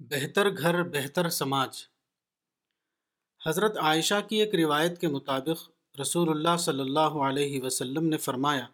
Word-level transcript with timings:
بہتر 0.00 0.48
گھر، 0.50 0.82
بہتر 0.82 1.28
سماج۔ 1.28 1.78
حضرت 3.46 3.76
عائشہ 3.78 4.20
کی 4.28 4.36
ایک 4.36 4.54
روایت 4.54 5.00
کے 5.00 5.08
مطابق 5.08 6.00
رسول 6.00 6.28
اللہ 6.30 6.56
صلی 6.58 6.80
اللہ 6.80 7.18
علیہ 7.26 7.62
وسلم 7.62 8.04
نے 8.04 8.16
فرمایا، 8.16 8.66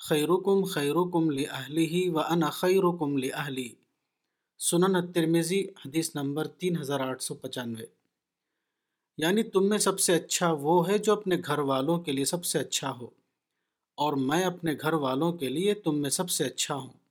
خیرکم 0.00 0.64
خیرکم 0.64 1.30
ہی 1.76 2.08
و 2.08 2.18
ان 2.20 2.50
خیرکم 2.50 3.16
لی 3.16 3.68
سنن 4.60 4.96
الترمذی، 4.96 5.62
حدیث 5.84 6.14
نمبر 6.14 6.46
تین 6.46 6.80
ہزار 6.80 7.00
آٹھ 7.00 7.22
سو 7.22 7.34
پچانوے۔ 7.34 7.86
یعنی 9.18 9.42
تم 9.42 9.68
میں 9.68 9.78
سب 9.78 10.00
سے 10.00 10.14
اچھا 10.14 10.52
وہ 10.60 10.88
ہے 10.88 10.98
جو 10.98 11.12
اپنے 11.12 11.36
گھر 11.46 11.58
والوں 11.58 11.98
کے 12.00 12.12
لیے 12.12 12.24
سب 12.24 12.44
سے 12.44 12.58
اچھا 12.58 12.90
ہو، 12.90 13.06
اور 13.98 14.12
میں 14.12 14.44
اپنے 14.44 14.74
گھر 14.80 14.92
والوں 14.92 15.32
کے 15.32 15.48
لیے 15.48 15.74
تم 15.74 15.98
میں 15.98 16.10
سب 16.10 16.30
سے 16.30 16.44
اچھا 16.44 16.74
ہوں۔ 16.74 17.05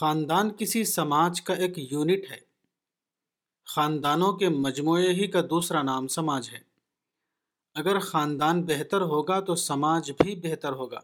خاندان 0.00 0.50
کسی 0.58 0.84
سماج 0.84 1.42
کا 1.42 1.54
ایک 1.54 1.92
یونٹ 1.92 2.30
ہے۔ 2.30 2.40
خاندانوں 3.64 4.32
کے 4.32 4.48
مجموعے 4.48 5.08
ہی 5.08 5.26
کا 5.26 5.40
دوسرا 5.50 5.82
نام 5.82 6.08
سماج 6.08 6.50
ہے۔ 6.52 6.58
اگر 7.74 7.98
خاندان 7.98 8.62
بہتر 8.62 9.00
ہوگا 9.00 9.40
تو 9.40 9.54
سماج 9.54 10.10
بھی 10.10 10.36
بہتر 10.36 10.72
ہوگا۔ 10.72 11.00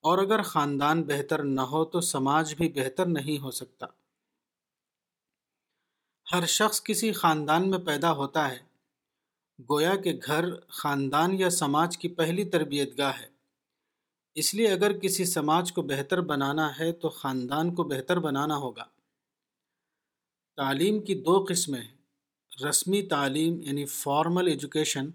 اور 0.00 0.18
اگر 0.18 0.42
خاندان 0.42 1.02
بہتر 1.02 1.42
نہ 1.44 1.60
ہو 1.60 1.84
تو 1.84 2.00
سماج 2.00 2.54
بھی 2.54 2.68
بہتر 2.68 3.06
نہیں 3.06 3.42
ہو 3.42 3.50
سکتا۔ 3.50 3.86
ہر 6.32 6.46
شخص 6.46 6.82
کسی 6.82 7.12
خاندان 7.12 7.70
میں 7.70 7.78
پیدا 7.78 8.12
ہوتا 8.12 8.50
ہے۔ 8.50 8.58
گویا 9.70 9.96
کہ 9.96 10.18
گھر، 10.26 10.60
خاندان 10.60 11.40
یا 11.40 11.50
سماج 11.50 11.98
کی 11.98 12.08
پہلی 12.08 12.44
تربیت 12.44 12.98
گاہ 12.98 13.20
ہے۔ 13.20 13.35
اس 14.36 14.54
لیے 14.54 14.68
اگر 14.68 14.98
کسی 14.98 15.24
سماج 15.24 15.72
کو 15.72 15.82
بہتر 15.82 16.20
بنانا 16.20 16.78
ہے 16.78 16.92
تو 16.92 17.08
خاندان 17.08 17.74
کو 17.74 17.84
بہتر 17.84 18.18
بنانا 18.18 18.56
ہوگا۔ 18.56 18.84
تعلیم 20.56 21.02
کی 21.02 21.14
دو 21.14 21.44
قسمیں 21.48 21.82
رسمی 22.68 23.02
تعلیم 23.02 23.62
یعنی 23.62 23.86
فارمل 23.86 24.46
ایجوکیشن 24.46 25.06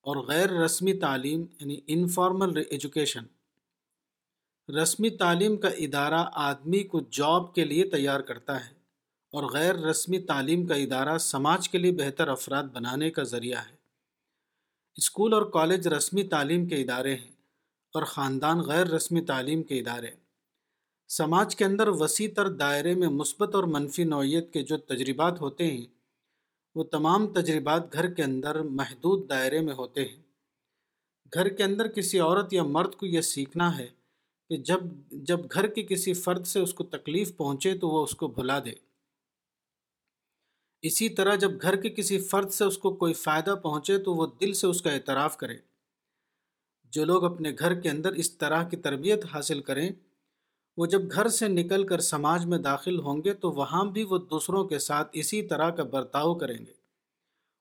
اور 0.00 0.16
غیر 0.16 0.50
رسمی 0.50 0.94
تعلیم 0.94 1.46
یعنی 1.60 1.80
انفارمل 1.86 2.62
ایجوکیشن 2.70 3.24
رسمی 4.72 5.10
تعلیم 5.10 5.56
کا 5.56 5.68
ادارہ 5.68 6.24
آدمی 6.32 6.82
کو 6.82 7.00
جاب 7.10 7.54
کے 7.54 7.64
لیے 7.64 7.90
تیار 7.90 8.20
کرتا 8.20 8.66
ہے 8.66 8.74
اور 9.32 9.44
غیر 9.44 9.74
رسمی 9.74 10.18
تعلیم 10.18 10.66
کا 10.66 10.74
ادارہ 10.74 11.18
سماج 11.18 11.68
کے 11.68 11.78
لیے 11.78 11.92
بہتر 11.92 12.28
افراد 12.28 12.64
بنانے 12.64 13.10
کا 13.10 13.22
ذریعہ 13.22 13.58
ہے۔ 13.58 13.76
اسکول 14.96 15.32
اور 15.32 15.42
کالج 15.42 15.88
رسمی 15.88 16.22
تعلیم 16.22 16.66
کے 16.66 16.76
ادارے 16.76 17.14
ہیں۔ 17.14 17.33
اور 17.94 18.02
خاندان 18.02 18.60
غیر 18.60 18.86
رسمی 18.86 19.20
تعلیم 19.20 19.62
کے 19.62 19.78
ادارے۔ 19.78 20.10
سماج 21.08 21.56
کے 21.56 21.64
اندر 21.64 21.88
وسیع 21.88 22.28
تر 22.36 22.48
دائرے 22.48 22.94
میں 22.94 23.08
مثبت 23.08 23.54
اور 23.54 23.64
منفی 23.64 24.04
نوعیت 24.04 24.52
کے 24.52 24.62
جو 24.62 24.76
تجربات 24.76 25.40
ہوتے 25.40 25.66
ہیں، 25.66 25.86
وہ 26.74 26.84
تمام 26.84 27.32
تجربات 27.32 27.92
گھر 27.92 28.12
کے 28.12 28.22
اندر 28.22 28.62
محدود 28.62 29.28
دائرے 29.28 29.60
میں 29.60 29.74
ہوتے 29.74 30.04
ہیں۔ 30.04 30.22
گھر 31.34 31.48
کے 31.48 31.64
اندر 31.64 31.88
کسی 31.88 32.18
عورت 32.18 32.52
یا 32.52 32.62
مرد 32.62 32.94
کو 32.94 33.06
یہ 33.06 33.20
سیکھنا 33.20 33.78
ہے 33.78 33.88
کہ 34.48 34.56
جب 34.56 34.80
جب 35.10 35.40
گھر 35.52 35.66
کے 35.66 35.82
کسی 35.82 36.12
فرد 36.14 36.46
سے 36.46 36.60
اس 36.60 36.74
کو 36.74 36.84
تکلیف 36.84 37.36
پہنچے 37.36 37.78
تو 37.78 37.88
وہ 37.88 38.04
اس 38.04 38.14
کو 38.14 38.28
بھلا 38.28 38.58
دے۔ 38.58 38.72
اسی 40.82 41.08
طرح 41.08 41.34
جب 41.34 41.50
گھر 41.62 41.76
کے 41.76 41.90
کسی 41.90 42.18
فرد 42.18 42.50
سے 42.50 42.64
اس 42.64 42.78
کو 42.78 42.94
کوئی 42.94 43.14
فائدہ 43.14 43.54
پہنچے 43.62 43.98
تو 43.98 44.14
وہ 44.14 44.26
دل 44.40 44.52
سے 44.52 44.66
اس 44.66 44.82
کا 44.82 44.90
اعتراف 44.90 45.36
کرے۔ 45.36 45.58
جو 46.94 47.04
لوگ 47.04 47.24
اپنے 47.24 47.52
گھر 47.58 47.80
کے 47.80 47.90
اندر 47.90 48.12
اس 48.12 48.32
طرح 48.32 48.68
کی 48.68 48.76
تربیت 48.76 49.24
حاصل 49.24 49.60
کریں، 49.60 49.90
وہ 50.76 50.86
جب 50.86 51.12
گھر 51.12 51.28
سے 51.28 51.48
نکل 51.48 51.86
کر 51.86 52.00
سماج 52.00 52.46
میں 52.46 52.58
داخل 52.58 53.00
ہوں 53.00 53.22
گے 53.24 53.34
تو 53.34 53.52
وہاں 53.52 53.84
بھی 53.84 54.02
وہ 54.02 54.18
دوسروں 54.18 54.64
کے 54.64 54.78
ساتھ 54.78 55.08
اسی 55.12 55.42
طرح 55.42 55.70
کا 55.70 55.82
برتاؤ 55.82 56.34
کریں 56.34 56.66
گے۔ 56.66 56.72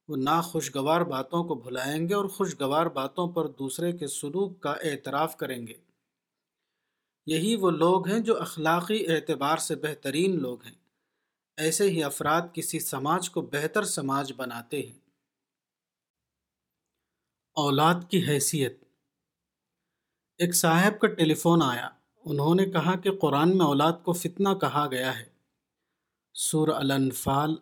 وہ 0.08 0.18
ناخوشگوار 0.18 1.02
باتوں 1.02 1.44
کو 1.44 1.56
بھلائیں 1.56 2.10
گے 2.10 2.14
اور 2.14 2.26
خوشگوار 2.26 2.86
باتوں 2.86 3.28
پر 3.28 3.48
دوسرے 3.48 3.92
کے 3.92 4.08
سلوک 4.08 4.60
کا 4.60 4.72
اعتراف 4.72 5.38
کریں 5.38 5.68
گے۔ 5.68 5.74
یہی 7.26 7.56
وہ 7.56 7.72
لوگ 7.72 8.08
ہیں 8.08 8.20
جو 8.20 8.42
اخلاقی 8.42 9.08
اعتبار 9.08 9.58
سے 9.58 9.76
بہترین 9.76 10.42
لوگ 10.42 10.64
ہیں۔ 10.64 10.76
ایسے 11.58 11.90
ہی 11.90 12.04
افراد 12.04 12.42
کسی 12.54 12.80
سماج 12.80 13.30
کو 13.30 13.42
بہتر 13.42 13.84
سماج 13.84 14.34
بناتے 14.38 14.80
ہیں۔ 14.80 15.00
اولاد 17.56 17.96
کی 18.10 18.28
حیثیت 18.28 18.83
ایک 20.38 20.56
صاحب 20.56 21.00
کا 21.00 21.08
ٹیلی 21.08 21.34
فون 21.34 21.62
آیا۔ 21.64 21.90
انہوں 22.26 22.56
نے 22.56 22.66
کہا 22.66 22.96
کہ 22.96 23.12
قرآن 23.12 23.58
میں 23.58 23.66
اولاد 23.66 23.94
کو 24.04 24.14
فتنہ 24.14 24.50
کہا 24.62 24.88
گیا 24.92 25.20
ہے۔ 25.20 25.26
سور 26.34 26.68
الانفال 26.68 27.56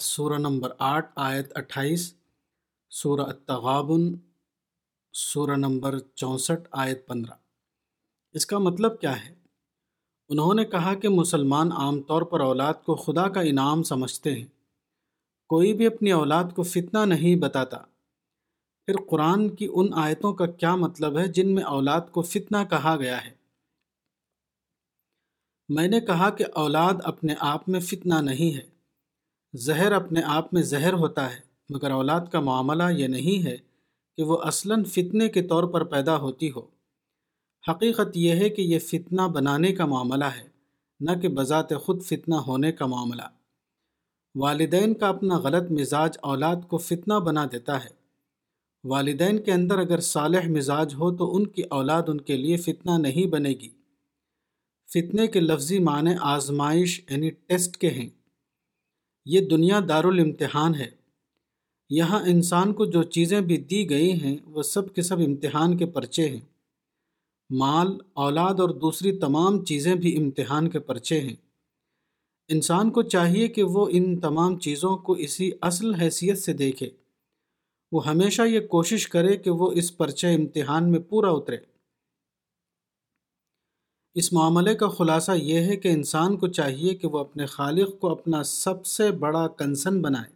سورہ 0.00 0.38
نمبر 0.38 0.72
آٹھ، 0.78 1.12
آیت 1.16 1.52
اٹھائیس، 1.54 2.14
سورہ 2.90 3.20
التغابن، 3.20 4.00
سورہ 5.12 5.56
نمبر 5.56 5.98
چونسٹھ، 5.98 6.68
آیت 6.70 7.06
پندرہ۔ 7.06 7.34
اس 8.32 8.46
کا 8.46 8.58
مطلب 8.58 9.00
کیا 9.00 9.24
ہے؟ 9.24 9.34
انہوں 10.28 10.54
نے 10.54 10.64
کہا 10.64 10.94
کہ 10.94 11.08
مسلمان 11.08 11.72
عام 11.72 12.02
طور 12.02 12.22
پر 12.22 12.40
اولاد 12.40 12.74
کو 12.84 12.94
خدا 12.94 13.28
کا 13.28 13.40
انعام 13.40 13.82
سمجھتے 13.82 14.34
ہیں۔ 14.34 14.46
کوئی 15.46 15.74
بھی 15.74 15.86
اپنی 15.86 16.12
اولاد 16.12 16.44
کو 16.56 16.62
فتنہ 16.62 16.98
نہیں 16.98 17.36
بتاتا۔ 17.36 17.78
پھر 18.86 18.94
قرآن 19.10 19.48
کی 19.48 19.68
ان 19.72 19.88
آیتوں 19.94 20.34
کا 20.34 20.46
کیا 20.46 20.74
مطلب 20.74 21.18
ہے 21.18 21.26
جن 21.26 21.54
میں 21.54 21.62
اولاد 21.62 22.00
کو 22.10 22.22
فتنہ 22.22 22.56
کہا 22.70 22.96
گیا 22.96 23.24
ہے؟ 23.24 23.30
میں 25.68 25.88
نے 25.88 26.00
کہا 26.00 26.30
کہ 26.30 26.44
اولاد 26.54 26.94
اپنے 27.04 27.34
آپ 27.38 27.68
میں 27.68 27.80
فتنہ 27.80 28.14
نہیں 28.14 28.56
ہے۔ 28.56 28.70
زہر 29.54 29.92
اپنے 29.92 30.20
آپ 30.24 30.54
میں 30.54 30.62
زہر 30.62 30.92
ہوتا 30.92 31.34
ہے، 31.34 31.40
مگر 31.70 31.90
اولاد 31.90 32.20
کا 32.32 32.40
معاملہ 32.40 32.82
یہ 32.90 33.06
نہیں 33.06 33.46
ہے 33.46 33.56
کہ 34.16 34.22
وہ 34.22 34.38
اصلاً 34.42 34.84
فتنے 34.84 35.28
کے 35.28 35.42
طور 35.42 35.64
پر 35.64 35.84
پیدا 35.84 36.16
ہوتی 36.16 36.50
ہو۔ 36.56 36.62
حقیقت 37.70 38.16
یہ 38.16 38.34
ہے 38.34 38.48
کہ 38.48 38.62
یہ 38.62 38.78
فتنہ 38.78 39.22
بنانے 39.22 39.72
کا 39.72 39.86
معاملہ 39.86 40.24
ہے، 40.24 40.48
نہ 41.00 41.10
کہ 41.20 41.28
بذات 41.28 41.76
خود 41.76 42.02
فتنہ 42.02 42.34
ہونے 42.34 42.72
کا 42.72 42.86
معاملہ۔ 42.86 43.22
والدین 44.34 44.94
کا 44.94 45.08
اپنا 45.08 45.38
غلط 45.38 45.70
مزاج 45.70 46.18
اولاد 46.22 46.56
کو 46.68 46.78
فتنہ 46.78 47.14
بنا 47.14 47.46
دیتا 47.52 47.84
ہے۔ 47.84 48.03
والدین 48.84 49.38
کے 49.38 49.52
اندر 49.52 49.78
اگر 49.78 50.00
صالح 50.00 50.48
مزاج 50.48 50.94
ہو 50.94 51.16
تو 51.16 51.36
ان 51.36 51.46
کی 51.46 51.62
اولاد 51.62 52.02
ان 52.06 52.20
کے 52.20 52.36
لیے 52.36 52.56
فتنہ 52.56 52.90
نہیں 52.98 53.26
بنے 53.26 53.50
گی۔ 53.50 53.68
فتنے 54.92 55.26
کے 55.26 55.40
لفظی 55.40 55.78
معنی 55.78 56.10
آزمائش 56.20 57.00
یعنی 57.10 57.30
ٹیسٹ 57.30 57.76
کے 57.76 57.90
ہیں۔ 57.90 58.08
یہ 59.24 59.40
دنیا 59.40 59.80
دارالامتحان 59.88 60.74
ہے۔ 60.74 60.90
یہاں 61.90 62.20
انسان 62.20 62.72
کو 62.72 62.84
جو 62.84 63.02
چیزیں 63.02 63.40
بھی 63.40 63.56
دی 63.56 63.90
گئی 63.90 64.12
ہیں 64.12 64.36
وہ 64.44 64.62
سب 64.62 64.94
کے 64.94 65.02
سب 65.02 65.18
امتحان 65.18 65.76
کے 65.76 65.86
پرچے 65.86 66.28
ہیں۔ 66.28 66.40
مال، 67.50 67.98
اولاد 68.12 68.60
اور 68.60 68.68
دوسری 68.68 69.18
تمام 69.18 69.64
چیزیں 69.64 69.94
بھی 69.94 70.16
امتحان 70.16 70.70
کے 70.70 70.78
پرچے 70.78 71.20
ہیں۔ 71.20 71.36
انسان 72.48 72.90
کو 72.90 73.02
چاہیے 73.02 73.48
کہ 73.48 73.62
وہ 73.62 73.88
ان 73.90 74.20
تمام 74.20 74.58
چیزوں 74.58 74.96
کو 74.96 75.12
اسی 75.12 75.50
اصل 75.60 75.94
حیثیت 75.94 76.38
سے 76.38 76.52
دیکھے۔ 76.52 76.90
وہ 77.92 78.06
ہمیشہ 78.06 78.42
یہ 78.42 78.60
کوشش 78.60 79.08
کرے 79.08 79.36
کہ 79.36 79.50
وہ 79.50 79.72
اس 79.72 79.96
پرچہ 79.96 80.26
امتحان 80.26 80.90
میں 80.90 81.00
پورا 81.00 81.30
اترے۔ 81.30 81.56
اس 84.14 84.32
معاملے 84.32 84.74
کا 84.74 84.88
خلاصہ 84.88 85.32
یہ 85.32 85.60
ہے 85.60 85.76
کہ 85.76 85.88
انسان 85.88 86.36
کو 86.36 86.46
چاہیے 86.48 86.94
کہ 86.94 87.08
وہ 87.08 87.18
اپنے 87.18 87.46
خالق 87.46 88.00
کو 88.00 88.10
اپنا 88.10 88.42
سب 88.42 88.86
سے 88.86 89.10
بڑا 89.10 89.48
کنسن 89.48 90.02
بنائے۔ 90.02 90.34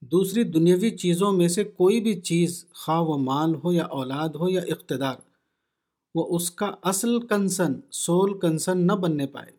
دوسری 0.00 0.44
دنیاوی 0.44 0.90
چیزوں 0.90 1.32
میں 1.32 1.48
سے 1.48 1.64
کوئی 1.64 2.00
بھی 2.00 2.20
چیز 2.20 2.66
خواہ 2.74 3.00
و 3.00 3.18
مال 3.18 3.54
ہو 3.64 3.72
یا 3.72 3.84
اولاد 3.84 4.28
ہو 4.28 4.48
یا 4.48 4.60
اقتدار، 4.68 5.16
وہ 6.14 6.36
اس 6.36 6.50
کا 6.50 6.74
اصل 6.82 7.26
کنسن، 7.26 7.72
سول 7.90 8.38
کنسن 8.38 8.86
نہ 8.86 8.92
بننے 8.92 9.26
پائے۔ 9.26 9.50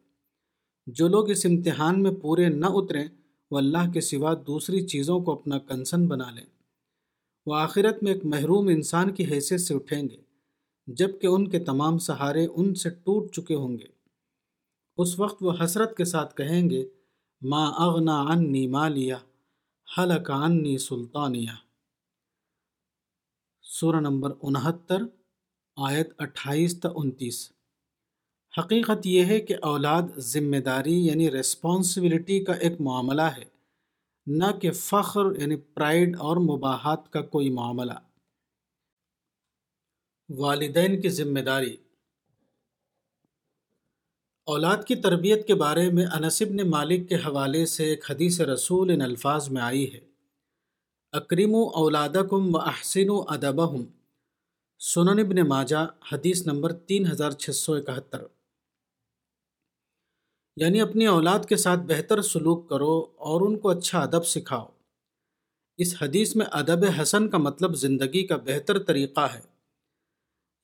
جو 0.87 1.07
لوگ 1.07 1.29
اس 1.29 1.45
امتحان 1.45 2.03
میں 2.03 2.11
پورے 2.11 2.49
نہ 2.49 2.65
اتریں، 2.69 3.07
وہ 3.51 3.57
اللہ 3.57 3.91
کے 3.93 4.01
سوا 4.01 4.33
دوسری 4.47 4.87
چیزوں 4.87 5.19
کو 5.19 5.31
اپنا 5.31 5.59
کنسن 5.59 6.07
بنا 6.07 6.31
لیں۔ 6.31 6.52
وہ 7.45 7.55
آخرت 7.55 8.03
میں 8.03 8.13
ایک 8.13 8.25
محروم 8.25 8.67
انسان 8.67 9.13
کی 9.13 9.25
حیثیت 9.25 9.61
سے 9.61 9.73
اٹھیں 9.73 10.03
گے 10.09 10.17
جبکہ 10.87 11.27
ان 11.27 11.47
کے 11.47 11.59
تمام 11.59 11.97
سہارے 11.97 12.47
ان 12.55 12.75
سے 12.75 12.89
ٹوٹ 12.89 13.31
چکے 13.31 13.55
ہوں 13.55 13.77
گے۔ 13.77 13.87
اس 14.97 15.19
وقت 15.19 15.43
وہ 15.43 15.53
حسرت 15.63 15.97
کے 15.97 16.05
ساتھ 16.05 16.35
کہیں 16.35 16.69
گے، 16.69 16.89
ما 17.41 17.65
اغنا 17.65 18.21
انی 18.21 18.67
مالیا 18.67 19.17
حلق 19.97 20.31
انی 20.31 20.77
سلطانیہ 20.77 21.55
سورہ 23.61 23.99
نمبر 23.99 24.31
انہتر، 24.41 24.97
آیت 25.77 26.09
اٹھائیس 26.17 26.79
تا 26.79 26.89
انتیس۔ 26.95 27.51
حقیقت 28.59 29.05
یہ 29.05 29.25
ہے 29.25 29.39
کہ 29.39 29.55
اولاد 29.61 30.01
ذمہ 30.17 30.57
داری 30.57 31.05
یعنی 31.05 31.31
ریسپانسبلٹی 31.31 32.43
کا 32.43 32.53
ایک 32.53 32.81
معاملہ 32.81 33.21
ہے۔ 33.21 33.52
نہ 34.27 34.43
کہ 34.61 34.71
فخر 34.71 35.41
یعنی 35.41 35.55
پرائڈ 35.55 36.15
اور 36.19 36.37
مباحات 36.37 37.09
کا 37.09 37.21
کوئی 37.21 37.49
معاملہ۔ 37.49 37.93
والدین 40.29 41.01
کی 41.01 41.09
ذمہ 41.09 41.39
داری۔ 41.39 41.77
اولاد 44.45 44.77
کی 44.87 44.95
تربیت 44.95 45.47
کے 45.47 45.55
بارے 45.55 45.89
میں 45.89 46.05
انصب 46.05 46.49
نے 46.49 46.63
مالک 46.63 47.09
کے 47.09 47.15
حوالے 47.15 47.65
سے 47.65 47.85
ایک 47.85 48.11
حدیث 48.11 48.41
رسول 48.41 48.91
ان 48.91 49.01
الفاظ 49.01 49.49
میں 49.49 49.61
آئی 49.61 49.93
ہے۔ 49.93 49.99
اکریم 51.11 51.55
و 51.55 51.67
اولادکم 51.67 52.55
و 52.55 52.57
احسن 52.57 53.09
و 53.09 53.23
ادبہم۔ 53.27 53.85
سنن 54.79 55.19
ابن 55.19 55.47
ماجہ، 55.47 55.87
حدیث 56.11 56.47
نمبر 56.47 56.73
تین 56.73 57.07
ہزار 57.07 57.31
چھ 57.31 57.49
سو 57.49 57.73
اکہتر۔ 57.73 58.23
یعنی 60.55 60.81
اپنی 60.81 61.05
اولاد 61.05 61.39
کے 61.49 61.55
ساتھ 61.55 61.79
بہتر 61.79 62.21
سلوک 62.21 62.69
کرو 62.69 63.05
اور 63.15 63.41
ان 63.41 63.57
کو 63.57 63.69
اچھا 63.69 63.99
ادب 63.99 64.25
سکھاؤ۔ 64.25 64.65
اس 65.77 65.95
حدیث 66.01 66.35
میں 66.35 66.45
ادب 66.51 66.85
حسن 67.01 67.29
کا 67.29 67.37
مطلب 67.37 67.75
زندگی 67.75 68.27
کا 68.27 68.37
بہتر 68.37 68.83
طریقہ 68.83 69.27
ہے۔ 69.33 69.39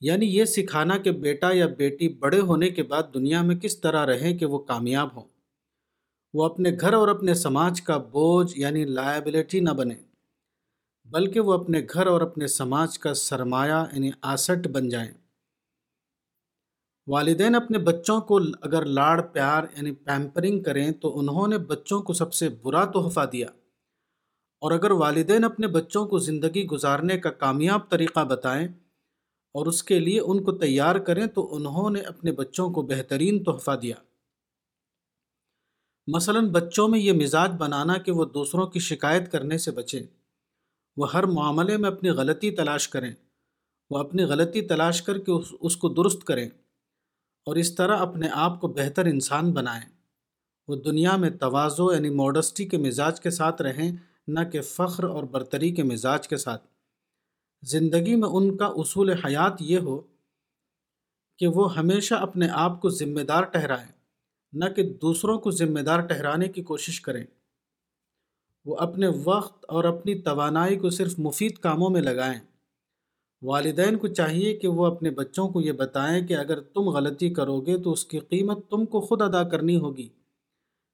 یعنی 0.01 0.25
یہ 0.25 0.45
سکھانا 0.45 0.97
کہ 0.97 1.11
بیٹا 1.11 1.49
یا 1.53 1.67
بیٹی 1.67 2.09
بڑے 2.09 2.39
ہونے 2.39 2.69
کے 2.69 2.83
بعد 2.83 3.03
دنیا 3.13 3.41
میں 3.41 3.55
کس 3.55 3.79
طرح 3.79 4.05
رہیں 4.05 4.37
کہ 4.37 4.45
وہ 4.45 4.59
کامیاب 4.59 5.15
ہوں۔ 5.15 5.27
وہ 6.33 6.45
اپنے 6.45 6.71
گھر 6.81 6.93
اور 6.93 7.07
اپنے 7.07 7.33
سماج 7.33 7.81
کا 7.81 7.97
بوجھ 7.97 8.59
یعنی 8.59 8.85
لائبلٹی 8.85 9.59
نہ 9.59 9.69
بنے، 9.69 9.95
بلکہ 11.05 11.39
وہ 11.39 11.53
اپنے 11.53 11.81
گھر 11.93 12.07
اور 12.07 12.21
اپنے 12.21 12.47
سماج 12.47 12.99
کا 12.99 13.13
سرمایہ 13.13 13.83
یعنی 13.93 14.11
آسٹ 14.21 14.67
بن 14.67 14.89
جائیں۔ 14.89 15.28
والدین 17.11 17.55
اپنے 17.55 17.77
بچوں 17.77 18.21
کو 18.21 18.39
اگر 18.61 18.85
لاڑ 18.85 19.21
پیار 19.21 19.63
یعنی 19.77 19.91
پیمپرنگ 19.91 20.63
کریں 20.63 20.91
تو 20.91 21.19
انہوں 21.19 21.47
نے 21.47 21.57
بچوں 21.57 22.01
کو 22.01 22.13
سب 22.13 22.33
سے 22.33 22.49
برا 22.49 22.85
تحفہ 22.85 23.25
دیا۔ 23.31 23.47
اور 24.61 24.71
اگر 24.71 24.91
والدین 24.91 25.43
اپنے 25.43 25.67
بچوں 25.67 26.07
کو 26.07 26.19
زندگی 26.19 26.65
گزارنے 26.65 27.19
کا 27.19 27.29
کامیاب 27.29 27.89
طریقہ 27.89 28.25
بتائیں 28.25 28.67
اور 29.53 29.65
اس 29.65 29.83
کے 29.83 29.99
لیے 29.99 30.19
ان 30.19 30.43
کو 30.43 30.51
تیار 30.51 30.95
کریں 30.95 31.27
تو 31.27 31.55
انہوں 31.55 31.89
نے 31.89 32.01
اپنے 32.01 32.31
بچوں 32.31 32.69
کو 32.69 32.81
بہترین 32.81 33.43
تحفہ 33.43 33.75
دیا۔ 33.81 33.95
مثلا 36.07 36.39
بچوں 36.51 36.87
میں 36.87 36.99
یہ 36.99 37.13
مزاج 37.13 37.51
بنانا 37.57 37.97
کہ 37.97 38.11
وہ 38.11 38.25
دوسروں 38.25 38.67
کی 38.67 38.79
شکایت 38.79 39.31
کرنے 39.31 39.57
سے 39.57 39.71
بچیں۔ 39.71 40.03
وہ 40.97 41.13
ہر 41.13 41.23
معاملے 41.23 41.77
میں 41.77 41.89
اپنی 41.89 42.09
غلطی 42.09 42.51
تلاش 42.51 42.89
کریں۔ 42.89 43.11
وہ 43.89 43.97
اپنی 43.97 44.23
غلطی 44.23 44.61
تلاش 44.61 45.01
کر 45.01 45.17
کے 45.17 45.31
اس 45.59 45.77
کو 45.77 45.89
درست 45.89 46.23
کریں۔ 46.23 46.49
اور 47.49 47.55
اس 47.55 47.75
طرح 47.75 47.97
اپنے 47.97 48.29
آپ 48.31 48.61
کو 48.61 48.67
بہتر 48.67 49.05
انسان 49.05 49.51
بنائیں۔ 49.51 49.89
وہ 50.67 50.75
دنیا 50.75 51.15
میں 51.15 51.29
توازو 51.29 51.93
یعنی 51.93 52.09
موڈسٹی 52.09 52.65
کے 52.65 52.77
مزاج 52.77 53.21
کے 53.21 53.29
ساتھ 53.29 53.61
رہیں، 53.61 53.95
نہ 54.27 54.39
کہ 54.51 54.61
فخر 54.61 55.03
اور 55.03 55.23
برتری 55.23 55.71
کے 55.71 55.83
مزاج 55.83 56.27
کے 56.27 56.37
ساتھ۔ 56.37 56.67
زندگی 57.63 58.15
میں 58.15 58.29
ان 58.29 58.57
کا 58.57 58.65
اصول 58.65 59.09
حیات 59.09 59.53
یہ 59.59 59.77
ہو 59.77 60.01
کہ 61.37 61.47
وہ 61.47 61.77
ہمیشہ 61.77 62.13
اپنے 62.13 62.49
آپ 62.49 62.81
کو 62.81 62.89
ذمہ 62.89 63.21
دار 63.21 63.43
ٹھہرائیں، 63.43 63.91
نہ 64.53 64.65
کہ 64.65 64.93
دوسروں 64.93 65.37
کو 65.37 65.51
ذمہ 65.51 65.79
دار 65.79 65.99
ٹھہرانے 65.99 66.47
کی 66.47 66.63
کوشش 66.63 67.01
کریں۔ 67.01 67.23
وہ 68.65 68.75
اپنے 68.75 69.07
وقت 69.23 69.65
اور 69.67 69.83
اپنی 69.83 70.21
توانائی 70.21 70.79
کو 70.79 70.89
صرف 70.89 71.19
مفید 71.19 71.57
کاموں 71.57 71.89
میں 71.89 72.01
لگائیں۔ 72.01 72.39
والدین 73.41 73.97
کو 73.97 74.07
چاہیے 74.07 74.57
کہ 74.57 74.67
وہ 74.67 74.85
اپنے 74.85 75.11
بچوں 75.11 75.49
کو 75.49 75.61
یہ 75.61 75.71
بتائیں 75.71 76.27
کہ 76.27 76.33
اگر 76.33 76.59
تم 76.59 76.81
غلطی 76.81 77.29
کرو 77.29 77.61
گے 77.61 77.77
تو 77.77 77.91
اس 77.91 78.05
کی 78.05 78.19
قیمت 78.19 78.69
تم 78.69 78.85
کو 78.85 79.01
خود 79.01 79.21
ادا 79.21 79.43
کرنی 79.43 79.77
ہوگی۔ 79.77 80.09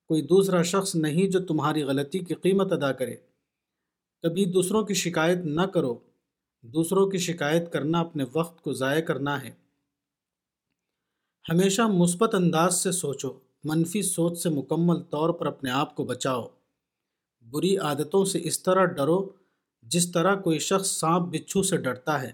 کوئی 0.08 0.22
دوسرا 0.22 0.62
شخص 0.62 0.96
نہیں 0.96 1.28
جو 1.28 1.46
تمہاری 1.46 1.84
غلطی 1.84 2.20
کی 2.20 2.34
قیمت 2.34 2.72
ادا 2.72 2.92
کرے۔ 2.92 3.16
کبھی 4.22 4.46
دوسروں 4.46 4.84
کی 4.84 4.94
شکایت 4.94 5.38
نہ 5.38 5.62
کرو۔ 5.62 5.96
دوسروں 6.64 7.10
کی 7.10 7.18
شکایت 7.18 7.74
کرنا 7.74 8.00
اپنے 8.00 8.24
وقت 8.34 8.64
کو 8.64 8.74
ضائع 8.74 9.02
کرنا 9.02 9.44
ہے۔ 9.44 9.52
ہمیشہ 11.50 11.82
مثبت 11.82 12.36
انداز 12.36 12.84
سے 12.84 12.92
سوچو۔ 12.92 13.30
منفی 13.64 14.02
سوچ 14.02 14.38
سے 14.38 14.50
مکمل 14.50 15.02
طور 15.02 15.30
پر 15.30 15.46
اپنے 15.46 15.72
آپ 15.72 15.96
کو 15.96 16.04
بچاؤ۔ 16.04 16.48
بری 17.52 17.78
عادتوں 17.78 18.26
سے 18.26 18.40
اس 18.44 18.64
طرح 18.64 18.86
ڈرو۔ 18.86 19.45
جس 19.86 20.12
طرح 20.12 20.36
کوئی 20.36 20.60
شخص 20.60 20.88
سانپ 20.88 21.26
بچھو 21.26 21.64
سے 21.64 21.78
ڈرتا 21.78 22.22
ہے، 22.22 22.32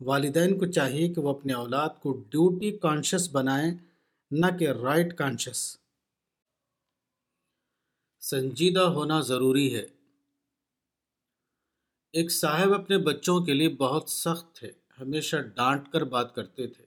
والدین 0.00 0.58
کو 0.58 0.66
چاہیے 0.66 1.08
کہ 1.08 1.20
وہ 1.20 1.30
اپنے 1.30 1.52
اولاد 1.52 1.88
کو 2.02 2.12
ڈیوٹی 2.12 2.78
کانشیس 2.78 3.28
بنائیں، 3.32 3.74
نہ 4.30 4.46
کہ 4.58 4.68
رائٹ 4.68 5.16
کانشیس۔ 5.16 5.76
سنجیدہ 8.20 8.80
ہونا 8.80 9.20
ضروری 9.20 9.74
ہے۔ 9.74 9.86
ایک 12.12 12.32
صاحب 12.32 12.74
اپنے 12.74 12.98
بچوں 12.98 13.40
کے 13.40 13.54
لیے 13.54 13.68
بہت 13.68 14.10
سخت 14.10 14.54
تھے، 14.56 14.70
ہمیشہ 15.00 15.36
ڈانٹ 15.36 15.88
کر 15.92 16.04
بات 16.04 16.34
کرتے 16.34 16.66
تھے۔ 16.66 16.84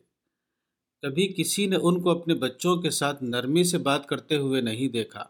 کبھی 1.01 1.33
کسی 1.37 1.65
نے 1.65 1.75
ان 1.81 2.01
کو 2.01 2.09
اپنے 2.09 2.33
بچوں 2.33 2.81
کے 2.81 2.89
ساتھ 2.89 3.23
نرمی 3.23 3.63
سے 3.63 3.77
بات 3.77 4.07
کرتے 4.07 4.37
ہوئے 4.37 4.61
نہیں 4.61 4.87
دیکھا۔ 4.87 5.25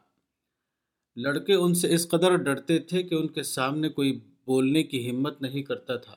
لڑکے 1.15 1.53
ان 1.53 1.73
سے 1.73 1.95
اس 1.95 2.09
قدر 2.09 2.35
ڈرتے 2.35 2.79
تھے 2.79 3.03
کہ 3.03 3.15
ان 3.15 3.27
کے 3.27 3.43
سامنے 3.43 3.89
کوئی 3.89 4.19
بولنے 4.45 4.83
کی 4.83 5.09
ہمت 5.09 5.41
نہیں 5.41 5.63
کرتا 5.63 5.97
تھا۔ 5.97 6.15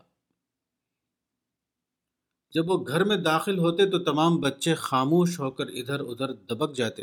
جب 2.55 2.71
وہ 2.71 2.85
گھر 2.89 3.05
میں 3.05 3.17
داخل 3.17 3.59
ہوتے 3.59 3.91
تو 3.91 3.99
تمام 3.99 4.37
بچے 4.37 4.75
خاموش 4.75 5.41
ہو 5.41 5.51
کر 5.51 5.67
ادھر 5.67 6.01
ادھر 6.01 6.33
دبک 6.33 6.77
جاتے۔ 6.77 7.03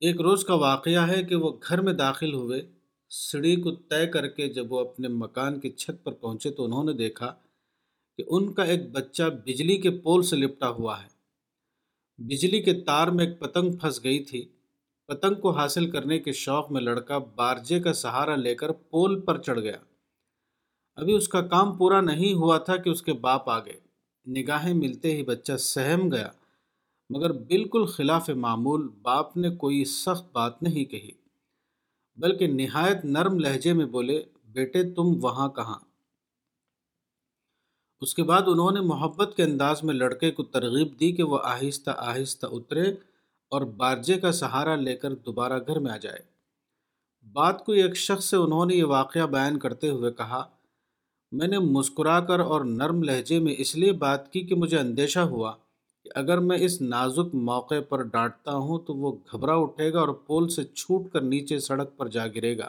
ایک 0.00 0.20
روز 0.20 0.44
کا 0.44 0.54
واقعہ 0.54 1.08
ہے 1.08 1.22
کہ 1.22 1.34
وہ 1.34 1.58
گھر 1.68 1.80
میں 1.80 1.92
داخل 1.92 2.34
ہوئے 2.34 2.70
سڑی 3.08 3.56
کو 3.56 3.74
طے 3.74 4.06
کر 4.06 4.28
کے 4.28 4.48
جب 4.48 4.72
وہ 4.72 4.80
اپنے 4.80 5.08
مکان 5.08 5.60
کی 5.60 5.70
چھت 5.70 6.04
پر 6.04 6.12
پہنچے 6.12 6.50
تو 6.50 6.64
انہوں 6.64 6.84
نے 6.84 6.92
دیکھا 6.92 7.34
کہ 8.16 8.24
ان 8.26 8.52
کا 8.52 8.62
ایک 8.62 8.92
بچہ 8.92 9.22
بجلی 9.22 9.76
کے 9.76 9.90
پول 9.90 10.22
سے 10.22 10.36
لپٹا 10.36 10.68
ہوا 10.68 11.02
ہے۔ 11.02 11.08
بجلی 12.18 12.62
کے 12.62 12.72
تار 12.74 13.08
میں 13.08 13.26
ایک 13.26 13.38
پتنگ 13.40 13.72
پھنس 13.72 14.04
گئی 14.04 14.24
تھی۔ 14.24 14.55
پتنگ 15.06 15.34
کو 15.34 15.50
حاصل 15.50 15.90
کرنے 15.90 16.18
کے 16.18 16.32
شوق 16.32 16.72
میں 16.72 16.80
لڑکا 16.80 17.18
بارجے 17.18 17.80
کا 17.80 17.92
سہارا 17.92 18.36
لے 18.36 18.54
کر 18.54 18.72
پول 18.72 19.20
پر 19.20 19.38
چڑھ 19.38 19.60
گیا۔ 19.60 19.76
ابھی 20.96 21.12
اس 21.12 21.28
کا 21.28 21.40
کام 21.40 21.76
پورا 21.76 22.00
نہیں 22.00 22.34
ہوا 22.34 22.58
تھا 22.58 22.76
کہ 22.76 22.90
اس 22.90 23.02
کے 23.02 23.12
باپ 23.12 23.50
آ 23.50 23.58
گئے۔ 23.58 23.80
نگاہیں 24.26 24.74
ملتے 24.74 25.16
ہی 25.16 25.22
بچہ 25.22 25.56
سہم 25.56 26.12
گیا، 26.12 26.28
مگر 27.10 27.32
بالکل 27.32 27.86
خلاف 27.86 28.30
معمول 28.30 28.88
باپ 28.88 29.36
نے 29.36 29.50
کوئی 29.50 29.84
سخت 29.84 30.24
بات 30.32 30.62
نہیں 30.62 30.84
کہی۔ 30.84 31.10
بلکہ 32.16 32.46
نہایت 32.46 33.04
نرم 33.04 33.38
لہجے 33.38 33.72
میں 33.72 33.86
بولے، 33.86 34.22
بیٹے، 34.44 34.82
تم 34.82 35.14
وہاں 35.20 35.48
کہاں؟ 35.48 35.78
اس 38.00 38.14
کے 38.14 38.22
بعد 38.22 38.42
انہوں 38.46 38.70
نے 38.70 38.80
محبت 38.80 39.32
کے 39.36 39.42
انداز 39.42 39.82
میں 39.82 39.94
لڑکے 39.94 40.30
کو 40.30 40.44
ترغیب 40.44 41.00
دی 41.00 41.12
کہ 41.12 41.22
وہ 41.22 41.38
آہستہ 41.42 41.90
آہستہ 41.96 42.46
اترے۔ 42.50 42.94
اور 43.50 43.62
بارجے 43.62 44.14
کا 44.14 44.32
سہارا 44.32 44.76
لے 44.76 44.96
کر 44.96 45.14
دوبارہ 45.14 45.58
گھر 45.66 45.78
میں 45.78 45.92
آ 45.92 45.96
جائے۔ 45.96 46.18
بات 47.32 47.66
کو 47.66 47.72
ایک 47.72 47.96
شخص 47.96 48.24
سے 48.24 48.36
انہوں 48.36 48.66
نے 48.66 48.74
یہ 48.74 48.84
واقعہ 48.84 49.26
بیان 49.26 49.58
کرتے 49.58 49.88
ہوئے 49.88 50.12
کہا، 50.12 50.44
میں 51.32 51.46
نے 51.46 51.58
مسکرا 51.58 52.20
کر 52.20 52.40
اور 52.40 52.64
نرم 52.64 53.02
لہجے 53.02 53.38
میں 53.38 53.54
اس 53.58 53.76
لیے 53.76 53.92
بات 53.92 54.32
کی 54.32 54.40
کہ 54.40 54.54
مجھے 54.54 54.78
اندیشہ 54.78 55.18
ہوا 55.18 55.52
کہ 56.04 56.10
اگر 56.14 56.38
میں 56.38 56.58
اس 56.58 56.80
نازک 56.80 57.34
موقع 57.34 57.80
پر 57.88 58.02
ڈانٹتا 58.02 58.52
ہوں 58.56 58.78
تو 58.78 58.94
وہ 58.94 59.12
گھبرا 59.32 59.54
اٹھے 59.54 59.92
گا 59.92 60.00
اور 60.00 60.08
پول 60.08 60.48
سے 60.48 60.64
چھوٹ 60.64 61.12
کر 61.12 61.20
نیچے 61.20 61.58
سڑک 61.58 61.96
پر 61.96 62.08
جا 62.08 62.26
گرے 62.26 62.58
گا۔ 62.58 62.68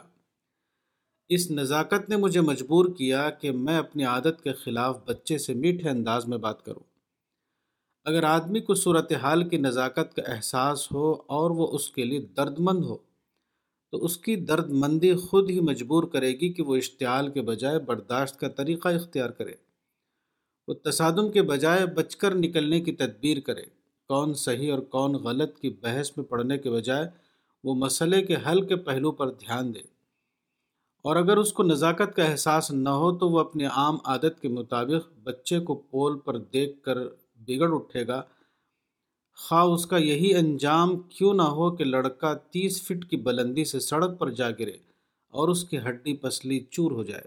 اس 1.28 1.50
نزاکت 1.50 2.08
نے 2.08 2.16
مجھے 2.16 2.40
مجبور 2.40 2.84
کیا 2.84 3.30
کہ 3.30 3.52
میں 3.52 3.78
اپنی 3.78 4.04
عادت 4.04 4.42
کے 4.44 4.52
خلاف 4.52 4.98
بچے 5.06 5.38
سے 5.38 5.54
میٹھے 5.54 5.88
انداز 5.88 6.26
میں 6.26 6.38
بات 6.38 6.64
کروں۔ 6.64 6.87
اگر 8.08 8.24
آدمی 8.24 8.60
کو 8.60 8.74
صورتحال 8.74 9.48
کی 9.48 9.56
نزاکت 9.56 10.16
کا 10.16 10.22
احساس 10.22 10.92
ہو 10.92 11.14
اور 11.26 11.50
وہ 11.50 11.68
اس 11.72 11.90
کے 11.90 12.04
لیے 12.04 12.18
درد 12.20 12.54
مند 12.58 12.84
ہو، 12.84 12.96
تو 13.90 14.04
اس 14.04 14.16
کی 14.16 14.36
درد 14.36 14.70
مندی 14.70 15.14
خود 15.14 15.50
ہی 15.50 15.60
مجبور 15.60 16.04
کرے 16.04 16.30
گی 16.30 16.52
کہ 16.52 16.62
وہ 16.62 16.76
اشتعال 16.76 17.28
کے 17.28 17.42
بجائے 17.42 17.78
برداشت 17.78 18.40
کا 18.40 18.48
طریقہ 18.48 18.88
اختیار 18.88 19.30
کرے۔ 19.30 19.52
وہ 20.68 20.74
تصادم 20.74 21.32
کے 21.32 21.42
بجائے 21.42 21.86
بچ 21.86 22.16
کر 22.16 22.34
نکلنے 22.34 22.80
کی 22.80 22.92
تدبیر 22.92 23.40
کرے۔ 23.40 23.62
کون 24.08 24.34
صحیح 24.34 24.72
اور 24.72 24.80
کون 24.80 25.12
غلط 25.12 25.58
کی 25.58 25.70
بحث 25.70 26.10
میں 26.16 26.24
پڑھنے 26.24 26.58
کے 26.58 26.70
بجائے 26.70 27.08
وہ 27.64 27.74
مسئلے 27.74 28.22
کے 28.22 28.36
حل 28.50 28.66
کے 28.66 28.76
پہلو 28.76 29.12
پر 29.12 29.30
دھیان 29.30 29.74
دے۔ 29.74 29.80
اور 31.04 31.16
اگر 31.16 31.36
اس 31.36 31.52
کو 31.52 31.62
نزاکت 31.62 32.16
کا 32.16 32.24
احساس 32.24 32.70
نہ 32.70 32.88
ہو 32.88 33.18
تو 33.18 33.28
وہ 33.28 33.40
اپنی 33.40 33.64
عام 33.64 33.96
عادت 34.04 34.40
کے 34.42 34.48
مطابق 34.48 35.18
بچے 35.22 35.60
کو 35.60 35.74
پول 35.74 36.18
پر 36.18 36.38
دیکھ 36.38 36.82
کر 36.82 36.98
بگڑ 37.48 37.72
اٹھے 37.74 38.06
گا۔ 38.06 38.22
خواہ 39.38 39.64
اس 39.64 39.86
کا 39.86 39.96
یہی 39.96 40.34
انجام 40.34 40.98
کیوں 41.08 41.32
نہ 41.34 41.48
ہو 41.52 41.70
کہ 41.76 41.84
لڑکا 41.84 42.32
تیس 42.52 42.82
فٹ 42.82 43.08
کی 43.10 43.16
بلندی 43.22 43.64
سے 43.64 43.80
سڑک 43.80 44.18
پر 44.18 44.30
جا 44.30 44.50
گرے 44.50 44.76
اور 45.34 45.48
اس 45.48 45.64
کی 45.64 45.78
ہڈی 45.78 46.16
پسلی 46.16 46.60
چور 46.70 46.90
ہو 46.90 47.02
جائے۔ 47.02 47.26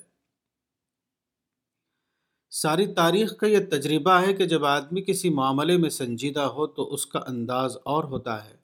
ساری 2.51 2.85
تاریخ 2.93 3.35
کا 3.37 3.47
یہ 3.47 3.59
تجربہ 3.71 4.19
ہے 4.21 4.33
کہ 4.33 4.45
جب 4.45 4.65
آدمی 4.67 5.01
کسی 5.01 5.29
معاملے 5.31 5.77
میں 5.77 5.89
سنجیدہ 5.89 6.45
ہو 6.55 6.67
تو 6.67 6.93
اس 6.93 7.05
کا 7.05 7.19
انداز 7.27 7.77
اور 7.85 8.03
ہوتا 8.03 8.43
ہے، 8.45 8.55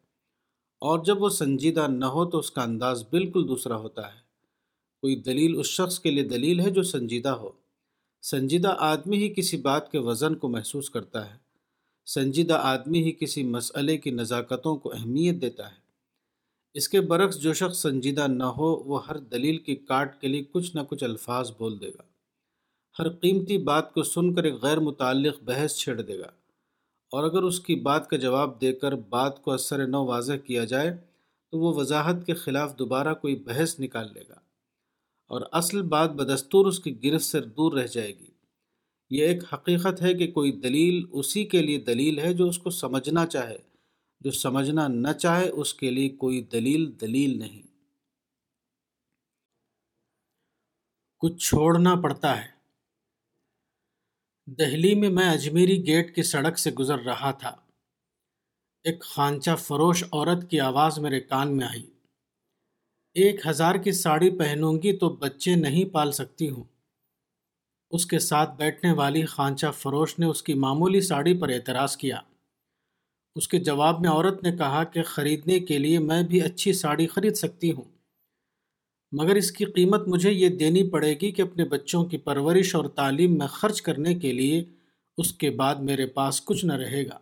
اور 0.81 0.99
جب 1.05 1.21
وہ 1.21 1.29
سنجیدہ 1.31 1.85
نہ 1.89 2.05
ہو 2.05 2.25
تو 2.29 2.39
اس 2.39 2.51
کا 2.51 2.61
انداز 2.61 3.03
بالکل 3.11 3.47
دوسرا 3.47 3.77
ہوتا 3.77 4.07
ہے۔ 4.07 4.19
کوئی 5.03 5.15
دلیل 5.21 5.59
اس 5.59 5.67
شخص 5.69 5.99
کے 5.99 6.11
لیے 6.11 6.23
دلیل 6.25 6.59
ہے 6.59 6.69
جو 6.69 6.83
سنجیدہ 6.85 7.29
ہو۔ 7.31 7.51
سنجیدہ 8.23 8.75
آدمی 8.83 9.17
ہی 9.17 9.33
کسی 9.33 9.57
بات 9.61 9.91
کے 9.91 9.97
وزن 9.99 10.35
کو 10.35 10.49
محسوس 10.49 10.89
کرتا 10.89 11.25
ہے۔ 11.25 11.37
سنجیدہ 12.07 12.53
آدمی 12.53 13.03
ہی 13.03 13.11
کسی 13.11 13.43
مسئلے 13.43 13.97
کی 13.97 14.09
نزاکتوں 14.11 14.77
کو 14.77 14.93
اہمیت 14.93 15.41
دیتا 15.41 15.67
ہے۔ 15.69 15.75
اس 16.73 16.89
کے 16.89 17.01
برعکس 17.01 17.41
جو 17.41 17.53
شخص 17.53 17.77
سنجیدہ 17.81 18.27
نہ 18.27 18.43
ہو، 18.43 18.75
وہ 18.75 19.07
ہر 19.07 19.17
دلیل 19.17 19.57
کی 19.57 19.75
کاٹ 19.75 20.21
کے 20.21 20.27
لیے 20.27 20.43
کچھ 20.51 20.75
نہ 20.75 20.81
کچھ 20.89 21.03
الفاظ 21.03 21.51
بول 21.57 21.81
دے 21.81 21.89
گا۔ 21.89 22.01
ہر 22.99 23.09
قیمتی 23.09 23.57
بات 23.57 23.93
کو 23.93 24.03
سن 24.03 24.33
کر 24.33 24.43
ایک 24.43 24.53
غیر 24.53 24.79
متعلق 24.79 25.43
بحث 25.43 25.75
چھیڑ 25.75 26.01
دے 26.01 26.19
گا۔ 26.19 26.27
اور 27.11 27.23
اگر 27.23 27.43
اس 27.43 27.59
کی 27.59 27.75
بات 27.75 28.09
کا 28.09 28.17
جواب 28.17 28.61
دے 28.61 28.73
کر 28.73 28.91
بات 28.91 29.41
کو 29.43 29.51
اثر 29.51 29.87
نو 29.87 30.05
واضح 30.05 30.33
کیا 30.33 30.63
جائے، 30.63 30.97
تو 31.51 31.59
وہ 31.59 31.73
وضاحت 31.75 32.25
کے 32.25 32.33
خلاف 32.33 32.79
دوبارہ 32.79 33.13
کوئی 33.13 33.35
بحث 33.35 33.79
نکال 33.79 34.07
لے 34.13 34.23
گا۔ 34.29 34.35
اور 35.27 35.41
اصل 35.51 35.81
بات 35.81 36.11
بدستور 36.11 36.65
اس 36.65 36.79
کی 36.79 37.03
گرفت 37.03 37.25
سے 37.25 37.39
دور 37.39 37.73
رہ 37.73 37.87
جائے 37.87 38.19
گی۔ 38.19 38.36
یہ 39.09 39.27
ایک 39.27 39.53
حقیقت 39.53 40.01
ہے 40.01 40.13
کہ 40.13 40.31
کوئی 40.31 40.51
دلیل 40.51 41.03
اسی 41.11 41.45
کے 41.45 41.61
لیے 41.61 41.79
دلیل 41.79 42.19
ہے 42.19 42.33
جو 42.33 42.47
اس 42.47 42.59
کو 42.59 42.69
سمجھنا 42.69 43.25
چاہے۔ 43.25 43.57
جو 44.19 44.31
سمجھنا 44.31 44.87
نہ 44.87 45.11
چاہے، 45.11 45.49
اس 45.49 45.73
کے 45.73 45.91
لیے 45.91 46.09
کوئی 46.09 46.41
دلیل 46.41 47.01
دلیل 47.01 47.39
نہیں۔ 47.39 47.61
کچھ 51.19 51.49
چھوڑنا 51.49 51.95
پڑتا 51.95 52.41
ہے۔ 52.41 52.57
دہلی 54.45 54.95
میں 54.95 55.09
میں 55.09 55.29
اجمیری 55.29 55.87
گیٹ 55.87 56.15
کی 56.15 56.23
سڑک 56.23 56.59
سے 56.59 56.71
گزر 56.71 56.97
رہا 56.99 57.31
تھا۔ 57.31 57.49
ایک 58.83 59.01
خانچہ 59.01 59.55
فروش 59.55 60.03
عورت 60.03 60.51
کی 60.51 60.59
آواز 60.59 60.99
میرے 60.99 61.19
کان 61.19 61.57
میں 61.57 61.67
آئی۔ 61.67 61.91
ایک 63.13 63.47
ہزار 63.47 63.75
کی 63.75 63.91
ساڑی 63.91 64.39
پہنوں 64.39 64.73
گی 64.73 64.97
تو 64.97 65.09
بچے 65.09 65.55
نہیں 65.55 65.85
پال 65.85 66.11
سکتی 66.11 66.49
ہوں۔ 66.49 66.63
اس 67.91 68.05
کے 68.05 68.19
ساتھ 68.19 68.55
بیٹھنے 68.57 68.91
والی 68.91 69.25
خانچہ 69.25 69.67
فروش 69.77 70.19
نے 70.19 70.25
اس 70.25 70.43
کی 70.43 70.53
معمولی 70.53 71.01
ساڑی 71.01 71.37
پر 71.37 71.49
اعتراض 71.49 71.97
کیا۔ 71.97 72.19
اس 73.35 73.47
کے 73.47 73.59
جواب 73.59 74.01
میں 74.01 74.09
عورت 74.09 74.43
نے 74.43 74.51
کہا 74.51 74.83
کہ 74.83 75.03
خریدنے 75.03 75.59
کے 75.59 75.77
لیے 75.77 75.99
میں 75.99 76.23
بھی 76.23 76.41
اچھی 76.41 76.73
ساڑی 76.73 77.07
خرید 77.07 77.33
سکتی 77.33 77.71
ہوں، 77.71 77.83
مگر 79.11 79.35
اس 79.35 79.51
کی 79.51 79.65
قیمت 79.65 80.07
مجھے 80.07 80.31
یہ 80.31 80.49
دینی 80.49 80.89
پڑے 80.89 81.13
گی 81.13 81.31
کہ 81.31 81.41
اپنے 81.41 81.65
بچوں 81.65 82.05
کی 82.05 82.17
پرورش 82.17 82.75
اور 82.75 82.85
تعلیم 82.85 83.37
میں 83.37 83.47
خرچ 83.47 83.81
کرنے 83.81 84.15
کے 84.15 84.33
لیے 84.33 84.63
اس 85.17 85.33
کے 85.33 85.49
بعد 85.49 85.75
میرے 85.75 86.05
پاس 86.07 86.41
کچھ 86.45 86.65
نہ 86.65 86.73
رہے 86.73 87.05
گا۔ 87.05 87.19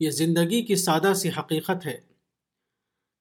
یہ 0.00 0.10
زندگی 0.10 0.62
کی 0.62 0.76
سادہ 0.76 1.12
سی 1.16 1.28
حقیقت 1.28 1.86
ہے۔ 1.86 2.09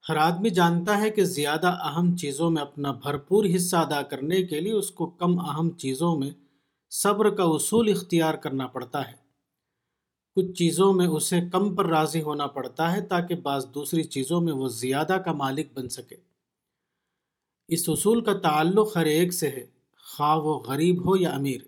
ہر 0.10 0.16
آدمی 0.16 0.50
جانتا 0.50 1.02
ہے 1.02 1.10
کہ 1.10 1.24
زیادہ 1.24 1.68
اہم 1.68 2.16
چیزوں 2.16 2.50
میں 2.50 2.62
اپنا 2.62 2.92
بھرپور 2.92 3.46
حصہ 3.56 3.76
ادا 3.76 4.02
کرنے 4.02 4.44
کے 4.44 4.60
لیے 4.60 4.72
اس 4.72 4.92
کو 4.92 5.06
کم 5.06 5.40
اہم 5.40 5.70
چیزوں 5.70 6.16
میں 6.16 6.30
صبر 6.90 7.30
کا 7.30 7.44
اصول 7.44 7.90
اختیار 7.90 8.34
کرنا 8.34 8.68
پڑتا 8.68 9.08
ہے۔ 9.08 9.30
کچھ 10.36 10.52
چیزوں 10.52 10.94
میں 10.94 11.08
اسے 11.08 11.40
کم 11.52 11.76
پر 11.76 11.86
راضی 11.86 12.22
ہونا 12.22 12.48
پڑتا 12.48 12.92
ہے 12.92 13.02
تاکہ 13.02 13.36
بعض 13.36 13.66
دوسری 13.76 14.04
چیزوں 14.04 14.42
میں 14.42 14.54
وہ 14.54 14.68
زیادہ 14.68 15.18
کا 15.26 15.32
مالک 15.32 15.68
بن 15.74 15.90
سکے۔ 15.90 16.16
اس 17.68 17.90
اصول 17.90 18.22
کا 18.22 18.34
تعلق 18.34 18.98
ہر 18.98 19.06
ایک 19.06 19.34
سے 19.34 19.48
ہے، 19.48 19.66
خواہ 20.18 20.38
وہ 20.38 20.60
غریب 20.60 21.08
ہو 21.08 21.18
یا 21.18 21.30
امیر۔ 21.30 21.62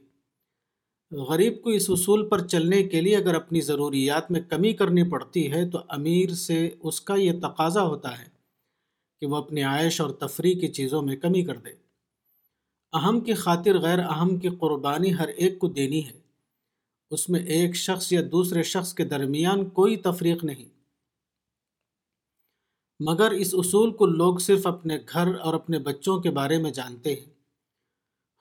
غریب 1.12 1.62
کو 1.62 1.69
اس 1.69 1.89
اصول 1.89 2.29
پر 2.29 2.48
چلنے 2.48 2.83
کے 2.83 3.01
لیے 3.01 3.17
اگر 3.17 3.36
اپنی 3.36 3.62
ضروریات 3.62 4.31
میں 4.31 4.41
کمی 4.41 4.74
کرنی 4.74 5.10
پڑتی 5.10 5.51
ہے 5.51 5.69
تو 5.69 5.79
امیر 5.88 6.29
سے 6.29 6.69
اس 6.79 7.01
کا 7.01 7.15
یہ 7.15 7.31
تقاضا 7.41 7.83
ہوتا 7.83 8.19
ہے۔ 8.19 8.30
کہ 9.21 9.27
وہ 9.27 9.35
اپنی 9.35 9.63
عائش 9.63 10.01
اور 10.01 10.09
تفریح 10.09 10.59
کی 10.59 10.67
چیزوں 10.67 11.01
میں 11.01 11.15
کمی 11.15 11.43
کر 11.43 11.57
دے۔ 11.57 11.69
اہم 12.93 13.19
کی 13.19 13.33
خاطر 13.33 13.79
غیر 13.79 13.99
اہم 13.99 14.37
کی 14.37 14.49
قربانی 14.49 15.13
ہر 15.13 15.27
ایک 15.27 15.59
کو 15.59 15.67
دینی 15.67 16.05
ہے۔ 16.07 16.21
اس 17.11 17.29
میں 17.29 17.39
ایک 17.39 17.75
شخص 17.75 18.13
یا 18.13 18.21
دوسرے 18.31 18.63
شخص 18.63 18.93
کے 18.93 19.05
درمیان 19.05 19.69
کوئی 19.69 19.95
تفریق 19.95 20.43
نہیں۔ 20.43 20.65
مگر 22.99 23.31
اس 23.31 23.49
اصول 23.53 23.93
کو 23.93 24.05
لوگ 24.05 24.37
صرف 24.37 24.67
اپنے 24.67 24.97
گھر 25.13 25.35
اور 25.35 25.53
اپنے 25.53 25.79
بچوں 25.79 26.21
کے 26.21 26.31
بارے 26.31 26.57
میں 26.57 26.71
جانتے 26.71 27.15
ہیں۔ 27.15 27.33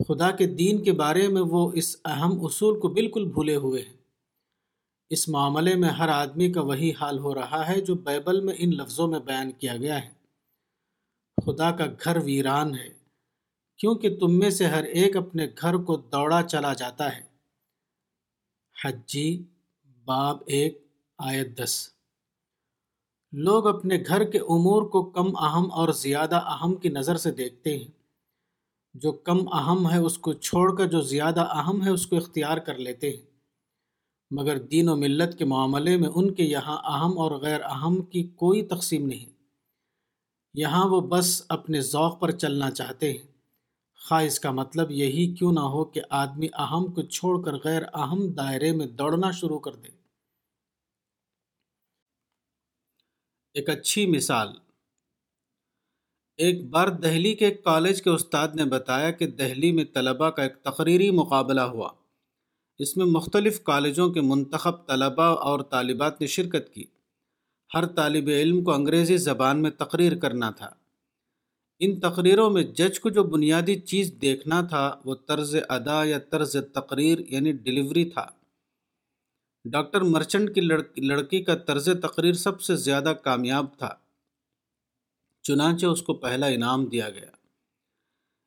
خدا 0.09 0.31
کے 0.31 0.47
دین 0.47 0.85
کے 0.85 0.93
بارے 0.93 1.29
میں 1.29 1.43
وہ 1.43 1.73
اس 1.75 1.97
اہم 2.05 2.45
اصول 2.45 2.81
کو 2.81 2.89
بالکل 2.89 3.25
بھولے 3.25 3.57
ہوئے 3.57 3.83
ہیں۔ 3.83 3.97
اس 5.11 5.29
معاملے 5.29 5.75
میں 5.75 5.89
ہر 5.89 6.09
آدمی 6.09 6.53
کا 6.53 6.61
وہی 6.61 6.93
حال 7.01 7.19
ہو 7.19 7.35
رہا 7.35 7.69
ہے 7.69 7.81
جو 7.81 7.95
بائبل 7.95 8.41
میں 8.41 8.55
ان 8.59 8.71
لفظوں 8.71 9.09
میں 9.09 9.21
بیان 9.21 9.53
کیا 9.53 9.77
گیا 9.77 10.05
ہے۔ 10.05 10.20
خدا 11.47 11.71
کا 11.71 11.85
گھر 12.05 12.17
ویران 12.25 12.75
ہے، 12.75 12.89
کیونکہ 13.79 14.17
تم 14.17 14.39
میں 14.39 14.51
سے 14.51 14.67
ہر 14.67 14.85
ایک 14.85 15.17
اپنے 15.17 15.47
گھر 15.61 15.77
کو 15.77 15.97
دوڑا 15.97 16.43
چلا 16.43 16.73
جاتا 16.73 17.17
ہے۔ 17.17 17.23
حجی، 18.85 19.45
باب 20.05 20.39
ایک، 20.47 20.87
آیت 21.19 21.59
دس۔ 21.59 21.89
لوگ 23.33 23.67
اپنے 23.67 23.99
گھر 24.07 24.25
کے 24.25 24.39
امور 24.39 24.83
کو 24.83 25.11
کم 25.11 25.37
اہم 25.37 25.73
اور 25.73 25.89
زیادہ 25.89 26.37
اہم 26.37 26.75
کی 26.75 26.89
نظر 26.89 27.17
سے 27.17 27.31
دیکھتے 27.31 27.79
ہیں۔ 27.79 27.89
جو 28.95 29.13
کم 29.13 29.53
اہم 29.53 29.91
ہے، 29.91 29.99
اس 29.99 30.19
کو 30.19 30.33
چھوڑ 30.33 30.77
کر 30.77 30.87
جو 30.87 31.01
زیادہ 31.01 31.41
اہم 31.41 31.85
ہے، 31.85 31.91
اس 31.91 32.07
کو 32.07 32.17
اختیار 32.17 32.57
کر 32.57 32.75
لیتے 32.75 33.11
ہیں۔ 33.11 33.31
مگر 34.31 34.59
دین 34.59 34.89
و 34.89 34.97
ملت 34.97 35.39
کے 35.39 35.45
معاملے 35.45 35.97
میں 35.97 36.09
ان 36.15 36.35
کے 36.35 36.45
یہاں 36.45 36.77
اہم 36.77 37.19
اور 37.19 37.31
غیر 37.31 37.61
اہم 37.65 38.03
کی 38.03 38.23
کوئی 38.23 38.67
تقسیم 38.67 39.07
نہیں۔ 39.07 39.40
یہاں 40.55 40.87
وہ 40.87 41.01
بس 41.01 41.43
اپنے 41.49 41.81
ذوق 41.81 42.21
پر 42.21 42.31
چلنا 42.31 42.71
چاہتے 42.71 43.13
ہیں۔ 43.13 43.19
خواہ 44.09 44.25
اس 44.25 44.41
کا 44.41 44.51
مطلب 44.51 44.91
یہی 44.91 45.35
کیوں 45.35 45.53
نہ 45.53 45.61
ہو 45.61 45.85
کہ 45.85 46.01
آدمی 46.11 46.47
اہم 46.55 46.93
کو 46.93 47.03
چھوڑ 47.03 47.45
کر 47.45 47.55
غیر 47.65 47.83
اہم 47.95 48.33
دائرے 48.33 48.73
میں 48.73 48.87
دوڑنا 48.87 49.31
شروع 49.31 49.59
کر 49.59 49.75
دے۔ 49.75 49.89
ایک 53.55 53.69
اچھی 53.69 54.07
مثال۔ 54.07 54.49
ایک 56.37 56.71
بار 56.71 56.89
دہلی 56.89 57.35
کے 57.35 57.45
ایک 57.45 57.65
کالج 57.65 58.03
کے 58.03 58.11
استاد 58.11 58.49
نے 58.55 58.65
بتایا 58.65 59.11
کہ 59.11 59.27
دہلی 59.27 59.73
میں 59.73 59.85
طلباء 59.95 60.31
کا 60.31 60.43
ایک 60.43 60.63
تقریری 60.63 61.11
مقابلہ 61.11 61.61
ہوا۔ 61.61 61.89
اس 62.79 62.97
میں 62.97 63.07
مختلف 63.07 63.63
کالجوں 63.63 64.11
کے 64.11 64.21
منتخب 64.21 64.87
طلباء 64.87 65.31
اور 65.31 65.61
طالبات 65.61 66.21
نے 66.21 66.27
شرکت 66.27 66.75
کی۔ 66.75 66.85
ہر 67.75 67.87
طالب 67.87 68.29
علم 68.29 68.65
کو 68.65 68.73
انگریزی 68.73 69.17
زبان 69.17 69.63
میں 69.63 69.71
تقریر 69.71 70.19
کرنا 70.19 70.51
تھا۔ 70.51 70.71
ان 71.79 72.01
تقریروں 72.01 72.51
میں 72.51 72.63
جج 72.63 73.01
کو 73.01 73.11
جو 73.11 73.25
بنیادی 73.25 73.81
چیز 73.81 74.15
دیکھنا 74.23 74.63
تھا 74.63 75.01
وہ 75.05 75.15
طرز 75.15 75.57
ادا 75.69 76.05
یا 76.05 76.19
طرز 76.19 76.57
تقریر 76.75 77.19
یعنی 77.29 77.53
ڈلیوری 77.53 78.05
تھا۔ 78.05 78.27
ڈاکٹر 79.65 80.01
مرچنٹ 80.01 80.55
کی 80.55 80.61
لڑکی 80.97 81.45
کا 81.45 81.55
طرز 81.55 81.89
تقریر 82.03 82.33
سب 82.33 82.61
سے 82.61 82.77
زیادہ 82.77 83.13
کامیاب 83.25 83.67
تھا۔ 83.79 83.95
چنانچہ 85.43 85.87
اس 85.87 86.03
کو 86.03 86.15
پہلا 86.15 86.47
انعام 86.47 86.87
دیا 86.87 87.11
گیا۔ 87.11 87.31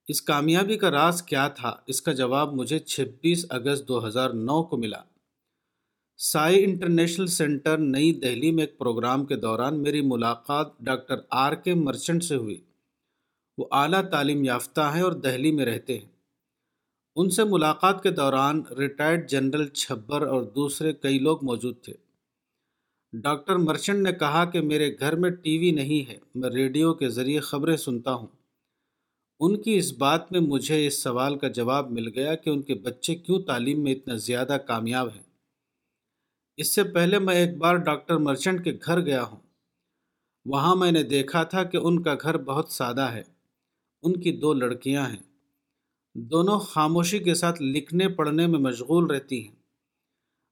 اس 0.07 0.21
کامیابی 0.21 0.77
کا 0.77 0.91
راز 0.91 1.23
کیا 1.23 1.47
تھا؟ 1.47 1.75
اس 1.87 2.01
کا 2.01 2.11
جواب 2.11 2.53
مجھے 2.53 2.79
چھبیس 2.79 3.45
اگست 3.49 3.87
دو 3.87 4.07
ہزار 4.07 4.29
نو 4.29 4.63
کو 4.63 4.77
ملا۔ 4.77 5.01
سائی 6.17 6.63
انٹرنیشنل 6.63 7.27
سینٹر 7.27 7.77
نئی 7.77 8.13
دہلی 8.13 8.51
میں 8.51 8.63
ایک 8.63 8.77
پروگرام 8.77 9.25
کے 9.25 9.36
دوران 9.36 9.84
میری 9.84 10.01
ملاقات 10.01 10.79
ڈاکٹر 10.79 11.15
آر 11.29 11.53
کے 11.53 11.74
مرچنٹ 11.74 12.24
سے 12.24 12.36
ہوئی۔ 12.36 12.62
وہ 13.58 13.65
اعلیٰ 13.72 14.10
تعلیم 14.10 14.43
یافتہ 14.43 14.91
ہیں 14.96 15.01
اور 15.01 15.12
دہلی 15.12 15.51
میں 15.51 15.65
رہتے 15.65 16.00
ہیں۔ 16.00 16.10
ان 17.15 17.29
سے 17.29 17.43
ملاقات 17.43 18.03
کے 18.03 18.12
دوران 18.12 18.62
ریٹائرڈ 18.77 19.29
جنرل 19.29 19.67
چھبر 19.67 20.27
اور 20.27 20.43
دوسرے 20.43 20.93
کئی 20.93 21.20
لوگ 21.20 21.46
موجود 21.46 21.75
تھے۔ 21.82 21.93
ڈاکٹر 23.13 23.55
مرچنٹ 23.55 24.08
نے 24.08 24.12
کہا 24.12 24.46
کہ 24.46 24.62
میرے 24.62 24.96
گھر 25.00 25.15
میں 25.15 25.29
ٹی 25.29 25.58
وی 25.58 25.72
نہیں 25.72 26.10
ہے، 26.10 26.17
میں 26.36 26.50
ریڈیو 26.50 26.93
کے 26.93 27.10
ذریعے 27.10 27.39
خبریں 27.39 27.77
سنتا 27.77 28.13
ہوں۔ 28.13 28.27
ان 29.39 29.62
کی 29.62 29.77
اس 29.77 29.93
بات 29.93 30.32
میں 30.32 30.39
مجھے 30.39 30.88
اس 30.88 31.03
سوال 31.03 31.38
کا 31.38 31.48
جواب 31.48 31.91
مل 31.91 32.08
گیا 32.08 32.36
کہ 32.36 32.50
ان 32.50 32.62
کے 32.62 32.74
بچے 32.74 33.15
کیوں 33.15 33.41
تعلیم 33.41 33.84
میں 33.84 33.91
اتنا 33.91 34.15
زیادہ 34.15 34.58
کامیاب 34.67 35.08
ہیں۔ 35.08 35.32
اس 36.57 36.75
سے 36.75 36.83
پہلے 36.83 37.19
میں 37.19 37.36
ایک 37.36 37.57
بار 37.57 37.75
ڈاکٹر 37.75 38.17
مرچنٹ 38.17 38.63
کے 38.63 38.77
گھر 38.86 39.05
گیا 39.05 39.24
ہوں۔ 39.24 39.39
وہاں 40.45 40.75
میں 40.75 40.91
نے 40.91 41.03
دیکھا 41.03 41.43
تھا 41.43 41.63
کہ 41.63 41.77
ان 41.77 42.03
کا 42.03 42.15
گھر 42.22 42.38
بہت 42.38 42.69
سادہ 42.69 43.01
ہے۔ 43.01 43.24
ان 44.01 44.19
کی 44.19 44.31
دو 44.31 44.53
لڑکیاں 44.53 45.10
ہیں۔ 45.10 45.24
دونوں 46.15 46.60
خاموشی 46.60 47.19
کے 47.19 47.33
ساتھ 47.33 47.62
لکھنے 47.62 48.10
پڑھنے 48.10 48.48
میں 48.48 48.60
مشغول 48.60 49.05
رہتی 49.05 49.48
ہیں۔ 49.48 49.55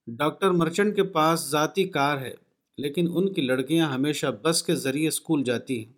ڈاکٹر 0.08 0.52
مرچنٹ 0.52 0.96
کے 0.96 1.04
پاس 1.04 1.40
ذاتی 1.40 1.84
کار 1.84 2.18
ہے، 2.18 2.34
لیکن 2.78 3.08
ان 3.16 3.34
کی 3.34 3.42
لڑکیاں 3.42 3.88
ہمیشہ 3.88 4.28
بس 4.42 4.64
کے 4.64 4.76
ذریعے 4.76 5.08
اسکول 5.08 5.44
جاتی 5.44 5.86
ہیں۔ 5.86 5.94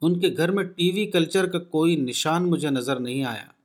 ان 0.00 0.20
کے 0.20 0.28
گھر 0.36 0.50
میں 0.50 0.64
ٹی 0.64 0.90
وی 0.90 1.06
کلچر 1.06 1.46
کا 1.46 1.58
کوئی 1.58 1.96
نشان 1.96 2.50
مجھے 2.50 2.70
نظر 2.70 3.00
نہیں 3.00 3.24
آیا۔ 3.24 3.57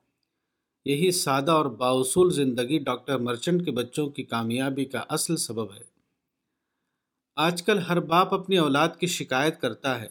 یہی 0.86 1.12
سادہ 1.12 1.52
اور 1.52 1.66
باصول 1.66 2.34
زندگی 2.34 2.80
ڈاکٹر 2.80 3.18
مرچنٹ 3.18 3.66
کے 3.66 3.72
بچوں 3.72 4.08
کی 4.10 4.24
کامیابی 4.24 4.86
کا 4.86 5.04
اصل 5.10 5.38
سبب 5.38 5.74
ہے۔ 5.74 5.84
آج 7.36 7.64
کل 7.64 7.80
ہر 7.80 8.00
باپ 8.00 8.34
اپنی 8.34 8.58
اولاد 8.58 8.90
کی 9.00 9.08
شکایت 9.08 9.62
کرتا 9.62 10.02
ہے، 10.02 10.08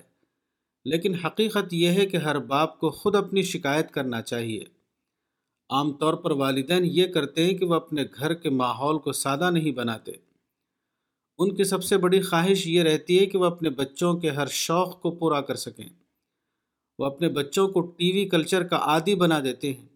لیکن 0.84 1.14
حقیقت 1.14 1.72
یہ 1.72 1.88
ہے 1.88 2.06
کہ 2.06 2.16
ہر 2.16 2.38
باپ 2.38 2.80
کو 2.80 2.90
خود 2.90 3.14
اپنی 3.14 3.42
شکایت 3.42 3.90
کرنا 3.90 4.22
چاہیے۔ 4.22 4.64
عام 5.70 5.92
طور 5.92 6.14
پر 6.14 6.30
والدین 6.30 6.82
یہ 6.84 7.06
کرتے 7.06 7.44
ہیں 7.44 7.58
کہ 7.58 7.66
وہ 7.66 7.74
اپنے 7.74 8.04
گھر 8.14 8.34
کے 8.34 8.50
ماحول 8.50 8.98
کو 8.98 9.12
سادہ 9.12 9.50
نہیں 9.50 9.72
بناتے۔ 9.72 10.12
ان 11.38 11.54
کی 11.54 11.64
سب 11.64 11.84
سے 11.84 11.96
بڑی 11.96 12.20
خواہش 12.20 12.66
یہ 12.66 12.82
رہتی 12.82 13.18
ہے 13.18 13.26
کہ 13.26 13.38
وہ 13.38 13.44
اپنے 13.44 13.70
بچوں 13.70 14.14
کے 14.14 14.30
ہر 14.30 14.46
شوق 14.46 15.02
کو 15.02 15.10
پورا 15.10 15.40
کر 15.40 15.54
سکیں۔ 15.54 15.88
وہ 16.98 17.06
اپنے 17.06 17.28
بچوں 17.28 17.68
کو 17.68 17.80
ٹی 17.80 18.12
وی 18.12 18.28
کلچر 18.28 18.62
کا 18.62 18.76
عادی 18.76 19.14
بنا 19.14 19.40
دیتے 19.40 19.72
ہیں۔ 19.72 19.91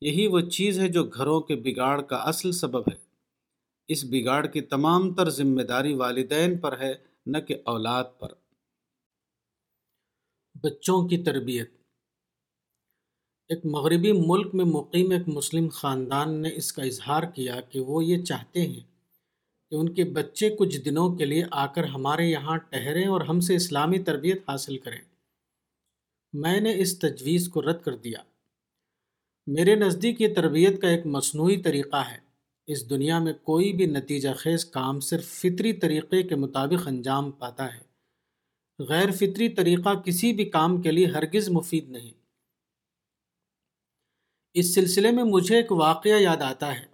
یہی 0.00 0.26
وہ 0.26 0.40
چیز 0.40 0.78
ہے 0.78 0.88
جو 0.88 1.04
گھروں 1.04 1.40
کے 1.40 1.56
بگاڑ 1.56 2.02
کا 2.02 2.16
اصل 2.16 2.52
سبب 2.52 2.80
ہے۔ 2.80 2.96
اس 3.88 4.04
بگاڑ 4.04 4.46
کی 4.46 4.60
تمام 4.60 5.14
تر 5.14 5.30
ذمہ 5.30 5.62
داری 5.62 5.94
والدین 5.94 6.58
پر 6.58 6.80
ہے، 6.80 6.94
نہ 7.26 7.38
کہ 7.38 7.56
اولاد 7.64 8.04
پر۔ 8.18 8.28
بچوں 10.62 11.08
کی 11.08 11.16
تربیت۔ 11.24 11.70
ایک 13.48 13.60
مغربی 13.64 14.12
ملک 14.12 14.54
میں 14.54 14.64
مقیم 14.64 15.10
ایک 15.10 15.28
مسلم 15.28 15.68
خاندان 15.68 16.42
نے 16.42 16.50
اس 16.54 16.72
کا 16.72 16.82
اظہار 16.82 17.22
کیا 17.22 17.60
کہ 17.60 17.80
وہ 17.80 18.04
یہ 18.04 18.24
چاہتے 18.24 18.60
ہیں 18.60 18.80
کہ 19.70 19.74
ان 19.74 19.94
کے 19.94 20.04
بچے 20.04 20.50
کچھ 20.50 20.78
دنوں 20.78 21.16
کے 21.16 21.24
لیے 21.24 21.44
آ 21.50 21.66
کر 21.66 21.84
ہمارے 21.84 22.24
یہاں 22.24 22.56
ٹھہریں 22.56 23.06
اور 23.06 23.20
ہم 23.20 23.40
سے 23.40 23.56
اسلامی 23.56 23.98
تربیت 23.98 24.48
حاصل 24.48 24.78
کریں۔ 24.78 25.00
میں 26.32 26.60
نے 26.60 26.80
اس 26.80 26.98
تجویز 26.98 27.48
کو 27.48 27.62
رد 27.62 27.82
کر 27.82 27.96
دیا۔ 27.96 28.18
میرے 29.46 29.74
نزدیک 29.74 30.20
یہ 30.20 30.34
تربیت 30.34 30.80
کا 30.82 30.88
ایک 30.88 31.06
مصنوعی 31.06 31.62
طریقہ 31.62 31.96
ہے۔ 31.96 32.18
اس 32.66 32.90
دنیا 32.90 33.18
میں 33.18 33.32
کوئی 33.32 33.72
بھی 33.72 33.86
نتیجہ 33.86 34.28
خیز 34.38 34.64
کام 34.64 35.00
صرف 35.00 35.24
فطری 35.24 35.72
طریقے 35.72 36.22
کے 36.22 36.34
مطابق 36.34 36.88
انجام 36.88 37.30
پاتا 37.30 37.74
ہے۔ 37.74 37.80
غیر 38.78 39.10
فطری 39.10 39.48
طریقہ 39.48 39.94
کسی 39.94 40.32
بھی 40.32 40.44
کام 40.44 40.82
کے 40.82 40.90
لیے 40.90 41.06
ہرگز 41.06 41.48
مفید 41.48 41.88
نہیں۔ 41.88 42.10
اس 44.54 44.74
سلسلے 44.74 45.10
میں 45.10 45.24
مجھے 45.24 45.56
ایک 45.56 45.72
واقعہ 45.72 46.20
یاد 46.20 46.36
آتا 46.36 46.80
ہے۔ 46.80 46.86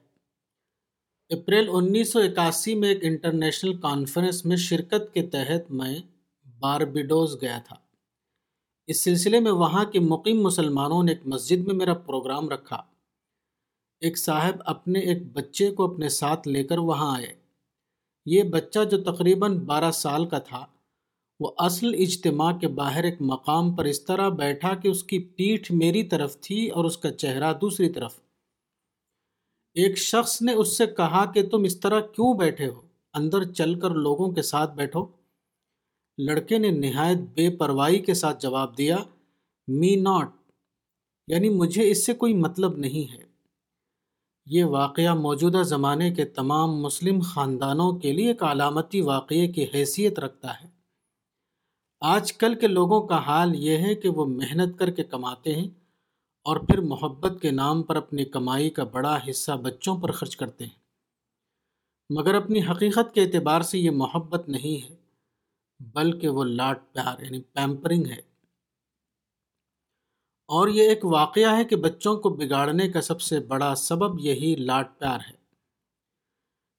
اپریل 1.34 1.68
انیس 1.72 2.12
سو 2.12 2.18
اکاسی 2.18 2.74
میں 2.74 2.88
ایک 2.88 2.98
انٹرنیشنل 3.02 3.80
کانفرنس 3.80 4.44
میں 4.44 4.56
شرکت 4.56 5.14
کے 5.14 5.22
تحت 5.22 5.70
میں 5.70 5.98
باربیڈوز 6.60 7.42
گیا 7.42 7.58
تھا۔ 7.64 7.81
اس 8.86 9.04
سلسلے 9.04 9.40
میں 9.40 9.52
وہاں 9.52 9.84
کے 9.84 10.00
مقیم 10.00 10.42
مسلمانوں 10.42 11.02
نے 11.02 11.12
ایک 11.12 11.20
مسجد 11.24 11.66
میں 11.66 11.74
میرا 11.74 11.94
پروگرام 11.94 12.48
رکھا۔ 12.48 12.76
ایک 14.00 14.18
صاحب 14.18 14.54
اپنے 14.66 14.98
ایک 14.98 15.32
بچے 15.32 15.70
کو 15.70 15.92
اپنے 15.92 16.08
ساتھ 16.08 16.48
لے 16.48 16.64
کر 16.64 16.78
وہاں 16.78 17.16
آئے۔ 17.16 17.34
یہ 18.26 18.42
بچہ 18.42 18.78
جو 18.84 19.02
تقریباً 19.02 19.58
بارہ 19.58 19.90
سال 19.90 20.26
کا 20.26 20.38
تھا، 20.38 20.66
وہ 21.40 21.52
اصل 21.58 21.94
اجتماع 21.94 22.58
کے 22.58 22.68
باہر 22.68 23.04
ایک 23.04 23.16
مقام 23.20 23.72
پر 23.72 23.84
اس 23.84 24.04
طرح 24.04 24.28
بیٹھا 24.28 24.74
کہ 24.74 24.88
اس 24.88 25.04
کی 25.04 25.18
پیٹھ 25.18 25.72
میری 25.72 26.02
طرف 26.02 26.40
تھی 26.40 26.68
اور 26.68 26.84
اس 26.84 26.96
کا 26.96 27.10
چہرہ 27.10 27.52
دوسری 27.52 27.88
طرف۔ 27.88 28.20
ایک 29.74 29.98
شخص 29.98 30.42
نے 30.42 30.52
اس 30.52 30.78
سے 30.78 30.86
کہا 30.86 31.32
کہ 31.32 31.48
تم 31.48 31.62
اس 31.62 31.80
طرح 31.80 32.00
کیوں 32.00 32.34
بیٹھے 32.34 32.68
ہو؟ 32.68 32.80
اندر 33.14 33.44
چل 33.44 33.80
کر 33.80 33.90
لوگوں 33.90 34.32
کے 34.32 34.42
ساتھ 34.42 34.74
بیٹھو۔ 34.74 35.21
لڑکے 36.18 36.58
نے 36.58 36.70
نہایت 36.70 37.18
بے 37.18 37.56
پرواہی 37.56 37.98
کے 37.98 38.14
ساتھ 38.14 38.42
جواب 38.42 38.78
دیا 38.78 38.96
می 39.68 39.96
ناٹ 39.96 40.30
یعنی 41.26 41.48
مجھے 41.48 41.90
اس 41.90 42.06
سے 42.06 42.14
کوئی 42.14 42.34
مطلب 42.34 42.76
نہیں 42.76 43.12
ہے۔ 43.12 43.22
یہ 44.46 44.64
واقعہ 44.64 45.14
موجودہ 45.14 45.62
زمانے 45.62 46.10
کے 46.10 46.24
تمام 46.24 46.76
مسلم 46.76 47.20
خاندانوں 47.20 47.92
کے 47.92 48.12
لیے 48.12 48.28
ایک 48.28 48.42
علامتی 48.42 49.00
واقعے 49.00 49.48
کی 49.48 49.66
حیثیت 49.74 50.18
رکھتا 50.18 50.54
ہے۔ 50.54 50.68
آج 52.00 52.32
کل 52.32 52.54
کے 52.54 52.66
لوگوں 52.66 53.06
کا 53.06 53.18
حال 53.18 53.54
یہ 53.54 53.76
ہے 53.76 53.94
کہ 53.94 54.08
وہ 54.08 54.26
محنت 54.26 54.78
کر 54.78 54.90
کے 54.90 55.04
کماتے 55.04 55.54
ہیں 55.54 55.68
اور 56.44 56.56
پھر 56.56 56.80
محبت 56.80 57.42
کے 57.42 57.50
نام 57.50 57.82
پر 57.82 57.96
اپنی 57.96 58.24
کمائی 58.24 58.70
کا 58.70 58.84
بڑا 58.84 59.18
حصہ 59.30 59.52
بچوں 59.52 59.96
پر 59.96 60.10
خرچ 60.12 60.36
کرتے 60.36 60.64
ہیں۔ 60.64 60.82
مگر 62.10 62.34
اپنی 62.34 62.60
حقیقت 62.70 63.14
کے 63.14 63.22
اعتبار 63.22 63.60
سے 63.60 63.78
یہ 63.78 63.90
محبت 63.90 64.48
نہیں 64.48 64.90
ہے۔ 64.90 65.01
بلکہ 65.86 66.28
وہ 66.28 66.44
لاٹ 66.44 66.92
پیار 66.92 67.22
یعنی 67.22 67.40
پیمپرنگ 67.40 68.06
ہے۔ 68.06 68.32
اور 70.48 70.68
یہ 70.68 70.82
ایک 70.82 71.04
واقعہ 71.04 71.56
ہے 71.56 71.64
کہ 71.64 71.76
بچوں 71.76 72.16
کو 72.16 72.28
بگاڑنے 72.28 72.88
کا 72.88 73.00
سب 73.00 73.20
سے 73.20 73.40
بڑا 73.40 73.74
سبب 73.74 74.20
یہی 74.20 74.54
لاٹ 74.58 74.98
پیار 74.98 75.18
ہے۔ 75.30 75.42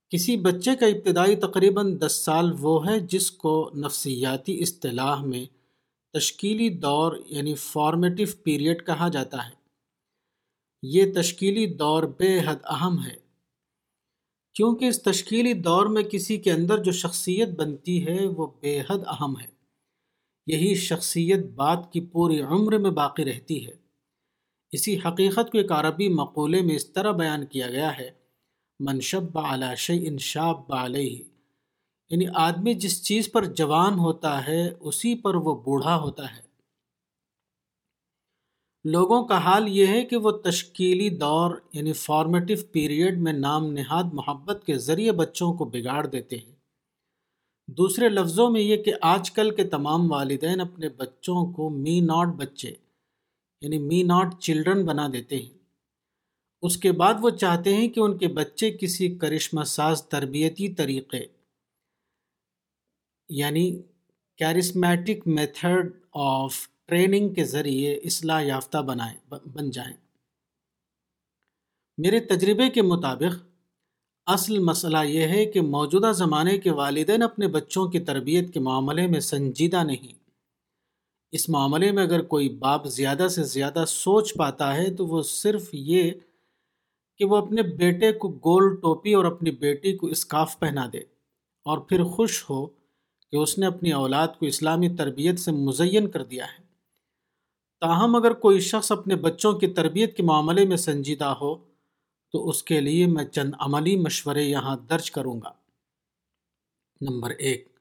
کسی 0.10 0.38
بچے 0.38 0.76
کا 0.76 0.86
ابتدائی 0.86 1.36
تقریباً 1.36 2.00
دس 2.00 2.12
سال 2.12 2.54
وہ 2.60 2.88
ہے 2.88 3.00
جس 3.00 3.32
کو 3.32 3.72
نفسیاتی 3.76 4.62
اصطلاح 4.62 5.22
میں 5.22 5.46
تشکیلی 6.13 6.70
دور 6.70 7.18
یعنی 7.26 7.56
فارمیٹیو 7.56 8.28
پیریڈ 8.44 8.86
کہا 8.86 9.08
جاتا 9.08 9.46
ہے۔ 9.46 9.54
یہ 10.82 11.13
تشکیلی 11.16 11.74
دور 11.74 12.04
بے 12.04 12.39
حد 12.39 12.56
اہم 12.66 13.06
ہے۔ 13.06 13.23
کیونکہ 14.54 14.86
اس 14.86 15.04
تشکیلی 15.04 15.54
دور 15.54 15.86
میں 15.86 16.04
کسی 16.04 16.38
کے 16.38 16.52
اندر 16.52 16.78
جو 16.78 16.92
شخصیت 16.92 17.50
بنتی 17.50 18.08
ہے 18.08 18.28
وہ 18.28 18.48
بے 18.62 18.82
حد 18.82 19.00
اہم 19.08 19.39
ہے۔ 19.39 19.48
یہی 20.48 20.76
شخصیت 20.76 21.46
بات 21.46 21.94
کی 21.94 22.02
پوری 22.02 22.42
عمر 22.42 22.78
میں 22.78 22.92
باقی 22.92 23.26
رہتی 23.26 23.68
ہے۔ 23.68 23.72
اسی 24.72 24.98
حقیقت 24.98 25.52
کو 25.52 25.58
ایک 25.58 25.72
عربی 25.72 26.10
مقولے 26.10 26.62
میں 26.62 26.76
اس 26.76 26.94
طرح 26.94 27.12
بیان 27.12 27.46
کیا 27.46 27.68
گیا 27.68 27.98
ہے 27.98 28.10
منشب 28.80 29.39
علی 29.39 29.76
شی 29.78 30.08
انشاب 30.08 30.74
علیہ 30.74 31.24
یعنی 32.10 32.26
آدمی 32.36 32.74
جس 32.74 33.04
چیز 33.04 33.32
پر 33.32 33.46
جوان 33.46 33.94
ہوتا 33.94 34.48
ہے، 34.48 34.70
اسی 34.80 35.16
پر 35.16 35.36
وہ 35.36 35.56
بوڑھا 35.56 35.98
ہوتا 35.98 36.36
ہے۔ 36.36 36.53
لوگوں 38.84 39.26
کا 39.26 39.38
حال 39.38 39.67
یہ 39.67 39.88
ہے 39.88 40.06
کہ 40.06 40.17
وہ 40.17 40.32
تشکیلی 40.32 41.10
دور 41.10 41.56
یعنی 41.74 41.93
فارمیٹیو 41.93 42.58
پیریڈ 42.72 43.17
میں 43.17 43.34
نام 43.34 43.72
نہاد 43.72 44.04
محبت 44.13 44.63
کے 44.65 44.78
ذریعے 44.78 45.12
بچوں 45.12 45.54
کو 45.54 45.65
بگاڑ 45.65 46.08
دیتے 46.08 46.38
ہیں۔ 46.38 46.56
دوسرے 47.67 48.10
لفظوں 48.10 48.50
میں 48.50 48.62
یہ 48.62 48.84
کہ 48.84 48.93
آج 49.02 49.32
کل 49.32 49.56
کے 49.56 49.63
تمام 49.63 50.12
والدین 50.12 50.62
اپنے 50.62 50.89
بچوں 50.89 51.54
کو 51.54 51.69
می 51.69 52.00
ناٹ 52.00 52.28
بچے 52.28 52.74
یعنی 53.62 53.78
می 53.78 54.04
ناٹ 54.04 54.39
چلڈرن 54.39 54.86
بنا 54.86 55.08
دیتے 55.13 55.38
ہیں۔ 55.38 55.58
اس 56.62 56.78
کے 56.78 56.91
بعد 56.91 57.13
وہ 57.22 57.30
چاہتے 57.30 57.74
ہیں 57.74 57.88
کہ 57.88 58.00
ان 58.00 58.17
کے 58.17 58.28
بچے 58.28 58.72
کسی 58.72 59.15
کرشمہ 59.15 59.63
ساز 59.63 60.04
تربیتی 60.04 60.74
طریقے 60.74 61.19
یعنی 63.30 63.82
کیرسمیٹک 64.38 65.28
میتھڈ 65.28 65.91
آف 66.13 66.73
ٹریننگ 66.88 67.34
کے 67.34 67.43
ذریعے 67.46 67.96
اصلاح 67.96 68.41
یافتہ 68.41 68.78
بنائیں 68.78 69.34
بن 69.54 69.72
جائیں۔ 69.72 69.93
میرے 71.98 72.19
تجربے 72.19 72.69
کے 72.69 72.82
مطابق، 72.82 73.46
اصل 74.26 74.60
مسئلہ 74.60 74.98
یہ 75.06 75.22
ہے 75.22 75.46
کہ 75.46 75.62
موجودہ 75.62 76.12
زمانے 76.15 76.58
کے 76.58 76.72
والدین 76.72 77.22
اپنے 77.22 77.48
بچوں 77.48 77.88
کی 77.88 78.00
تربیت 78.00 78.54
کے 78.54 78.60
معاملے 78.60 79.08
میں 79.08 79.19
سنجیدہ 79.19 79.84
نہیں۔ 79.84 80.13
اس 81.32 81.50
معاملے 81.50 81.91
میں 81.91 82.04
اگر 82.04 82.22
کوئی 82.22 82.50
باپ 82.50 82.86
زیادہ 82.86 83.28
سے 83.28 83.43
زیادہ 83.43 83.84
سوچ 83.88 84.34
پاتا 84.34 84.76
ہے 84.76 84.96
تو 84.96 85.06
وہ 85.06 85.22
صرف 85.22 85.69
یہ 85.72 86.12
کہ 87.17 87.26
وہ 87.26 87.38
اپنے 87.38 87.62
بیٹے 87.62 88.12
کو 88.12 88.30
گول 88.30 88.76
ٹوپی 88.76 89.13
اور 89.13 89.26
اپنی 89.26 89.52
بیٹی 89.52 89.98
کو 89.98 90.08
اسکاف 90.08 90.60
پہنا 90.60 90.89
دے 90.93 91.00
اور 91.65 91.78
پھر 91.78 92.04
خوش 92.04 92.50
ہو 92.50 92.65
کہ 93.32 93.36
اس 93.36 93.58
نے 93.58 93.65
اپنی 93.65 93.91
اولاد 93.91 94.28
کو 94.39 94.46
اسلامی 94.46 94.89
تربیت 94.89 95.39
سے 95.39 95.52
مزین 95.52 96.10
کر 96.10 96.24
دیا 96.24 96.46
ہے۔ 96.46 96.62
تاہم 97.84 98.15
اگر 98.15 98.34
کوئی 98.34 98.60
شخص 98.60 98.91
اپنے 98.91 99.15
بچوں 99.15 99.54
کی 99.54 99.67
تربیت 99.67 100.17
کے 100.17 100.24
معاملے 100.24 100.65
میں 100.65 100.78
سنجیدہ 100.78 101.26
ہو، 101.26 101.56
تو 102.32 102.50
اس 102.50 102.63
کے 102.63 102.82
لیے 102.82 103.08
میں 103.08 103.26
چند 103.26 103.54
عملی 103.60 103.96
مشورے 103.96 104.43
یہاں 104.43 104.78
درج 104.89 105.12
کروں 105.12 105.41
گا۔ 105.41 105.52
نمبر 107.02 107.30
ایک، 107.30 107.80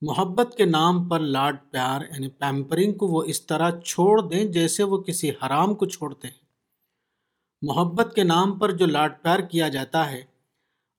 محبت 0.00 0.54
کے 0.56 0.64
نام 0.64 1.08
پر 1.08 1.20
لاڈ 1.20 1.56
پیار 1.70 2.00
یعنی 2.00 2.28
پیمپرنگ 2.28 2.92
کو 2.92 3.06
وہ 3.06 3.22
اس 3.22 3.42
طرح 3.42 3.70
چھوڑ 3.80 4.20
دیں 4.20 4.44
جیسے 4.44 4.82
وہ 4.82 4.98
کسی 4.98 5.30
حرام 5.30 5.74
کو 5.74 5.86
چھوڑتے 5.86 6.28
ہیں۔ 6.28 6.44
محبت 7.62 8.14
کے 8.14 8.24
نام 8.24 8.58
پر 8.58 8.70
جو 8.70 8.86
لاڈ 8.86 9.22
پیار 9.22 9.38
کیا 9.38 9.68
جاتا 9.68 10.10
ہے، 10.10 10.22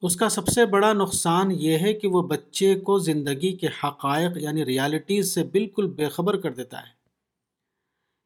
اس 0.01 0.15
کا 0.15 0.29
سب 0.29 0.47
سے 0.47 0.65
بڑا 0.65 0.93
نقصان 0.93 1.51
یہ 1.51 1.77
ہے 1.77 1.93
کہ 1.93 2.07
وہ 2.07 2.21
بچے 2.21 2.75
کو 2.75 2.99
زندگی 2.99 3.57
کے 3.57 3.67
حقائق 3.83 4.37
یعنی 4.37 4.65
ریالٹیز 4.65 5.33
سے 5.33 5.43
بالکل 5.43 5.87
بے 5.87 6.09
خبر 6.09 6.37
کر 6.37 6.53
دیتا 6.53 6.79
ہے۔ 6.79 7.02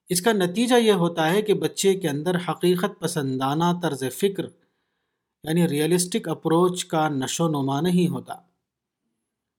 اس 0.09 0.21
کا 0.21 0.31
نتیجہ 0.31 0.75
یہ 0.75 0.91
ہوتا 0.91 1.29
ہے 1.31 1.41
کہ 1.41 1.53
بچے 1.53 1.93
کے 1.95 2.09
اندر 2.09 2.35
حقیقت 2.49 2.99
پسندانہ 2.99 3.71
طرز 3.81 4.03
فکر 4.13 4.45
یعنی 5.43 5.67
ریئلسٹک 5.67 6.27
اپروچ 6.27 6.85
کا 6.85 7.07
نشو 7.09 7.45
و 7.45 7.47
نما 7.47 7.79
نہیں 7.81 8.07
ہوتا۔ 8.07 8.35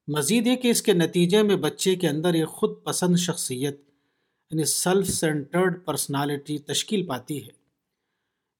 مزید 0.08 0.46
یہ 0.46 0.56
کہ 0.56 0.68
اس 0.68 0.82
کے 0.82 0.92
نتیجے 0.92 1.42
میں 1.42 1.56
بچے 1.56 1.94
کے 1.96 2.08
اندر 2.08 2.34
ایک 2.34 2.48
خود 2.48 2.70
پسند 2.84 3.16
شخصیت 3.16 3.80
یعنی 4.50 4.64
سیلف 4.64 5.08
سینٹرڈ 5.08 5.84
پرسنالٹی 5.84 6.58
تشکیل 6.58 7.06
پاتی 7.06 7.44
ہے، 7.44 7.52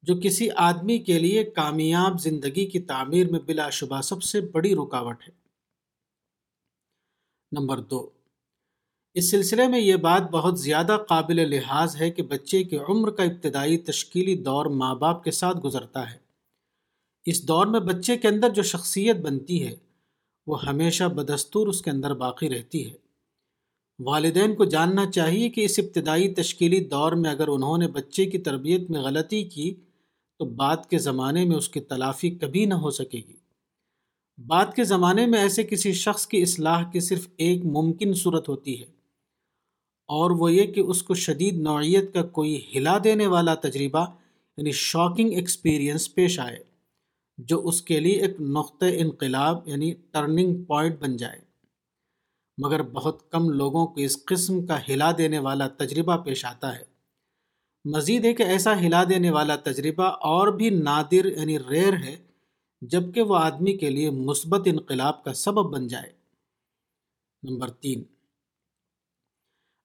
جو 0.03 0.15
کسی 0.23 0.49
آدمی 0.57 0.99
کے 0.99 1.19
لیے 1.19 1.45
کامیاب 1.45 2.21
زندگی 2.21 2.67
کی 2.67 2.81
تعمیر 2.81 3.31
میں 3.31 3.41
بلا 3.41 3.71
شبہ 3.71 4.01
سب 4.01 4.23
سے 4.23 4.41
بڑی 4.41 4.75
رکاوٹ 4.75 5.23
ہے۔ 5.29 5.33
نمبر 7.53 7.81
دو 7.81 8.09
اس 9.19 9.31
سلسلے 9.31 9.69
میں 9.69 9.81
یہ 9.81 9.97
بات 9.97 10.31
بہت 10.31 10.61
زیادہ 10.61 10.97
قابل 11.09 11.51
لحاظ 11.51 11.97
ہے 12.01 12.11
کہ 12.11 12.23
بچے 12.23 12.65
کی 12.65 12.79
عمر 12.89 13.11
کا 13.11 13.23
ابتدائی 13.23 13.79
تشکیلی 13.79 14.35
دور 14.35 14.67
ماں 14.67 14.95
باپ 14.95 15.25
کے 15.25 15.31
ساتھ 15.31 15.59
گزرتا 15.59 16.13
ہے۔ 16.13 16.17
اس 17.27 17.49
دور 17.49 17.67
میں 17.67 17.81
بچے 17.81 18.17
کے 18.17 18.29
اندر 18.29 18.49
جو 18.49 18.63
شخصیت 18.63 19.17
بنتی 19.17 19.67
ہے، 19.67 19.77
وہ 20.47 20.67
ہمیشہ 20.67 21.05
بدستور 21.05 21.67
اس 21.67 21.83
کے 21.83 21.91
اندر 21.91 22.15
باقی 22.15 22.49
رہتی 22.49 22.91
ہے۔ 22.91 22.95
والدین 23.99 24.55
کو 24.55 24.65
جاننا 24.65 25.11
چاہیے 25.11 25.49
کہ 25.49 25.65
اس 25.65 25.79
ابتدائی 25.79 26.35
تشکیلی 26.35 26.85
دور 26.85 27.13
میں 27.13 27.31
اگر 27.31 27.49
انہوں 27.49 27.79
نے 27.79 27.89
بچے 27.89 28.25
کی 28.25 28.39
تربیت 28.39 28.91
میں 28.91 29.01
غلطی 29.01 29.45
کی، 29.45 29.75
تو 30.39 30.45
بعد 30.45 30.77
کے 30.91 30.99
زمانے 30.99 31.45
میں 31.45 31.57
اس 31.57 31.69
کی 31.69 31.81
تلافی 31.81 32.31
کبھی 32.31 32.65
نہ 32.65 32.75
ہو 32.75 32.91
سکے 32.91 33.19
گی۔ 33.29 33.37
بعد 34.47 34.67
کے 34.77 34.85
زمانے 34.85 35.27
میں 35.27 35.39
ایسے 35.39 35.63
کسی 35.63 35.93
شخص 35.93 36.27
کی 36.27 36.43
اصلاح 36.43 36.91
کی 36.91 37.01
صرف 37.01 37.29
ایک 37.37 37.65
ممکن 37.65 38.15
صورت 38.15 38.49
ہوتی 38.49 38.81
ہے۔ 38.81 38.98
اور 40.09 40.31
وہ 40.31 40.53
یہ 40.53 40.73
کہ 40.73 40.81
اس 40.81 41.03
کو 41.03 41.15
شدید 41.15 41.57
نوعیت 41.57 42.15
کا 42.15 42.23
کوئی 42.23 42.67
ہلا 42.75 42.99
دینے 43.05 43.27
والا 43.27 43.55
تجربہ 43.55 44.07
یعنی 44.57 44.73
شاکنگ 44.73 45.33
ایکسپیرئنس 45.33 46.15
پیش 46.15 46.39
آئے، 46.39 46.65
جو 47.39 47.69
اس 47.69 47.83
کے 47.83 48.01
لیے 48.01 48.23
ایک 48.23 48.41
نقطۂ 48.41 48.87
انقلاب 48.99 49.69
یعنی 49.69 49.95
ٹرننگ 50.11 50.65
پوائنٹ 50.65 50.99
بن 51.01 51.17
جائے۔ 51.17 51.39
مگر 52.59 52.83
بہت 52.83 53.31
کم 53.31 53.51
لوگوں 53.51 53.87
کو 53.87 54.01
اس 54.01 54.25
قسم 54.25 54.67
کا 54.67 54.79
ہلا 54.89 55.11
دینے 55.19 55.39
والا 55.39 55.69
تجربہ 55.69 56.17
پیش 56.17 56.45
آتا 56.45 56.77
ہے۔ 56.77 56.85
مزید 57.85 58.25
ہے 58.25 58.33
کہ 58.35 58.43
ایسا 58.43 58.81
ہلا 58.81 59.05
دینے 59.05 59.31
والا 59.31 59.57
تجربہ 59.57 60.05
اور 60.05 60.49
بھی 60.49 60.71
نادر 60.71 61.25
یعنی 61.25 61.59
ریئر 61.59 61.93
ہے 61.93 62.17
جبکہ 62.83 63.23
وہ 63.23 63.37
آدمی 63.37 63.77
کے 63.77 63.91
لیے 63.91 64.11
مثبت 64.11 64.61
انقلاب 64.67 65.25
کا 65.25 65.33
سبب 65.33 65.73
بن 65.73 65.87
جائے۔ 65.87 66.13
نمبر 67.43 67.71
تین 67.71 68.03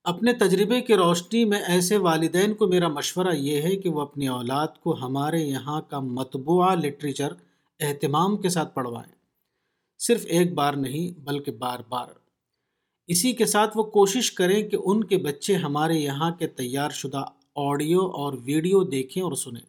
اپنے 0.04 0.34
تجربے 0.34 0.82
کی 0.82 0.96
روشنی 0.96 1.46
میں 1.46 1.60
ایسے 1.60 1.98
والدین 1.98 2.54
کو 2.54 2.68
میرا 2.68 2.88
مشورہ 2.88 3.36
یہ 3.36 3.62
ہے 3.62 3.76
کہ 3.76 3.90
وہ 3.90 4.02
اپنی 4.02 4.28
اولاد 4.28 4.68
کو 4.80 4.94
ہمارے 4.94 5.40
یہاں 5.40 5.82
کا 5.82 6.00
مطبوعہ 6.00 6.76
لٹریچر 6.76 7.34
اہتمام 7.80 8.38
کے 8.38 8.50
ساتھ 8.50 8.76
پڑھوائیں۔ 8.76 9.16
صرف 10.00 10.26
ایک 10.26 10.54
بار 10.54 10.74
نہیں 10.74 11.20
بلکہ 11.20 11.52
بار 11.52 11.80
بار۔ 11.90 12.08
اسی 13.08 13.34
کے 13.34 13.46
ساتھ 13.46 13.78
وہ 13.78 13.84
کوشش 13.84 14.32
کریں 14.32 14.70
کہ 14.70 14.78
ان 14.86 15.04
کے 15.04 15.18
بچے 15.18 15.56
ہمارے 15.56 15.94
یہاں 15.94 16.32
کے 16.32 16.48
تیار 16.48 16.90
شدہ 16.90 17.24
آڈیو 17.56 18.02
اور 18.02 18.34
ویڈیو 18.44 18.84
دیکھیں 18.84 19.24
اور 19.24 19.34
سنیں۔ 19.34 19.66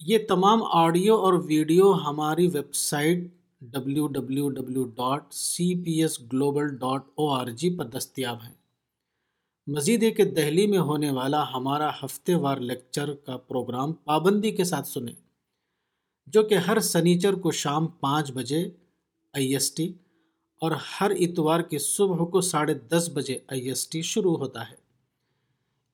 یہ 0.00 0.18
تمام 0.28 0.62
آڈیو 0.62 1.16
اور 1.16 1.32
ویڈیو 1.32 1.92
ہماری 1.92 2.46
website 2.74 3.18
W 3.60 4.06
W 4.06 4.48
W 4.48 4.84
dot 4.84 5.34
C 5.34 5.84
P 5.84 6.02
S 6.02 6.20
global 6.32 6.76
dot 6.76 7.02
O 7.14 7.28
R 7.28 7.46
G 7.46 7.76
پر 7.76 7.84
دستیاب 7.84 8.36
ہیں۔ 8.42 8.63
مزید 9.66 10.02
ہے 10.02 10.10
کہ 10.10 10.24
دہلی 10.24 10.66
میں 10.66 10.78
ہونے 10.78 11.10
والا 11.10 11.42
ہمارا 11.52 11.88
ہفتے 12.02 12.34
وار 12.34 12.56
لیکچر 12.60 13.14
کا 13.16 13.36
پروگرام 13.38 13.92
پابندی 13.92 14.50
کے 14.50 14.64
ساتھ 14.64 14.88
سنیں، 14.88 15.14
جو 16.26 16.42
کہ 16.42 16.54
ہر 16.66 16.80
سنیچر 16.80 17.34
کو 17.34 17.50
شام 17.52 17.86
پانچ 18.00 18.32
بجے 18.32 18.60
آئی 19.34 19.52
ایس 19.52 19.72
ٹی 19.74 19.86
اور 20.62 20.72
ہر 20.90 21.10
اتوار 21.20 21.60
کی 21.60 21.78
صبح 21.78 22.24
کو 22.24 22.40
ساڑھے 22.40 22.74
دس 22.90 23.08
بجے 23.14 23.38
آئی 23.48 23.68
ایس 23.68 23.86
ٹی 23.88 24.02
شروع 24.02 24.36
ہوتا 24.36 24.68
ہے۔ 24.70 24.76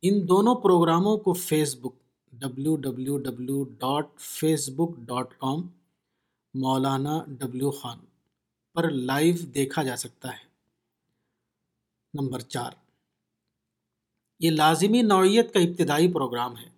ان 0.02 0.28
دونوں 0.28 0.54
پروگراموں 0.54 1.16
کو 1.16 1.32
Facebook 1.80 1.94
W 2.32 2.76
W 2.78 3.18
W 3.18 3.62
dot 3.78 4.20
Facebook 4.76 4.98
dot 4.98 5.38
com 5.38 5.66
مولانا 6.54 7.18
ڈبلیو 7.28 7.70
خان 7.70 7.98
پر 8.76 8.90
لائیو 8.90 9.34
دیکھا 9.54 9.82
جا 9.82 9.96
سکتا 9.96 10.28
ہے۔ 10.28 10.48
نمبر 12.14 12.40
چار 12.48 12.72
یہ 14.40 14.50
لازمی 14.50 15.02
نوعیت 15.02 15.54
کا 15.54 15.60
ابتدائی 15.60 16.12
پروگرام 16.12 16.56
ہے۔ 16.56 16.70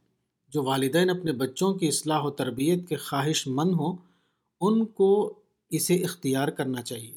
جو 0.48 0.62
والدین 0.62 1.11
اپنے 1.11 1.33
بچوں 1.33 1.75
کی 1.75 1.88
اصلاح 1.88 2.20
و 2.22 2.31
تربیت 2.31 2.88
کے 2.88 2.96
خواہش 2.96 3.46
مند 3.46 3.70
ہوں، 3.70 3.96
ان 4.61 4.87
کو 4.87 5.40
اسے 5.70 5.94
اختیار 5.94 6.48
کرنا 6.48 6.83
چاہیے۔ 6.83 7.14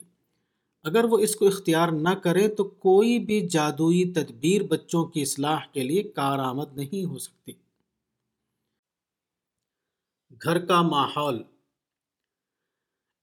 اگر 0.83 1.03
وہ 1.03 1.17
اس 1.17 1.35
کو 1.35 1.47
اختیار 1.47 1.87
نہ 1.87 2.09
کرے 2.09 2.47
تو 2.47 2.63
کوئی 2.63 3.19
بھی 3.19 3.47
جادوئی 3.47 4.13
تدبیر 4.13 4.63
بچوں 4.63 5.05
کی 5.05 5.21
اصلاح 5.21 5.59
کے 5.73 5.83
لیے 5.83 6.03
کارآمد 6.03 6.77
نہیں 6.77 7.05
ہو 7.05 7.17
سکتی۔ 7.17 7.51
گھر 10.43 10.65
کا 10.65 10.81
ماحول۔ 10.81 11.43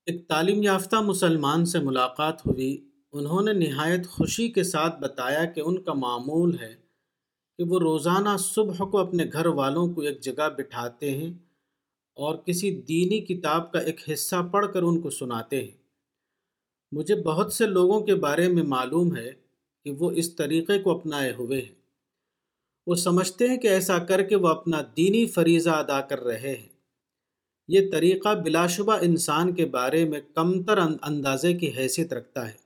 ایک 0.07 0.29
تعلیم 0.29 0.63
یافتہ 0.63 0.97
مسلمان 0.97 1.65
سے 1.65 1.79
ملاقات 1.79 2.47
ہوئی۔ 2.47 2.89
انہوں 3.13 3.43
نے 3.43 3.53
نہایت 3.53 4.09
خوشی 4.09 4.49
کے 4.49 4.63
ساتھ 4.63 5.01
بتایا 5.01 5.45
کہ 5.45 5.61
ان 5.61 5.83
کا 5.83 5.93
معمول 5.93 6.59
ہے۔ 6.59 6.82
کہ 7.63 7.69
وہ 7.69 7.79
روزانہ 7.79 8.29
صبح 8.39 8.85
کو 8.85 8.99
اپنے 8.99 9.25
گھر 9.33 9.47
والوں 9.47 9.89
کو 9.93 10.01
ایک 10.01 10.21
جگہ 10.21 10.49
بٹھاتے 10.59 11.11
ہیں 11.11 11.33
اور 12.15 12.37
کسی 12.37 12.71
دینی 12.71 13.21
کتاب 13.21 13.73
کا 13.73 13.79
ایک 13.79 14.01
حصہ 14.13 14.37
پڑھ 14.53 14.67
کر 14.75 14.83
ان 14.83 15.01
کو 15.01 15.11
سناتے 15.11 15.61
ہیں۔ 15.61 15.77
مجھے 16.93 17.15
بہت 17.15 17.53
سے 17.53 17.67
لوگوں 17.67 18.01
کے 18.01 18.15
بارے 18.15 18.49
میں 18.49 18.63
معلوم 18.63 19.17
ہے 19.17 19.31
کہ 19.85 19.91
وہ 19.91 20.11
اس 20.11 20.37
طریقے 20.37 20.79
کو 20.79 20.99
اپنائے 20.99 21.33
ہوئے 21.33 21.63
ہیں۔ 21.63 21.75
وہ 22.87 22.95
سمجھتے 22.95 23.49
ہیں 23.49 23.57
کہ 23.57 23.69
ایسا 23.69 23.99
کر 23.99 24.23
کے 24.23 24.37
وہ 24.37 24.49
اپنا 24.49 24.83
دینی 24.97 25.27
فریضہ 25.27 25.71
ادا 25.71 26.01
کر 26.01 26.21
رہے 26.21 26.55
ہیں۔ 26.55 26.69
یہ 27.69 27.91
طریقہ 27.93 28.35
بلا 28.45 28.67
شبہ 28.67 28.97
انسان 29.01 29.55
کے 29.55 29.67
بارے 29.67 30.05
میں 30.05 30.21
کمتر 30.35 30.79
اندازے 31.03 31.53
کی 31.53 31.71
حیثیت 31.77 32.13
رکھتا 32.13 32.49
ہے۔ 32.49 32.57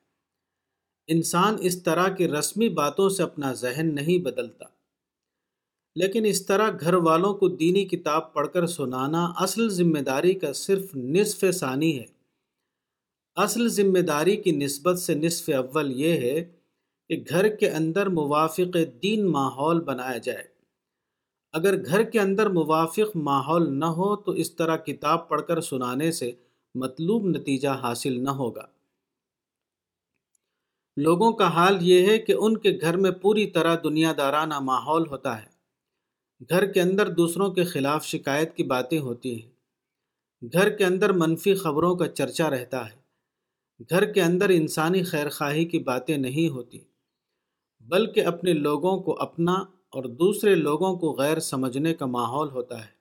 انسان 1.08 1.56
اس 1.60 1.82
طرح 1.82 2.08
کی 2.08 2.28
رسمی 2.28 2.68
باتوں 2.68 3.08
سے 3.08 3.22
اپنا 3.22 3.52
ذہن 3.52 3.94
نہیں 3.94 4.22
بدلتا۔ 4.22 4.75
لیکن 5.96 6.24
اس 6.24 6.46
طرح 6.46 6.70
گھر 6.80 6.94
والوں 6.94 7.34
کو 7.34 7.48
دینی 7.48 7.84
کتاب 7.84 8.32
پڑھ 8.32 8.48
کر 8.52 8.66
سنانا 8.66 9.32
اصل 9.36 9.68
ذمہ 9.68 9.98
داری 9.98 10.34
کا 10.34 10.52
صرف 10.52 10.96
نصف 10.96 11.44
ثانی 11.54 11.98
ہے۔ 11.98 12.04
اصل 13.34 13.68
ذمہ 13.68 13.98
داری 13.98 14.36
کی 14.36 14.50
نسبت 14.50 14.98
سے 14.98 15.14
نصف 15.14 15.50
اول 15.56 16.00
یہ 16.00 16.12
ہے 16.12 16.52
کہ 17.08 17.24
گھر 17.28 17.48
کے 17.48 17.70
اندر 17.70 18.08
موافق 18.08 18.76
دین 19.02 19.26
ماحول 19.26 19.80
بنایا 19.80 20.18
جائے۔ 20.18 20.44
اگر 21.52 21.84
گھر 21.84 22.02
کے 22.02 22.20
اندر 22.20 22.48
موافق 22.48 23.16
ماحول 23.16 23.78
نہ 23.78 23.84
ہو 23.84 24.16
تو 24.16 24.32
اس 24.32 24.56
طرح 24.56 24.76
کتاب 24.76 25.28
پڑھ 25.28 25.42
کر 25.42 25.60
سنانے 25.60 26.12
سے 26.12 26.32
مطلوب 26.74 27.26
نتیجہ 27.26 27.68
حاصل 27.68 28.24
نہ 28.24 28.30
ہوگا۔ 28.30 28.66
لوگوں 30.96 31.32
کا 31.32 31.48
حال 31.48 31.78
یہ 31.80 32.06
ہے 32.06 32.18
کہ 32.18 32.32
ان 32.32 32.56
کے 32.56 32.78
گھر 32.80 32.96
میں 32.96 33.10
پوری 33.10 33.46
طرح 33.46 33.76
دنیا 33.84 34.12
دارانہ 34.16 34.60
ماحول 34.60 35.06
ہوتا 35.06 35.42
ہے۔ 35.42 35.55
گھر 36.40 36.72
کے 36.72 36.80
اندر 36.80 37.08
دوسروں 37.08 37.50
کے 37.50 37.64
خلاف 37.64 38.06
شکایت 38.06 38.56
کی 38.56 38.62
باتیں 38.62 38.98
ہوتی 38.98 39.42
ہیں۔ 39.42 39.50
گھر 40.52 40.70
کے 40.70 40.84
اندر 40.84 41.12
منفی 41.12 41.54
خبروں 41.54 41.96
کا 41.96 42.08
چرچا 42.08 42.50
رہتا 42.50 42.90
ہے۔ 42.90 42.96
گھر 43.90 44.12
کے 44.12 44.22
اندر 44.22 44.48
انسانی 44.48 45.02
خیر 45.02 45.28
خواہی 45.28 45.64
کی 45.64 45.78
باتیں 45.78 46.16
نہیں 46.16 46.48
ہوتی، 46.48 46.78
بلکہ 47.80 48.24
اپنے 48.24 48.52
لوگوں 48.52 48.98
کو 48.98 49.20
اپنا 49.20 49.52
اور 49.88 50.04
دوسرے 50.04 50.54
لوگوں 50.54 50.96
کو 50.96 51.12
غیر 51.12 51.38
سمجھنے 51.38 51.94
کا 51.94 52.06
ماحول 52.06 52.50
ہوتا 52.50 52.80
ہے۔ 52.80 52.96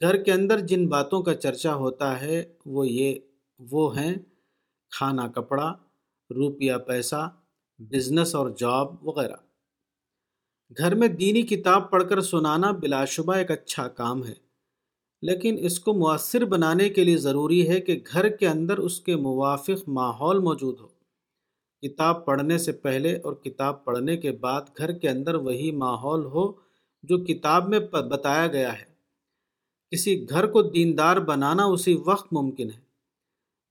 گھر 0.00 0.22
کے 0.22 0.32
اندر 0.32 0.60
جن 0.60 0.88
باتوں 0.88 1.22
کا 1.22 1.34
چرچا 1.34 1.74
ہوتا 1.74 2.20
ہے، 2.20 2.52
وہ 2.66 2.88
یہ، 2.88 3.14
وہ 3.58 3.98
ہیں 3.98 4.14
کھانا 4.90 5.28
کپڑا، 5.28 5.72
روپیہ 6.30 6.74
پیسہ، 6.86 7.30
بزنس 7.78 8.34
اور 8.34 8.50
جاب 8.50 9.08
وغیرہ۔ 9.08 9.45
گھر 10.78 10.94
میں 10.94 11.08
دینی 11.08 11.42
کتاب 11.42 11.90
پڑھ 11.90 12.08
کر 12.08 12.20
سنانا 12.20 12.70
بلا 12.70 13.04
شبہ 13.04 13.34
ایک 13.34 13.50
اچھا 13.50 13.88
کام 13.88 14.26
ہے۔ 14.26 14.34
لیکن 15.22 15.56
اس 15.58 15.80
کو 15.80 15.92
مؤثر 15.92 16.44
بنانے 16.44 16.88
کے 16.88 17.04
لیے 17.04 17.16
ضروری 17.16 17.68
ہے 17.68 17.80
کہ 17.80 18.00
گھر 18.12 18.28
کے 18.28 18.48
اندر 18.48 18.78
اس 18.78 19.00
کے 19.00 19.16
موافق 19.16 19.88
ماحول 19.88 20.38
موجود 20.38 20.80
ہو۔ 20.80 20.88
کتاب 21.82 22.26
پڑھنے 22.26 22.58
سے 22.58 22.72
پہلے 22.72 23.16
اور 23.16 23.32
کتاب 23.32 23.84
پڑھنے 23.84 24.16
کے 24.16 24.32
بعد 24.32 24.62
گھر 24.78 24.92
کے 24.92 25.08
اندر 25.08 25.34
وہی 25.34 25.70
ماحول 25.70 26.24
ہو 26.24 26.52
جو 27.02 27.24
کتاب 27.24 27.68
میں 27.68 27.78
بتایا 27.78 28.46
گیا 28.46 28.72
ہے۔ 28.72 28.84
کسی 29.90 30.26
گھر 30.30 30.46
کو 30.46 30.62
دیندار 30.62 31.16
بنانا 31.16 31.64
اسی 31.64 31.94
وقت 32.06 32.32
ممکن 32.32 32.70
ہے، 32.70 32.80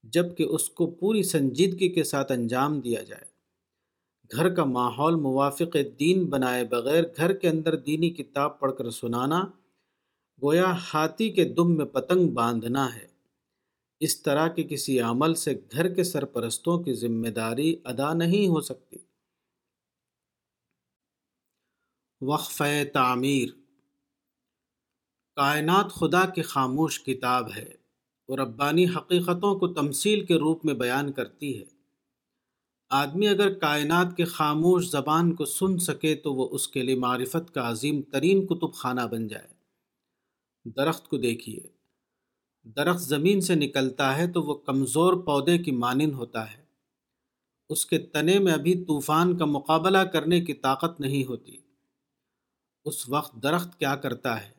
جبکہ 0.03 0.43
اس 0.43 0.69
کو 0.69 0.87
پوری 0.87 1.23
سنجیدگی 1.23 1.89
کے 1.89 2.03
ساتھ 2.03 2.31
انجام 2.31 2.79
دیا 2.79 3.03
جائے۔ 3.03 3.34
گھر 4.31 4.55
کا 4.55 4.63
ماحول 4.63 5.15
موافق 5.15 5.77
دین 5.99 6.25
بنائے 6.25 6.65
بغیر 6.65 7.03
گھر 7.17 7.33
کے 7.33 7.49
اندر 7.49 7.75
دینی 7.75 8.09
کتاب 8.09 8.59
پڑھ 8.59 8.73
کر 8.77 8.89
سنانا، 8.89 9.43
گویا 10.43 10.75
ہاتھی 10.93 11.29
کے 11.29 11.43
دم 11.43 11.77
میں 11.77 11.85
پتنگ 11.85 12.27
باندھنا 12.27 12.95
ہے۔ 12.95 13.07
اس 13.99 14.21
طرح 14.21 14.47
کے 14.47 14.63
کسی 14.63 14.99
عمل 14.99 15.33
سے 15.33 15.59
گھر 15.71 15.93
کے 15.93 16.03
سرپرستوں 16.03 16.83
کی 16.83 16.93
ذمہ 16.93 17.27
داری 17.27 17.75
ادا 17.83 18.13
نہیں 18.13 18.47
ہو 18.47 18.61
سکتی۔ 18.61 18.97
وقف 22.21 22.61
تعمیر۔ 22.93 23.49
کائنات 25.35 25.91
خدا 25.91 26.25
کی 26.25 26.41
خاموش 26.41 27.03
کتاب 27.03 27.51
ہے 27.55 27.73
اور 28.27 28.39
ربانی 28.39 28.85
حقیقتوں 28.85 29.59
کو 29.59 29.67
تمثیل 29.67 30.25
کے 30.25 30.35
روپ 30.35 30.65
میں 30.65 30.73
بیان 30.73 31.11
کرتی 31.11 31.59
ہے۔ 31.59 31.74
آدمی 32.89 33.27
اگر 33.27 33.53
کائنات 33.53 34.17
کے 34.17 34.25
خاموش 34.25 34.89
زبان 34.89 35.35
کو 35.35 35.45
سن 35.45 35.77
سکے 35.77 36.15
تو 36.15 36.33
وہ 36.33 36.49
اس 36.51 36.67
کے 36.67 36.83
لیے 36.83 36.95
معرفت 36.95 37.53
کا 37.53 37.69
عظیم 37.69 38.01
ترین 38.01 38.47
کتب 38.47 38.73
خانہ 38.73 39.01
بن 39.11 39.27
جائے۔ 39.27 39.47
درخت 40.69 41.07
کو 41.07 41.17
دیکھیے۔ 41.17 41.59
درخت 42.63 43.01
زمین 43.01 43.41
سے 43.41 43.55
نکلتا 43.55 44.17
ہے 44.17 44.31
تو 44.31 44.43
وہ 44.43 44.55
کمزور 44.55 45.13
پودے 45.13 45.57
کی 45.57 45.71
مانند 45.71 46.13
ہوتا 46.13 46.51
ہے۔ 46.51 46.65
اس 47.69 47.85
کے 47.85 47.97
تنے 47.97 48.39
میں 48.39 48.53
ابھی 48.53 48.85
طوفان 48.85 49.37
کا 49.37 49.45
مقابلہ 49.45 49.97
کرنے 49.97 50.41
کی 50.41 50.53
طاقت 50.53 51.01
نہیں 51.01 51.25
ہوتی۔ 51.25 51.57
اس 52.85 53.09
وقت 53.09 53.43
درخت 53.43 53.79
کیا 53.79 53.95
کرتا 53.95 54.43
ہے؟ 54.43 54.51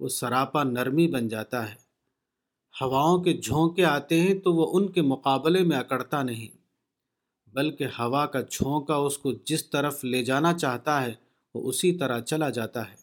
وہ 0.00 0.08
سراپا 0.08 0.62
نرمی 0.64 1.08
بن 1.08 1.28
جاتا 1.28 1.70
ہے۔ 1.70 1.88
ہواؤں 2.80 3.22
کے 3.22 3.36
جھونکے 3.36 3.84
آتے 3.84 4.20
ہیں 4.20 4.34
تو 4.34 4.52
وہ 4.52 4.78
ان 4.78 4.92
کے 4.92 5.02
مقابلے 5.02 5.62
میں 5.62 5.78
اکڑتا 5.78 6.22
نہیں۔ 6.22 6.57
بلکہ 7.52 7.84
ہوا 7.84 8.26
کا 8.26 8.40
جھونکا 8.40 8.96
اس 8.96 9.18
کو 9.18 9.32
جس 9.32 9.70
طرف 9.70 10.04
لے 10.04 10.24
جانا 10.24 10.54
چاہتا 10.54 11.02
ہے، 11.02 11.14
وہ 11.54 11.68
اسی 11.68 11.98
طرح 11.98 12.20
چلا 12.20 12.50
جاتا 12.50 12.90
ہے۔ 12.90 12.96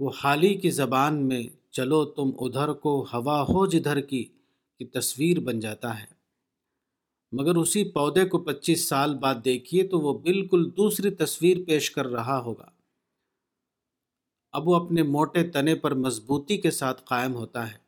وہ 0.00 0.10
حالی 0.24 0.54
کی 0.54 0.70
زبان 0.70 1.28
میں، 1.28 1.42
چلو 1.70 2.04
تم 2.04 2.30
ادھر 2.40 2.72
کو، 2.72 3.06
ہوا 3.12 3.42
ہو 3.42 3.66
جدھر 3.66 4.00
کی 4.00 4.24
کی 4.78 4.84
تصویر 4.84 5.40
بن 5.40 5.60
جاتا 5.60 6.00
ہے۔ 6.00 6.18
مگر 7.32 7.56
اسی 7.56 7.84
پودے 7.84 8.24
کو 8.24 8.38
پچیس 8.38 8.88
سال 8.88 9.14
بعد 9.14 9.34
دیکھیے 9.44 9.88
تو 9.88 10.00
وہ 10.00 10.18
بالکل 10.18 10.70
دوسری 10.76 11.10
تصویر 11.10 11.56
پیش 11.66 11.90
کر 11.90 12.06
رہا 12.06 12.38
ہوگا۔ 12.38 12.70
اب 14.52 14.68
وہ 14.68 14.74
اپنے 14.76 15.02
موٹے 15.02 15.50
تنے 15.50 15.74
پر 15.74 15.94
مضبوطی 15.94 16.56
کے 16.56 16.70
ساتھ 16.70 17.02
قائم 17.04 17.34
ہوتا 17.34 17.72
ہے۔ 17.72 17.78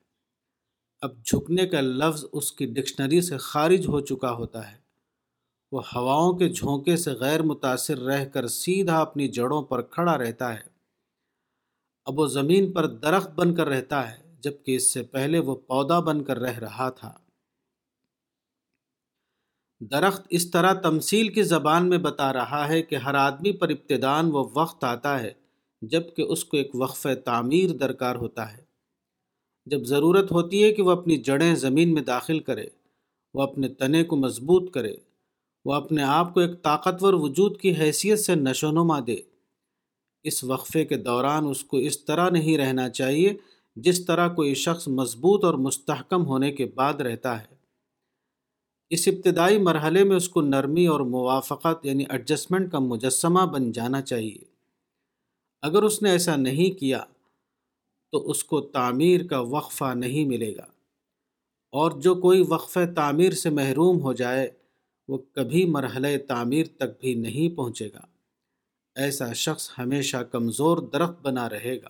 اب 1.01 1.25
جھکنے 1.25 1.67
کا 1.67 1.81
لفظ 1.81 2.25
اس 2.33 2.53
کی 2.53 2.67
ڈکشنری 2.67 3.21
سے 3.21 3.37
خارج 3.37 3.87
ہو 3.89 4.01
چکا 4.01 4.33
ہوتا 4.33 4.73
ہے۔ 4.73 4.80
وہ 5.73 5.83
ہواؤں 5.97 6.39
کے 6.39 6.49
جھونکے 6.49 6.97
سے 6.97 7.11
غیر 7.11 7.43
متاثر 7.43 7.99
رہ 7.99 8.25
کر 8.25 8.47
سیدھا 8.47 9.01
اپنی 9.01 9.29
جڑوں 9.29 9.63
پر 9.63 9.83
کھڑا 9.83 10.19
رہتا 10.19 10.55
ہے۔ 10.55 10.71
اب 12.05 12.19
وہ 12.19 12.27
زمین 12.27 12.73
پر 12.73 12.87
درخت 12.87 13.31
بن 13.31 13.55
کر 13.55 13.69
رہتا 13.69 14.11
ہے، 14.11 14.37
جبکہ 14.41 14.77
اس 14.77 14.93
سے 14.93 15.03
پہلے 15.03 15.39
وہ 15.39 15.55
پودا 15.55 16.01
بن 16.01 16.25
کر 16.25 16.39
رہ 16.39 16.59
رہا 16.59 16.91
تھا۔ 16.91 17.13
درخت 19.81 20.27
اس 20.31 20.51
طرح 20.51 20.73
تمثیل 20.73 21.29
کی 21.29 21.43
زبان 21.43 21.89
میں 21.89 21.99
بتا 21.99 22.33
رہا 22.33 22.69
ہے 22.69 22.83
کہ 22.83 22.97
ہر 22.97 23.15
آدمی 23.15 23.53
پر 23.53 23.69
ابتدان 23.69 24.31
وہ 24.33 24.49
وقت 24.55 24.85
آتا 24.85 25.21
ہے 25.21 25.33
جبکہ 25.83 26.23
اس 26.23 26.45
کو 26.45 26.57
ایک 26.57 26.71
وقف 26.75 27.07
تعمیر 27.25 27.71
درکار 27.71 28.15
ہوتا 28.15 28.57
ہے۔ 28.57 28.63
جب 29.67 29.85
ضرورت 29.85 30.33
ہوتی 30.33 30.65
ہے 30.65 30.73
کہ 30.73 30.83
وہ 30.83 30.91
اپنی 30.91 31.17
جڑیں 31.17 31.55
زمین 31.55 31.95
میں 31.95 32.03
داخل 32.03 32.41
کرے، 32.41 32.67
وہ 33.35 33.43
اپنے 33.43 33.69
تنے 33.69 34.05
کو 34.05 34.17
مضبوط 34.17 34.75
کرے۔ 34.75 34.97
وہ 35.65 35.75
اپنے 35.75 36.03
آپ 36.03 36.35
کو 36.35 36.41
ایک 36.41 36.63
طاقتور 36.63 37.15
وجود 37.15 37.61
کی 37.61 37.73
حیثیت 37.73 38.19
سے 38.19 38.35
نشو 38.35 38.69
و 38.69 38.71
نما 38.71 39.01
دے۔ 39.07 39.17
اس 40.23 40.45
وقفے 40.45 40.85
کے 40.85 40.97
دوران 40.97 41.49
اس 41.49 41.65
کو 41.65 41.77
اس 41.77 42.05
طرح 42.05 42.31
نہیں 42.31 42.59
رہنا 42.59 42.89
چاہیے 42.89 43.37
جس 43.77 44.07
طرح 44.07 44.29
کوئی 44.29 44.55
شخص 44.55 44.89
مضبوط 44.89 45.45
اور 45.45 45.55
مستحکم 45.55 46.27
ہونے 46.27 46.53
کے 46.53 46.67
بعد 46.67 46.95
رہتا 46.95 47.41
ہے۔ 47.41 47.55
اس 48.91 49.09
ابتدائی 49.09 49.59
مرحلے 49.59 50.05
میں 50.05 50.17
اس 50.17 50.29
کو 50.29 50.41
نرمی 50.41 50.87
اور 50.87 51.01
موافقت 51.01 51.87
یعنی 51.87 52.05
ایڈجسٹمنٹ 52.09 52.73
کا 52.73 52.79
مجسمہ 52.79 53.47
بن 53.47 53.73
جانا 53.73 54.03
چاہیے۔ 54.03 54.39
اگر 55.63 55.83
اس 55.83 56.03
نے 56.03 56.11
ایسا 56.11 56.37
نہیں 56.37 56.81
کیا 56.81 57.05
تو 58.13 58.31
اس 58.31 58.45
کو 58.45 58.61
تعمیر 58.61 59.27
کا 59.27 59.41
وقفہ 59.41 59.95
نہیں 59.95 60.25
ملے 60.25 60.57
گا۔ 60.57 60.67
اور 61.73 61.91
جو 61.91 62.15
کوئی 62.15 62.45
وقفہ 62.49 62.79
تعمیر 62.97 63.33
سے 63.33 63.51
محروم 63.51 64.01
ہو 64.01 64.13
جائے 64.13 64.51
وہ 65.11 65.19
کبھی 65.19 65.67
مرحلہ 65.67 66.09
تعمیر 66.29 66.67
تک 66.67 67.01
بھی 67.01 67.15
نہیں 67.15 67.57
پہنچے 67.57 67.89
گا۔ 67.95 68.01
ایسا 68.95 69.33
شخص 69.33 69.71
ہمیشہ 69.79 70.17
کمزور 70.17 70.79
درخت 70.79 71.21
بنا 71.23 71.49
رہے 71.51 71.83
گا۔ 71.83 71.89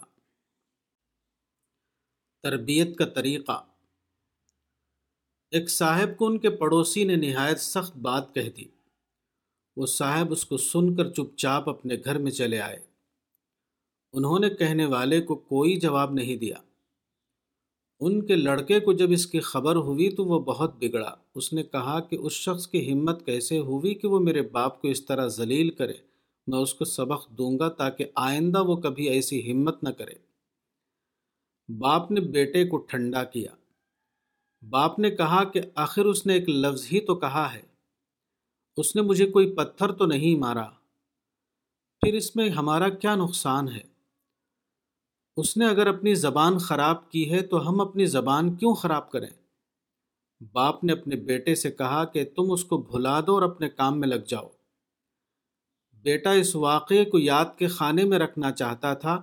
تربیت 2.43 2.99
کا 2.99 3.05
طریقہ۔ 3.05 3.65
ایک 5.51 5.71
صاحب 5.71 6.17
کو 6.17 6.27
ان 6.27 6.39
کے 6.39 6.51
پڑوسی 6.51 7.05
نے 7.05 7.17
نہایت 7.17 7.61
سخت 7.61 7.97
بات 7.97 8.35
کہہ 8.35 8.51
دی۔ 8.57 8.65
وہ 9.77 9.87
صاحب 9.87 10.33
اس 10.33 10.45
کو 10.45 10.57
سن 10.57 10.97
کر 10.97 11.11
چپ 11.11 11.37
چاپ 11.37 11.69
اپنے 11.69 11.95
گھر 12.05 12.19
میں 12.19 12.31
چلے 12.31 12.61
آئے۔ 12.61 12.79
انہوں 14.13 14.39
نے 14.39 14.51
کہنے 14.51 14.85
والے 14.85 15.21
کو 15.21 15.35
کوئی 15.35 15.81
جواب 15.81 16.13
نہیں 16.13 16.37
دیا۔ 16.37 16.57
ان 18.01 18.27
کے 18.27 18.37
لڑکے 18.37 18.81
کو 18.81 18.93
جب 18.93 19.11
اس 19.11 19.27
کی 19.27 19.41
خبر 19.41 19.77
ہوئی 19.77 20.11
تو 20.11 20.25
وہ 20.25 20.41
بہت 20.41 20.75
بگڑا۔ 20.77 21.15
اس 21.35 21.53
نے 21.53 21.63
کہا 21.63 22.01
کہ 22.01 22.17
اس 22.17 22.33
شخص 22.33 22.67
کی 22.67 22.93
ہمت 22.93 23.27
کیسے 23.27 23.59
ہوئی 23.59 23.95
کہ 23.95 24.09
وہ 24.09 24.21
میرے 24.21 24.43
باپ 24.43 24.83
کو 24.83 24.89
اس 24.89 25.07
طرح 25.07 25.27
ذلیل 25.27 25.71
کرے۔ 25.71 25.93
میں 26.47 26.59
اس 26.59 26.75
کو 26.75 26.85
سبق 26.85 27.31
دوں 27.31 27.59
گا 27.59 27.69
تاکہ 27.69 28.05
آئندہ 28.15 28.65
وہ 28.65 28.77
کبھی 28.77 29.09
ایسی 29.09 29.53
ہمت 29.53 29.85
نہ 29.85 29.89
کرے۔ 29.89 30.15
باپ 31.79 32.11
نے 32.11 32.21
بیٹے 32.21 32.67
کو 32.67 32.77
ٹھنڈا 32.77 33.25
کیا۔ 33.25 33.55
باپ 34.71 34.99
نے 34.99 35.11
کہا 35.11 35.45
کہ 35.45 35.61
آخر 35.75 36.05
اس 36.05 36.27
نے 36.27 36.35
ایک 36.35 36.49
لفظ 36.49 36.87
ہی 36.93 37.01
تو 37.01 37.15
کہا 37.15 37.55
ہے۔ 37.55 37.63
اس 38.77 38.97
نے 38.97 39.03
مجھے 39.03 39.27
کوئی 39.27 39.55
پتھر 39.55 39.93
تو 39.93 40.07
نہیں 40.07 40.39
مارا۔ 40.39 40.67
پھر 42.01 42.15
اس 42.15 42.37
میں 42.37 42.51
ہمارا 42.51 42.89
کیا 42.89 43.15
نقصان 43.15 43.69
ہے؟ 43.69 43.90
اس 45.37 45.57
نے 45.57 45.67
اگر 45.67 45.87
اپنی 45.87 46.15
زبان 46.15 46.59
خراب 46.59 47.11
کی 47.11 47.31
ہے 47.31 47.43
تو 47.43 47.69
ہم 47.69 47.81
اپنی 47.81 48.07
زبان 48.07 48.55
کیوں 48.57 48.75
خراب 48.75 49.11
کریں؟ 49.11 49.29
باپ 50.53 50.85
نے 50.85 50.93
اپنے 50.93 51.17
بیٹے 51.17 51.55
سے 51.55 51.71
کہا 51.71 52.05
کہ 52.05 52.25
تم 52.37 52.53
اس 52.53 52.65
کو 52.65 52.79
بھلا 52.79 53.21
دو 53.21 53.35
اور 53.35 53.43
اپنے 53.43 53.69
کام 53.69 54.01
میں 54.01 54.09
لگ 54.09 54.25
جاؤ۔ 54.27 54.49
بیٹا 55.93 56.31
اس 56.31 56.57
واقعے 56.57 57.05
کو 57.05 57.19
یاد 57.19 57.45
کے 57.59 57.67
خانے 57.67 58.05
میں 58.05 58.19
رکھنا 58.19 58.53
چاہتا 58.53 58.95
تھا، 58.95 59.23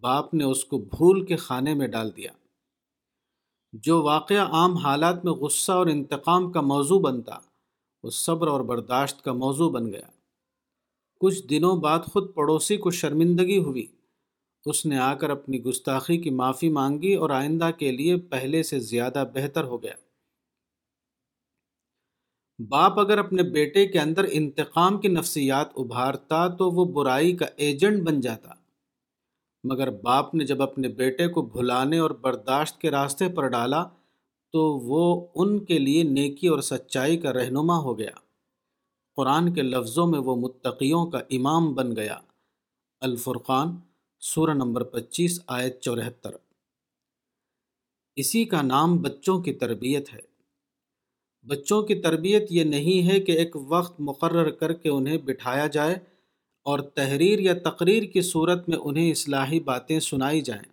باپ 0.00 0.34
نے 0.34 0.44
اس 0.44 0.64
کو 0.64 0.78
بھول 0.78 1.24
کے 1.24 1.36
خانے 1.36 1.74
میں 1.74 1.88
ڈال 1.88 2.16
دیا۔ 2.16 2.32
جو 3.72 4.02
واقعہ 4.02 4.48
عام 4.48 4.76
حالات 4.76 5.24
میں 5.24 5.32
غصہ 5.32 5.72
اور 5.72 5.86
انتقام 5.86 6.52
کا 6.52 6.60
موضوع 6.60 7.00
بنتا 7.00 7.38
وہ 8.02 8.10
صبر 8.10 8.48
اور 8.48 8.60
برداشت 8.60 9.24
کا 9.24 9.32
موضوع 9.32 9.70
بن 9.70 9.92
گیا۔ 9.92 10.10
کچھ 11.20 11.46
دنوں 11.46 11.76
بعد 11.76 11.98
خود 12.12 12.34
پڑوسی 12.34 12.76
کو 12.76 12.90
شرمندگی 12.90 13.58
ہوئی۔ 13.58 13.86
اس 14.64 14.86
نے 14.86 14.98
آ 14.98 15.14
کر 15.14 15.30
اپنی 15.30 15.62
گستاخی 15.62 16.18
کی 16.18 16.30
معافی 16.30 16.68
مانگی 16.68 17.14
اور 17.14 17.30
آئندہ 17.30 17.70
کے 17.78 17.92
لیے 17.92 18.16
پہلے 18.16 18.62
سے 18.62 18.78
زیادہ 18.78 19.24
بہتر 19.34 19.64
ہو 19.64 19.82
گیا۔ 19.82 19.94
باپ 22.68 23.00
اگر 23.00 23.18
اپنے 23.18 23.42
بیٹے 23.42 23.86
کے 23.86 24.00
اندر 24.00 24.24
انتقام 24.30 25.00
کی 25.00 25.08
نفسیات 25.08 25.68
ابھارتا 25.76 26.48
تو 26.48 26.70
وہ 26.70 26.84
برائی 26.84 27.36
کا 27.36 27.46
ایجنٹ 27.56 28.02
بن 28.02 28.20
جاتا۔ 28.20 28.50
مگر 29.64 29.90
باپ 29.90 30.34
نے 30.34 30.44
جب 30.44 30.62
اپنے 30.62 30.88
بیٹے 30.88 31.28
کو 31.28 31.42
بھلانے 31.42 31.98
اور 31.98 32.10
برداشت 32.10 32.80
کے 32.80 32.90
راستے 32.90 33.28
پر 33.28 33.48
ڈالا 33.48 33.84
تو 34.52 34.78
وہ 34.78 35.26
ان 35.34 35.64
کے 35.64 35.78
لیے 35.78 36.02
نیکی 36.02 36.48
اور 36.48 36.60
سچائی 36.60 37.16
کا 37.16 37.32
رہنما 37.32 37.78
ہو 37.78 37.98
گیا۔ 37.98 38.18
قرآن 39.16 39.54
کے 39.54 39.62
لفظوں 39.62 40.06
میں 40.06 40.18
وہ 40.18 40.36
متقیوں 40.36 41.06
کا 41.06 41.18
امام 41.30 41.74
بن 41.74 41.96
گیا۔ 41.96 42.18
الفرقان 43.00 43.76
سورہ 44.20 44.50
نمبر 44.50 44.82
پچیس 44.82 45.40
آیت 45.46 45.80
چورہتر 45.80 46.30
اسی 48.16 48.44
کا 48.44 48.62
نام 48.62 48.96
بچوں 48.96 49.42
کی 49.42 49.52
تربیت 49.52 50.14
ہے۔ 50.14 50.20
بچوں 51.42 51.82
کی 51.82 51.94
تربیت 51.94 52.46
یہ 52.50 52.64
نہیں 52.64 53.08
ہے 53.08 53.20
کہ 53.20 53.32
ایک 53.32 53.56
وقت 53.56 54.00
مقرر 54.00 54.50
کر 54.50 54.72
کے 54.72 54.88
انہیں 54.88 55.18
بٹھایا 55.18 55.66
جائے 55.66 55.94
اور 56.64 56.78
تحریر 56.78 57.38
یا 57.38 57.54
تقریر 57.64 58.02
کی 58.02 58.20
صورت 58.20 58.68
میں 58.68 58.78
انہیں 58.78 59.10
اصلاحی 59.10 59.60
باتیں 59.60 60.00
سنائی 60.00 60.40
جائیں۔ 60.40 60.72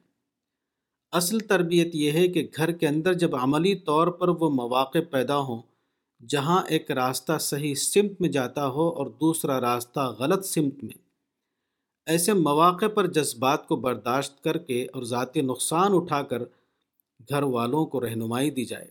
اصل 1.11 1.39
تربیت 1.39 1.95
یہ 1.95 2.11
ہے 2.11 2.27
کہ 2.27 2.47
گھر 2.55 2.71
کے 2.71 2.87
اندر 2.87 3.13
جب 3.13 3.35
عملی 3.35 3.75
طور 3.75 4.07
پر 4.07 4.27
وہ 4.27 4.49
مواقع 4.49 4.99
پیدا 5.11 5.37
ہوں، 5.37 5.61
جہاں 6.27 6.63
ایک 6.67 6.91
راستہ 6.91 7.37
صحیح 7.37 7.75
سمت 7.75 8.21
میں 8.21 8.29
جاتا 8.29 8.67
ہو 8.67 8.89
اور 8.89 9.07
دوسرا 9.07 9.61
راستہ 9.61 10.15
غلط 10.19 10.45
سمت 10.45 10.83
میں۔ 10.83 11.04
ایسے 12.05 12.33
مواقع 12.33 12.87
پر 12.87 13.07
جذبات 13.07 13.67
کو 13.67 13.75
برداشت 13.75 14.43
کر 14.43 14.57
کے 14.57 14.87
اور 14.93 15.03
ذاتی 15.03 15.41
نقصان 15.41 15.91
اٹھا 15.93 16.21
کر 16.23 16.43
گھر 17.29 17.43
والوں 17.43 17.85
کو 17.85 18.01
رہنمائی 18.01 18.51
دی 18.51 18.65
جائے۔ 18.65 18.87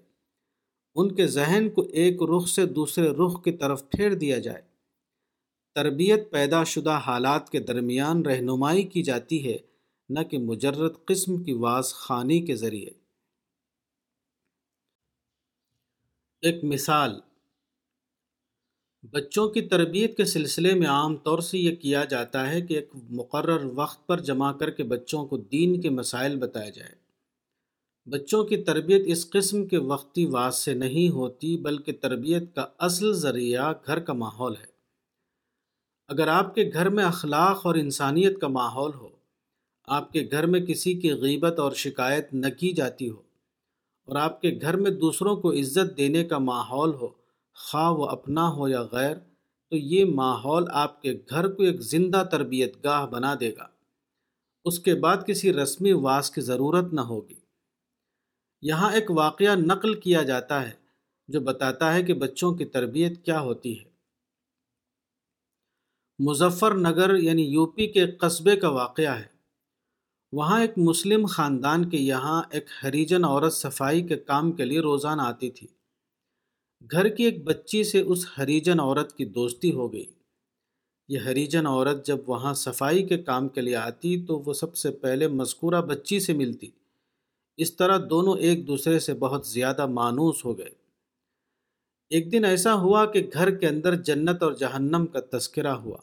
ان 0.95 1.15
کے 1.15 1.27
ذہن 1.27 1.69
کو 1.75 1.83
ایک 1.83 2.23
رخ 2.23 2.49
سے 2.49 2.67
دوسرے 2.67 3.09
رخ 3.09 3.45
کی 3.45 3.53
طرف 3.53 3.91
پھیر 3.91 4.15
دیا 4.15 4.39
جائے۔ 4.39 4.63
تربیت 5.75 6.31
پیدا 6.31 6.65
شدہ 6.65 6.99
حالات 7.07 7.51
کے 7.51 7.61
درمیان 7.61 8.23
رہنمائی 8.23 8.83
کی 8.83 9.03
جاتی 9.03 9.53
ہے، 9.53 9.59
نہ 10.09 10.23
کہ 10.23 10.39
مجرد 10.39 10.93
قسم 11.05 11.43
کی 11.43 11.53
واس 11.53 11.95
خانی 11.95 12.41
کے 12.41 12.57
ذریعے۔ 12.57 12.91
ایک 16.43 16.65
مثال 16.65 17.21
بچوں 19.13 19.49
کی 19.49 19.61
تربیت 19.61 20.17
کے 20.17 20.25
سلسلے 20.25 20.75
میں 20.75 20.87
عام 20.87 21.17
طور 21.17 21.39
سے 21.39 21.59
یہ 21.59 21.75
کیا 21.77 22.05
جاتا 22.05 22.51
ہے 22.51 22.61
کہ 22.61 22.75
ایک 22.75 22.91
مقرر 23.11 23.65
وقت 23.75 24.07
پر 24.07 24.21
جمع 24.21 24.53
کر 24.53 24.71
کے 24.71 24.83
بچوں 24.83 25.27
کو 25.27 25.37
دین 25.37 25.81
کے 25.81 25.91
مسائل 25.91 26.37
بتایا 26.37 26.69
جائے 26.69 26.95
بچوں 28.07 28.45
کی 28.45 28.57
تربیت 28.57 29.03
اس 29.07 29.31
قسم 29.31 29.67
کے 29.67 29.79
وقتی 29.79 30.25
واس 30.25 30.59
سے 30.59 30.75
نہیں 30.75 31.09
ہوتی 31.09 31.57
بلکہ 31.57 31.93
تربیت 31.93 32.55
کا 32.55 32.67
اصل 32.79 33.13
ذریعہ 33.13 33.73
گھر 33.87 33.99
کا 33.99 34.13
ماحول 34.13 34.53
ہے۔ 34.53 34.73
اگر 36.09 36.29
آپ 36.29 36.55
کے 36.55 36.71
گھر 36.73 36.89
میں 36.89 37.05
اخلاق 37.05 37.67
اور 37.67 37.75
انسانیت 37.75 38.41
کا 38.41 38.49
ماحول 38.49 38.95
ہو، 38.95 39.09
آپ 39.89 40.13
کے 40.13 40.29
گھر 40.31 40.47
میں 40.47 40.61
کسی 40.61 40.95
کی 40.95 41.13
غیبت 41.13 41.59
اور 41.59 41.73
شکایت 41.73 42.33
نہ 42.35 42.47
کی 42.59 42.73
جاتی 42.73 43.09
ہو، 43.09 43.21
اور 44.09 44.17
آپ 44.17 44.41
کے 44.41 44.59
گھر 44.61 44.77
میں 44.77 44.91
دوسروں 44.91 45.37
کو 45.37 45.53
عزت 45.53 45.97
دینے 45.97 46.25
کا 46.25 46.39
ماحول 46.39 46.95
ہو 46.95 47.09
خواہ 47.55 47.91
وہ 47.91 48.07
اپنا 48.07 48.51
ہو 48.51 48.69
یا 48.69 48.83
غیر، 48.83 49.17
تو 49.71 49.77
یہ 49.77 50.05
ماحول 50.05 50.65
آپ 50.73 51.03
کے 51.03 51.19
گھر 51.31 51.49
کو 51.49 51.63
ایک 51.63 51.81
زندہ 51.81 52.25
تربیت 52.31 52.85
گاہ 52.85 53.07
بنا 53.07 53.35
دے 53.41 53.57
گا۔ 53.57 53.67
اس 54.65 54.79
کے 54.79 54.95
بعد 54.95 55.17
کسی 55.27 55.53
رسمی 55.53 55.93
واس 55.93 56.31
کی 56.31 56.41
ضرورت 56.41 56.93
نہ 56.93 57.01
ہوگی۔ 57.01 57.35
یہاں 58.63 58.93
ایک 58.93 59.11
واقعہ 59.11 59.55
نقل 59.55 60.01
کیا 60.01 60.23
جاتا 60.23 60.67
ہے 60.67 60.73
جو 61.29 61.41
بتاتا 61.41 61.95
ہے 61.95 62.03
کہ 62.03 62.15
بچوں 62.15 62.55
کی 62.55 62.65
تربیت 62.65 63.25
کیا 63.25 63.41
ہوتی 63.41 63.79
ہے۔ 63.79 63.85
مظفر 66.19 66.75
نگر 66.75 67.17
یعنی 67.17 67.43
یو 67.43 67.67
پی 67.67 67.87
کے 67.87 68.07
قصبے 68.07 68.57
کا 68.57 68.69
واقعہ 68.69 69.19
ہے۔ 69.19 69.35
وہاں 70.33 70.61
ایک 70.61 70.73
مسلم 70.77 71.27
خاندان 71.27 71.91
کے 71.91 71.97
یہاں 71.97 72.43
ایک 72.51 72.67
ہریجن 72.83 73.25
عورت 73.25 73.53
صفائی 73.53 74.07
کے 74.07 74.17
کام 74.17 74.53
کے 74.53 74.65
لیے 74.65 74.81
روزانہ 74.81 75.23
آتی 75.23 75.51
تھی۔ 75.51 75.67
گھر 76.91 77.09
کی 77.09 77.25
ایک 77.25 77.45
بچی 77.45 77.85
سے 77.85 78.01
اس 78.01 78.27
ہریجن 78.39 78.81
عورت 78.81 79.17
کی 79.17 79.25
دوستی 79.25 79.73
ہو 79.73 79.93
گئی۔ 79.93 80.07
یہ 81.09 81.19
ہریجن 81.19 81.67
عورت 81.67 82.07
جب 82.07 82.19
وہاں 82.27 82.55
صفائی 82.55 83.07
کے 83.07 83.19
کام 83.19 83.49
کے 83.49 83.61
لیے 83.61 83.77
آتی 83.77 84.23
تو 84.23 84.39
وہ 84.39 84.53
سب 84.53 84.77
سے 84.77 84.91
پہلے 84.91 85.29
مذکورہ 85.29 85.81
بچی 85.81 86.21
سے 86.21 86.33
ملتی۔ 86.33 86.71
اس 87.57 87.77
طرح 87.77 87.99
دونوں 88.11 88.37
ایک 88.39 88.67
دوسرے 88.67 88.99
سے 88.99 89.15
بہت 89.15 89.47
زیادہ 89.47 89.87
مانوس 89.87 90.45
ہو 90.45 90.59
گئے۔ 90.59 90.71
ایک 92.11 92.33
دن 92.33 92.45
ایسا 92.45 92.75
ہوا 92.75 93.07
کہ 93.07 93.31
گھر 93.33 93.51
کے 93.51 93.69
اندر 93.69 93.95
جنت 93.95 94.43
اور 94.43 94.53
جہنم 94.53 95.07
کا 95.07 95.39
تذکرہ 95.39 95.75
ہوا۔ 95.75 95.99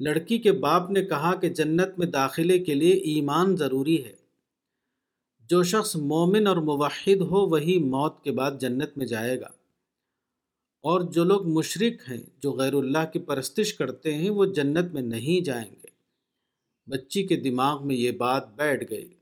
لڑکی 0.00 0.38
کے 0.38 0.52
باپ 0.52 0.90
نے 0.90 1.04
کہا 1.04 1.34
کہ 1.34 1.48
جنت 1.48 1.98
میں 1.98 2.06
داخلے 2.06 2.58
کے 2.58 2.74
لیے 2.74 2.94
ایمان 2.94 3.56
ضروری 3.56 4.04
ہے۔ 4.04 4.21
جو 5.48 5.62
شخص 5.62 5.96
مومن 5.96 6.46
اور 6.46 6.56
موحد 6.56 7.20
ہو، 7.20 7.46
وہی 7.48 7.78
موت 7.78 8.24
کے 8.24 8.32
بعد 8.32 8.52
جنت 8.60 8.90
میں 8.96 9.06
جائے 9.06 9.40
گا۔ 9.40 9.48
اور 10.82 11.00
جو 11.00 11.24
لوگ 11.24 11.48
مشرق 11.48 12.10
ہیں، 12.10 12.22
جو 12.38 12.52
غیر 12.52 12.74
اللہ 12.74 13.12
کی 13.12 13.18
پرستش 13.18 13.74
کرتے 13.74 14.14
ہیں، 14.14 14.30
وہ 14.30 14.46
جنت 14.46 14.92
میں 14.92 15.02
نہیں 15.02 15.44
جائیں 15.44 15.70
گے۔ 15.70 15.86
بچی 16.86 17.22
کے 17.22 17.36
دماغ 17.36 17.86
میں 17.86 17.96
یہ 17.96 18.10
بات 18.10 18.56
بیٹھ 18.56 18.84
گئی۔ 18.90 19.14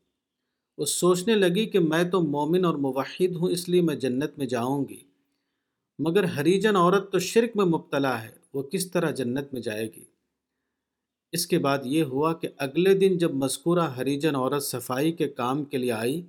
وہ 0.79 0.85
سوچنے 0.85 1.35
لگی 1.35 1.67
کہ 1.67 1.79
میں 1.79 2.05
تو 2.05 2.21
مومن 2.21 2.65
اور 2.65 2.75
موحد 2.75 3.37
ہوں، 3.37 3.51
اس 3.51 3.69
لیے 3.69 3.81
میں 3.81 3.95
جنت 3.95 4.39
میں 4.39 4.47
جاؤں 4.47 4.85
گی۔ 4.89 5.01
مگر 5.99 6.25
ہریجن 6.25 6.77
عورت 6.77 7.13
تو 7.13 7.19
شرک 7.19 7.57
میں 7.57 7.65
مبتلا 7.65 8.23
ہے، 8.23 8.31
وہ 8.55 8.63
کس 8.63 8.91
طرح 8.91 9.11
جنت 9.11 9.53
میں 9.53 9.61
جائے 9.61 9.87
گی؟ 9.97 10.05
اس 11.33 11.47
کے 11.47 11.59
بعد 11.59 11.79
یہ 11.85 12.03
ہوا 12.03 12.35
کہ 12.35 12.49
اگلے 12.57 12.95
دن 12.95 13.19
جب 13.19 13.35
مذکورہ 13.35 13.90
ہریجن 13.90 14.37
عورت 14.37 14.62
صفائی 14.62 15.12
کے 15.12 15.29
کام 15.29 15.64
کے 15.64 15.79
لیے 15.79 15.93
آئی، 15.93 16.23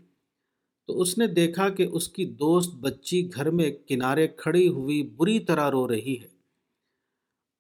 تو 0.88 1.02
اس 1.02 1.18
نے 1.18 1.28
دیکھا 1.28 1.70
کہ 1.70 1.84
اس 1.84 2.08
کی 2.08 2.26
دوست 2.26 2.76
بچی 2.76 3.30
گھر 3.36 3.52
میں 3.52 3.72
کنارے 3.72 4.28
کھڑی 4.28 4.68
ہوئی 4.68 5.04
بری 5.04 5.40
طرح 5.40 5.72
رو 5.72 5.88
رہی 5.88 6.16
ہے۔ 6.22 6.28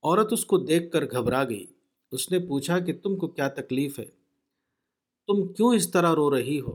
عورت 0.03 0.33
اس 0.33 0.45
کو 0.45 0.57
دیکھ 0.57 0.91
کر 0.91 1.05
گھبرا 1.11 1.43
گئی۔ 1.43 1.65
اس 2.11 2.31
نے 2.31 2.39
پوچھا 2.39 2.79
کہ 2.79 2.97
تم 3.03 3.15
کو 3.15 3.27
کیا 3.27 3.47
تکلیف 3.47 3.99
ہے؟ 3.99 4.05
تم 5.27 5.53
کیوں 5.53 5.75
اس 5.75 5.91
طرح 5.91 6.15
رو 6.15 6.35
رہی 6.35 6.61
ہو؟ 6.61 6.73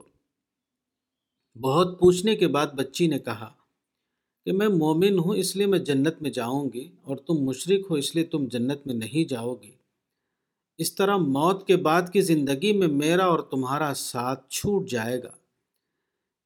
بہت 1.60 2.00
پوچھنے 2.00 2.36
کے 2.36 2.48
بعد 2.48 2.66
بچی 2.66 3.06
نے 3.06 3.18
کہا 3.18 3.52
کہ 4.44 4.52
میں 4.52 4.68
مومن 4.68 5.18
ہوں، 5.18 5.36
اس 5.36 5.56
لیے 5.56 5.66
میں 5.66 5.78
جنت 5.78 6.22
میں 6.22 6.30
جاؤں 6.30 6.70
گی 6.74 6.88
اور 7.02 7.16
تم 7.16 7.34
مشرق 7.34 7.90
ہو، 7.90 7.94
اس 7.94 8.14
لیے 8.14 8.24
تم 8.24 8.46
جنت 8.46 8.86
میں 8.86 8.94
نہیں 8.94 9.28
جاؤ 9.28 9.54
گی۔ 9.54 9.85
اس 10.78 10.94
طرح 10.94 11.16
موت 11.16 11.66
کے 11.66 11.76
بعد 11.76 12.02
کی 12.12 12.20
زندگی 12.20 12.72
میں 12.72 12.88
میرا 12.88 13.26
اور 13.26 13.38
تمہارا 13.38 13.92
ساتھ 13.96 14.50
چھوٹ 14.50 14.88
جائے 14.88 15.22
گا۔ 15.22 15.30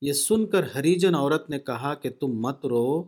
یہ 0.00 0.12
سن 0.12 0.46
کر 0.46 0.64
ہریجن 0.74 1.14
عورت 1.14 1.50
نے 1.50 1.58
کہا 1.58 1.94
کہ 1.94 2.10
تم 2.10 2.26
مت 2.26 2.66
رو، 2.66 3.04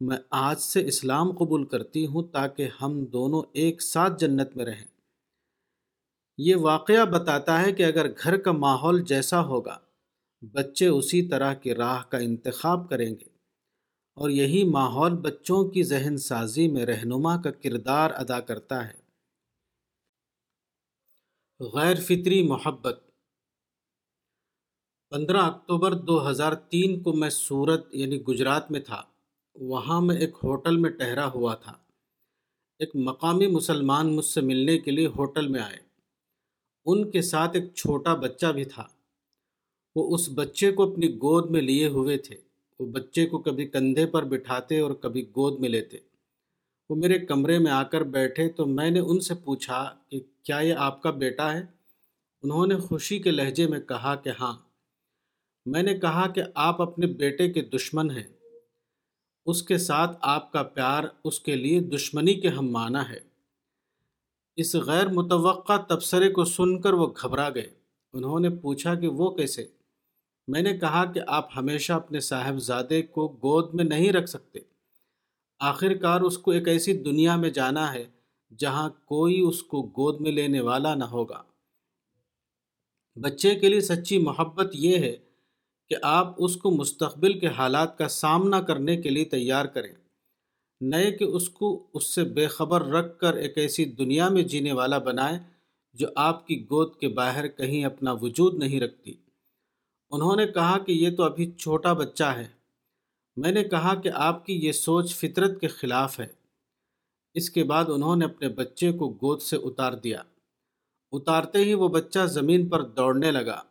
میں 0.00 0.16
آج 0.30 0.60
سے 0.60 0.88
اسلام 0.88 1.32
قبول 1.32 1.64
کرتی 1.64 2.06
ہوں 2.06 2.22
تاکہ 2.22 2.68
ہم 2.82 3.04
دونوں 3.04 3.42
ایک 3.52 3.82
ساتھ 3.82 4.12
جنت 4.18 4.56
میں 4.56 4.64
رہیں۔ 4.64 4.86
یہ 6.38 6.56
واقعہ 6.56 7.04
بتاتا 7.04 7.62
ہے 7.62 7.72
کہ 7.72 7.82
اگر 7.82 8.10
گھر 8.22 8.36
کا 8.36 8.52
ماحول 8.52 9.02
جیسا 9.02 9.44
ہوگا، 9.44 9.78
بچے 10.42 10.86
اسی 10.86 11.28
طرح 11.28 11.54
کی 11.54 11.74
راہ 11.74 12.02
کا 12.08 12.18
انتخاب 12.18 12.88
کریں 12.88 13.10
گے۔ 13.10 13.30
اور 14.14 14.30
یہی 14.30 14.64
ماحول 14.64 15.12
بچوں 15.12 15.64
کی 15.64 15.82
ذہن 15.82 16.16
سازی 16.16 16.68
میں 16.68 16.86
رہنما 16.86 17.36
کا 17.36 17.50
کردار 17.50 18.10
ادا 18.14 18.40
کرتا 18.40 18.88
ہے۔ 18.88 18.99
غیر 21.60 21.94
فطری 21.94 22.42
محبت۔ 22.42 23.00
پندرہ 25.10 25.36
اکتوبر 25.36 25.94
دو 25.94 26.30
ہزار 26.30 26.52
تین 26.52 27.02
کو 27.02 27.12
میں 27.12 27.30
سورت 27.30 27.88
یعنی 27.92 28.22
گجرات 28.22 28.70
میں 28.70 28.80
تھا۔ 28.80 29.02
وہاں 29.54 30.00
میں 30.00 30.16
ایک 30.16 30.30
ہوٹل 30.44 30.76
میں 30.76 30.90
ٹہرا 30.90 31.30
ہوا 31.30 31.54
تھا۔ 31.54 31.72
ایک 32.78 32.90
مقامی 32.94 33.46
مسلمان 33.46 34.16
مجھ 34.16 34.24
سے 34.24 34.40
ملنے 34.40 34.78
کے 34.78 34.90
لیے 34.90 35.06
ہوٹل 35.06 35.48
میں 35.48 35.60
آئے۔ 35.60 35.76
ان 36.86 37.10
کے 37.10 37.22
ساتھ 37.22 37.56
ایک 37.56 37.74
چھوٹا 37.74 38.14
بچہ 38.14 38.46
بھی 38.46 38.64
تھا۔ 38.64 38.86
وہ 39.94 40.14
اس 40.14 40.28
بچے 40.34 40.72
کو 40.72 40.92
اپنی 40.92 41.14
گود 41.14 41.50
میں 41.50 41.62
لیے 41.62 41.88
ہوئے 41.88 42.18
تھے۔ 42.18 42.36
وہ 42.78 42.86
بچے 42.86 43.26
کو 43.26 43.38
کبھی 43.38 43.66
کندھے 43.66 44.06
پر 44.06 44.24
بٹھاتے 44.24 44.80
اور 44.80 44.90
کبھی 44.90 45.22
گود 45.22 45.60
میں 45.60 45.68
لیتے۔ 45.68 45.98
وہ 46.90 46.96
میرے 46.96 47.18
کمرے 47.18 47.58
میں 47.58 47.70
آ 47.70 47.82
کر 47.82 48.00
بیٹھے 48.00 48.48
تو 48.48 48.66
میں 48.66 48.90
نے 48.90 49.00
ان 49.00 49.20
سے 49.20 49.34
پوچھا 49.34 49.94
کہ 50.08 50.20
کیا 50.42 50.58
یہ 50.58 50.74
آپ 50.74 51.02
کا 51.02 51.10
بیٹا 51.10 51.52
ہے؟ 51.52 51.62
انہوں 52.42 52.66
نے 52.66 52.76
خوشی 52.76 53.18
کے 53.18 53.30
لہجے 53.30 53.66
میں 53.66 53.80
کہا 53.80 54.14
کہ 54.14 54.30
ہاں۔ 54.40 54.58
میں 55.66 55.82
نے 55.82 55.98
کہا 55.98 56.26
کہ 56.26 56.42
آپ 56.54 56.82
اپنے 56.82 57.06
بیٹے 57.06 57.52
کے 57.52 57.62
دشمن 57.62 58.10
ہیں۔ 58.10 58.22
اس 59.46 59.62
کے 59.62 59.78
ساتھ 59.78 60.16
آپ 60.20 60.52
کا 60.52 60.62
پیار 60.62 61.04
اس 61.24 61.40
کے 61.40 61.56
لیے 61.56 61.80
دشمنی 61.80 62.34
کے 62.34 62.48
ہم 62.48 62.66
معنی 62.70 63.12
ہے۔ 63.12 63.18
اس 64.56 64.74
غیر 64.74 65.06
متوقع 65.06 65.76
تبصرے 65.76 66.30
کو 66.30 66.44
سن 66.44 66.80
کر 66.80 66.92
وہ 66.92 67.06
گھبرا 67.22 67.48
گئے۔ 67.48 67.68
انہوں 68.12 68.40
نے 68.40 68.50
پوچھا 68.50 68.94
کہ 68.94 69.08
وہ 69.08 69.30
کیسے؟ 69.30 69.66
میں 70.48 70.62
نے 70.62 70.78
کہا 70.78 71.12
کہ 71.12 71.20
آپ 71.26 71.48
ہمیشہ 71.56 71.92
اپنے 71.92 72.20
صاحبزادے 72.20 73.02
کو 73.02 73.28
گود 73.28 73.74
میں 73.74 73.84
نہیں 73.84 74.12
رکھ 74.12 74.30
سکتے۔ 74.30 74.69
آخر 75.60 75.94
کار 75.94 76.20
اس 76.20 76.38
کو 76.38 76.50
ایک 76.50 76.68
ایسی 76.68 76.92
دنیا 76.92 77.36
میں 77.36 77.50
جانا 77.50 77.92
ہے 77.92 78.04
جہاں 78.58 78.90
کوئی 79.04 79.40
اس 79.40 79.62
کو 79.62 79.82
گود 79.82 80.20
میں 80.20 80.32
لینے 80.32 80.60
والا 80.60 80.94
نہ 80.94 81.04
ہوگا۔ 81.04 81.42
بچے 83.16 83.54
کے 83.54 83.68
لیے 83.68 83.80
سچی 83.80 84.18
محبت 84.18 84.70
یہ 84.72 84.96
ہے 84.96 85.16
کہ 85.88 85.96
آپ 86.02 86.34
اس 86.38 86.56
کو 86.56 86.70
مستقبل 86.70 87.38
کے 87.38 87.46
حالات 87.46 87.98
کا 87.98 88.08
سامنا 88.08 88.60
کرنے 88.60 88.96
کے 88.96 89.10
لیے 89.10 89.24
تیار 89.24 89.64
کریں۔ 89.64 89.94
نئے 90.80 91.10
کہ 91.10 91.24
اس 91.24 91.48
کو 91.48 91.86
اس 91.94 92.04
سے 92.04 92.24
بے 92.24 92.46
خبر 92.46 92.86
رکھ 92.86 93.18
کر 93.18 93.34
ایک 93.34 93.58
ایسی 93.58 93.84
دنیا 93.84 94.28
میں 94.28 94.42
جینے 94.42 94.72
والا 94.72 94.98
بنائے 94.98 95.38
جو 95.92 96.06
آپ 96.16 96.46
کی 96.46 96.64
گود 96.64 96.96
کے 96.96 97.08
باہر 97.08 97.48
کہیں 97.48 97.84
اپنا 97.84 98.12
وجود 98.12 98.54
نہیں 98.54 98.80
رکھتی۔ 98.80 99.14
انہوں 100.10 100.36
نے 100.36 100.46
کہا 100.46 100.78
کہ 100.78 100.92
یہ 100.92 101.16
تو 101.16 101.22
ابھی 101.22 101.50
چھوٹا 101.50 101.92
بچہ 101.92 102.24
ہے۔ 102.24 102.59
میں 103.40 103.52
نے 103.52 103.64
کہا 103.64 103.94
کہ 103.94 104.10
آپ 104.14 104.46
کی 104.46 104.66
یہ 104.66 104.72
سوچ 104.72 105.14
فطرت 105.14 105.60
کے 105.60 105.68
خلاف 105.68 106.20
ہے۔ 106.20 106.26
اس 107.34 107.50
کے 107.50 107.64
بعد 107.64 107.84
انہوں 107.88 108.16
نے 108.16 108.24
اپنے 108.24 108.48
بچے 108.48 108.92
کو 108.92 109.10
گود 109.10 109.40
سے 109.40 109.56
اتار 109.56 109.92
دیا۔ 109.92 110.22
اتارتے 111.12 111.58
ہی 111.58 111.74
وہ 111.74 111.88
بچہ 111.88 112.26
زمین 112.26 112.68
پر 112.68 112.82
دوڑنے 112.82 113.30
لگا۔ 113.30 113.62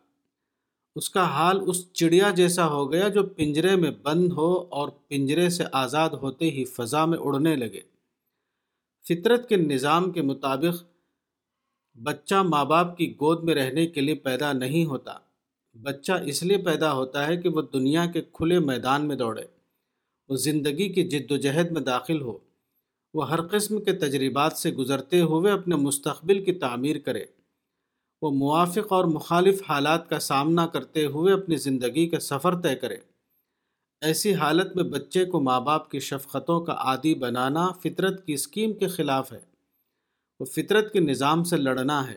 اس 0.96 1.10
کا 1.10 1.24
حال 1.24 1.60
اس 1.66 1.92
چڑیا 1.92 2.30
جیسا 2.30 2.66
ہو 2.66 2.92
گیا 2.92 3.08
جو 3.08 3.22
پنجرے 3.22 3.76
میں 3.76 3.90
بند 3.90 4.32
ہو 4.32 4.66
اور 4.70 4.88
پنجرے 4.88 5.50
سے 5.50 5.64
آزاد 5.72 6.10
ہوتے 6.10 6.50
ہی 6.50 6.64
فضا 6.64 7.04
میں 7.04 7.18
اڑنے 7.18 7.56
لگے۔ 7.56 7.80
فطرت 9.08 9.48
کے 9.48 9.56
نظام 9.56 10.10
کے 10.10 10.22
مطابق 10.22 10.84
بچہ 12.02 12.34
ماں 12.34 12.64
باپ 12.64 12.96
کی 12.96 13.12
گود 13.12 13.44
میں 13.44 13.54
رہنے 13.54 13.86
کے 13.86 14.00
لیے 14.00 14.14
پیدا 14.14 14.52
نہیں 14.52 14.84
ہوتا۔ 14.84 15.18
بچہ 15.82 16.12
اس 16.26 16.42
لیے 16.42 16.56
پیدا 16.56 16.92
ہوتا 16.92 17.26
ہے 17.26 17.36
کہ 17.36 17.48
وہ 17.48 17.62
دنیا 17.62 18.06
کے 18.06 18.22
کھلے 18.32 18.58
میدان 18.58 19.08
میں 19.08 19.16
دوڑے۔ 19.16 19.59
وہ 20.30 20.36
زندگی 20.36 20.88
کی 20.88 21.08
جد 21.08 21.30
و 21.30 21.36
جہد 21.36 21.70
میں 21.70 21.80
داخل 21.80 22.20
ہو۔ 22.20 22.38
وہ 23.14 23.30
ہر 23.30 23.46
قسم 23.46 23.80
کے 23.80 23.92
تجربات 23.92 24.52
سے 24.52 24.70
گزرتے 24.70 25.20
ہوئے 25.20 25.52
اپنے 25.52 25.76
مستقبل 25.76 26.44
کی 26.44 26.52
تعمیر 26.52 26.98
کرے۔ 26.98 27.24
وہ 28.22 28.30
موافق 28.30 28.92
اور 28.92 29.04
مخالف 29.04 29.62
حالات 29.68 30.10
کا 30.10 30.20
سامنا 30.20 30.66
کرتے 30.66 31.06
ہوئے 31.06 31.32
اپنی 31.32 31.56
زندگی 31.56 32.08
کا 32.08 32.20
سفر 32.20 32.60
طے 32.60 32.74
کرے۔ 32.74 32.96
ایسی 34.00 34.34
حالت 34.34 34.76
میں 34.76 34.84
بچے 34.84 35.24
کو 35.24 35.40
ماں 35.40 35.60
باپ 35.60 35.90
کی 35.90 36.00
شفقتوں 36.00 36.60
کا 36.60 36.72
عادی 36.72 37.14
بنانا 37.14 37.68
فطرت 37.72 38.26
کی 38.26 38.32
اسکیم 38.32 38.72
کے 38.72 38.88
خلاف 38.88 39.32
ہے۔ 39.32 39.40
وہ 40.40 40.44
فطرت 40.44 40.92
کے 40.92 41.00
نظام 41.00 41.44
سے 41.44 41.56
لڑنا 41.56 42.10
ہے۔ 42.10 42.16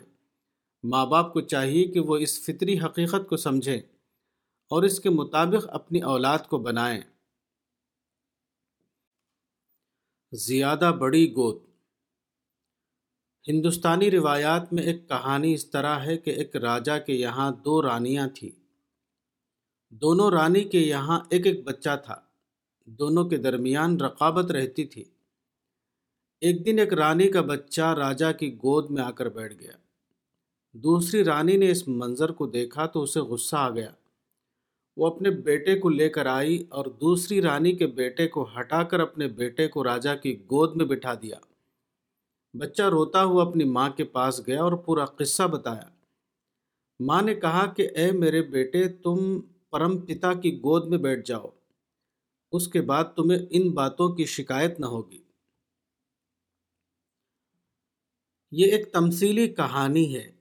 ماں 0.84 1.06
باپ 1.06 1.34
کو 1.34 1.42
چاہیے 1.42 1.88
کہ 1.88 2.00
وہ 2.00 2.18
اس 2.18 2.44
فطری 2.44 2.80
حقیقت 2.80 3.30
کو 3.30 3.38
سمجھیں 3.38 3.78
اور 4.70 4.84
اس 4.84 5.00
کے 5.00 5.10
مطابق 5.10 5.66
اپنی 5.70 6.02
اولاد 6.02 6.40
کو 6.50 6.58
بنائیں۔ 6.58 7.02
زیادہ 10.36 10.92
بڑی 11.00 11.32
گود۔ 11.32 11.58
ہندوستانی 13.48 14.12
روایات 14.12 14.74
میں 14.74 14.84
ایک 14.84 15.10
کہانی 15.10 15.54
اس 15.54 15.66
طرح 15.66 16.00
ہے 16.00 16.18
کہ 16.18 16.30
ایک 16.32 16.56
راجا 16.56 16.98
کے 16.98 17.14
یہاں 17.14 17.52
دو 17.52 17.82
رانیاں 17.82 18.28
تھیں۔ 18.28 18.50
دونوں 19.90 20.32
رانی 20.32 20.64
کے 20.64 20.80
یہاں 20.80 21.20
ایک 21.30 21.48
ایک 21.48 21.64
بچہ 21.64 21.90
تھا۔ 22.06 22.16
دونوں 22.86 23.26
کے 23.26 23.38
درمیان 23.38 24.02
رقابت 24.02 24.52
رہتی 24.52 24.86
تھی۔ 24.86 25.04
ایک 26.42 26.66
دن 26.66 26.80
ایک 26.80 26.94
رانی 26.94 27.28
کا 27.28 27.42
بچہ 27.42 27.82
راجا 27.82 28.32
کی 28.32 28.56
گود 28.56 28.90
میں 28.90 29.04
آ 29.04 29.12
کر 29.12 29.30
بیٹھ 29.30 29.54
گیا۔ 29.60 29.72
دوسری 30.74 31.24
رانی 31.24 31.58
نے 31.58 31.72
اس 31.72 31.88
منظر 31.88 32.32
کو 32.32 32.48
دیکھا 32.48 32.86
تو 32.86 33.02
اسے 33.02 33.20
غصہ 33.20 33.56
آ 33.56 33.70
گیا۔ 33.70 33.92
وہ 34.98 35.08
اپنے 35.08 35.30
بیٹے 35.30 35.80
کو 35.80 35.90
لے 35.90 36.10
کر 36.10 36.26
آئی 36.26 36.66
اور 36.70 36.86
دوسری 36.86 37.42
رانی 37.42 37.76
کے 37.76 37.88
بیٹے 37.88 38.28
کو 38.28 38.50
ہٹا 38.60 38.84
کر 38.84 39.00
اپنے 39.00 39.28
بیٹے 39.28 39.68
کو 39.68 39.84
راجا 39.84 40.16
کی 40.16 40.44
گود 40.44 40.76
میں 40.76 40.86
بٹھا 40.86 41.14
دیا۔ 41.14 41.38
بچہ 42.54 42.84
روتا 42.84 43.24
ہوا 43.24 43.46
اپنی 43.46 43.64
ماں 43.64 43.90
کے 43.90 44.04
پاس 44.04 44.48
گیا 44.48 44.64
اور 44.64 44.74
پورا 44.74 45.06
قصہ 45.06 45.44
بتایا۔ 45.44 45.90
ماں 47.00 47.22
نے 47.22 47.36
کہا 47.36 47.74
کہ 47.74 47.90
اے 47.96 48.12
میرے 48.12 48.42
بیٹے، 48.42 48.90
تم 48.90 49.42
پرم 49.70 49.98
پتا 49.98 50.34
کی 50.34 50.58
گود 50.58 50.88
میں 50.88 50.98
بیٹھ 50.98 51.26
جاؤ۔ 51.26 51.46
اس 52.52 52.68
کے 52.68 52.82
بعد 52.82 53.04
تمہیں 53.16 53.40
ان 53.50 53.72
باتوں 53.72 54.10
کی 54.10 54.26
شکایت 54.26 54.80
نہ 54.80 54.86
ہوگی۔ 54.86 55.24
یہ 58.52 58.72
ایک 58.72 58.92
تمثیلی 58.92 59.48
کہانی 59.48 60.16
ہے۔ 60.16 60.32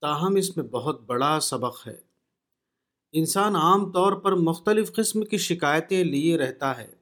تاہم 0.00 0.36
اس 0.36 0.56
میں 0.56 0.64
بہت 0.64 1.00
بڑا 1.00 1.40
سبق 1.40 1.86
ہے۔ 1.86 2.11
انسان 3.14 3.56
عام 3.56 3.92
طور 3.92 4.12
پر 4.12 4.32
مختلف 4.32 4.92
قسم 4.92 5.24
کی 5.24 5.36
شکایتیں 5.36 6.04
لیے 6.04 6.38
رہتا 6.38 6.78
ہے۔ 6.78 6.94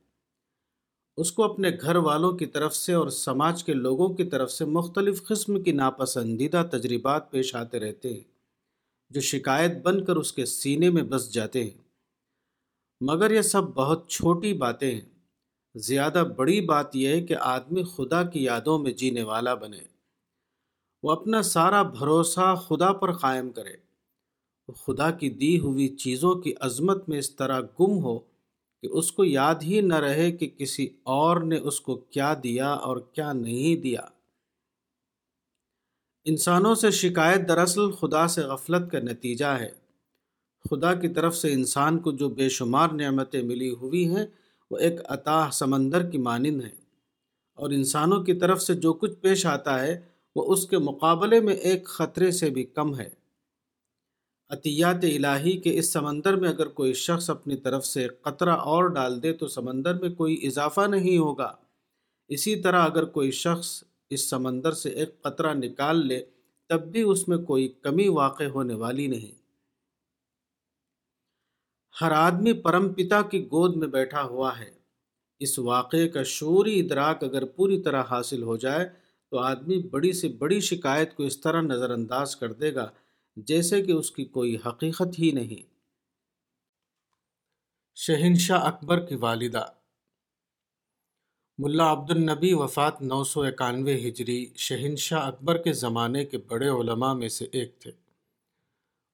اس 1.17 1.33
کو 1.33 1.45
اپنے 1.45 1.71
گھر 1.81 1.97
والوں 1.97 2.33
کی 2.33 2.47
طرف 2.47 2.77
سے 2.77 2.93
اور 2.93 3.09
سماج 3.09 3.65
کے 3.65 3.73
لوگوں 3.73 4.09
کی 4.09 4.25
طرف 4.25 4.51
سے 4.51 4.65
مختلف 4.65 5.25
قسم 5.25 5.63
کی 5.63 5.73
ناپسندیدہ 5.73 6.63
تجربات 6.73 7.31
پیش 7.31 7.55
آتے 7.55 7.81
رہتے 7.81 8.15
ہیں، 8.15 8.21
جو 9.11 9.21
شکایت 9.21 9.83
بن 9.83 10.05
کر 10.05 10.17
اس 10.17 10.33
کے 10.33 10.45
سینے 10.45 10.91
میں 10.91 11.03
بس 11.03 11.33
جاتے 11.33 11.65
ہیں۔ 11.65 11.83
مگر 13.01 13.31
یہ 13.31 13.43
سب 13.43 13.63
بہت 13.63 14.09
چھوٹی 14.09 14.53
باتیں 14.53 14.95
ہیں۔ 14.95 15.09
زیادہ 15.75 16.25
بڑی 16.37 16.61
بات 16.61 16.97
یہ 16.97 17.09
ہے 17.09 17.21
کہ 17.21 17.37
آدمی 17.41 17.83
خدا 17.97 18.23
کی 18.23 18.45
یادوں 18.45 18.79
میں 18.79 18.93
جینے 18.93 19.23
والا 19.23 19.55
بنے۔ 19.55 19.81
وہ 21.03 21.11
اپنا 21.11 21.43
سارا 21.43 21.83
بھروسہ 21.83 22.55
خدا 22.69 22.93
پر 22.93 23.13
قائم 23.13 23.51
کرے۔ 23.51 23.90
خدا 24.73 25.11
کی 25.11 25.31
دی 25.31 25.59
ہوئی 25.59 25.89
چیزوں 25.89 26.35
کی 26.35 26.53
عظمت 26.61 27.09
میں 27.09 27.19
اس 27.19 27.37
طرح 27.37 27.61
گم 27.61 28.05
ہو 28.05 28.19
کہ 28.83 28.87
اس 28.87 29.13
کو 29.13 29.25
یاد 29.25 29.55
ہی 29.63 29.81
نہ 29.81 29.95
رہے 29.95 30.33
کہ 30.33 30.49
کسی 30.49 30.89
اور 31.03 31.41
نے 31.41 31.57
اس 31.57 31.81
کو 31.81 31.95
کیا 31.95 32.35
دیا 32.43 32.71
اور 32.71 32.97
کیا 32.97 33.33
نہیں 33.33 33.77
دیا۔ 33.77 34.01
انسانوں 36.25 36.75
سے 36.75 36.91
شکایت 36.91 37.49
دراصل 37.49 37.91
خدا 37.91 38.29
سے 38.29 38.41
غفلت 38.41 38.91
کا 38.91 38.99
نتیجہ 38.99 39.45
ہے۔ 39.45 39.71
خدا 40.71 40.95
کی 40.95 41.09
طرف 41.09 41.37
سے 41.37 41.53
انسان 41.53 41.99
کو 41.99 42.13
جو 42.13 42.29
بے 42.29 42.49
شمار 42.49 42.89
نعمتیں 42.89 43.43
ملی 43.43 43.71
ہوئی 43.71 44.09
ہیں، 44.09 44.27
وہ 44.71 44.79
ایک 44.79 45.01
عطا 45.05 45.51
سمندر 45.53 46.11
کی 46.11 46.19
مانند 46.19 46.63
ہیں۔ 46.63 46.81
اور 47.55 47.71
انسانوں 47.71 48.23
کی 48.23 48.35
طرف 48.35 48.63
سے 48.63 48.75
جو 48.75 48.93
کچھ 48.93 49.13
پیش 49.13 49.47
آتا 49.47 49.83
ہے، 49.83 50.01
وہ 50.37 50.53
اس 50.53 50.67
کے 50.67 50.79
مقابلے 50.79 51.41
میں 51.41 51.55
ایک 51.55 51.87
خطرے 51.87 52.31
سے 52.31 52.51
بھی 52.51 52.65
کم 52.65 52.99
ہے۔ 52.99 53.20
عطیات 54.51 55.05
الہی 55.05 55.61
کے 55.61 55.79
اس 55.79 55.93
سمندر 55.93 56.37
میں 56.37 56.49
اگر 56.49 56.69
کوئی 56.69 56.93
شخص 56.93 57.31
اپنی 57.31 57.57
طرف 57.57 57.87
سے 57.87 58.09
قطرہ 58.09 58.51
اور 58.51 58.85
ڈال 58.85 59.23
دے 59.23 59.33
تو 59.33 59.49
سمندر 59.49 59.95
میں 59.95 60.11
کوئی 60.11 60.47
اضافہ 60.47 60.81
نہیں 60.81 61.19
ہوگا۔ 61.19 61.57
اسی 62.29 62.57
طرح 62.57 62.85
اگر 62.85 63.05
کوئی 63.05 63.31
شخص 63.31 63.85
اس 64.11 64.31
سمندر 64.31 64.73
سے 64.73 64.89
ایک 64.89 65.23
قطرہ 65.23 65.55
نکال 65.55 66.07
لے، 66.07 66.25
تب 66.69 66.83
بھی 66.83 67.03
اس 67.03 67.29
میں 67.29 67.39
کوئی 67.39 67.69
کمی 67.69 68.09
واقع 68.09 68.45
ہونے 68.45 68.75
والی 68.75 69.07
نہیں۔ 69.07 69.41
ہر 72.01 72.11
آدمی 72.11 72.53
پرم 72.53 72.93
پتا 72.93 73.23
کی 73.23 73.47
گود 73.47 73.77
میں 73.77 73.89
بیٹھا 73.89 74.23
ہوا 74.23 74.59
ہے۔ 74.59 74.71
اس 75.39 75.59
واقعے 75.59 76.09
کا 76.09 76.23
شعوری 76.23 76.81
ادراک 76.81 77.25
اگر 77.25 77.45
پوری 77.45 77.83
طرح 77.83 78.03
حاصل 78.11 78.43
ہو 78.43 78.57
جائے 78.57 78.89
تو 79.31 79.39
آدمی 79.39 79.83
بڑی 79.91 80.13
سے 80.13 80.29
بڑی 80.29 80.61
شکایت 80.61 81.17
کو 81.17 81.23
اس 81.23 81.41
طرح 81.41 81.61
نظر 81.61 81.91
انداز 81.91 82.37
کر 82.37 82.53
دے 82.53 82.75
گا۔ 82.75 82.91
جیسے 83.47 83.83
کہ 83.83 83.93
اس 83.93 84.11
کی 84.11 84.25
کوئی 84.25 84.57
حقیقت 84.67 85.19
ہی 85.19 85.31
نہیں۔ 85.31 85.71
شہنشاہ 87.95 88.61
اکبر 88.61 89.07
کی 89.07 89.15
والدہ۔ 89.15 89.67
ملا 91.59 91.93
عبد 91.93 92.11
النبی 92.11 92.53
وفات 92.55 93.03
نو 93.03 93.25
سو 93.25 93.43
اکانوے 93.43 94.09
ہجری 94.09 94.47
شہنشاہ 94.57 95.27
اکبر 95.27 95.59
کے 95.59 95.73
زمانے 95.73 96.25
کے 96.25 96.39
بڑے 96.39 96.69
علماء 96.69 97.13
میں 97.13 97.29
سے 97.29 97.47
ایک 97.53 97.79
تھے۔ 97.79 97.91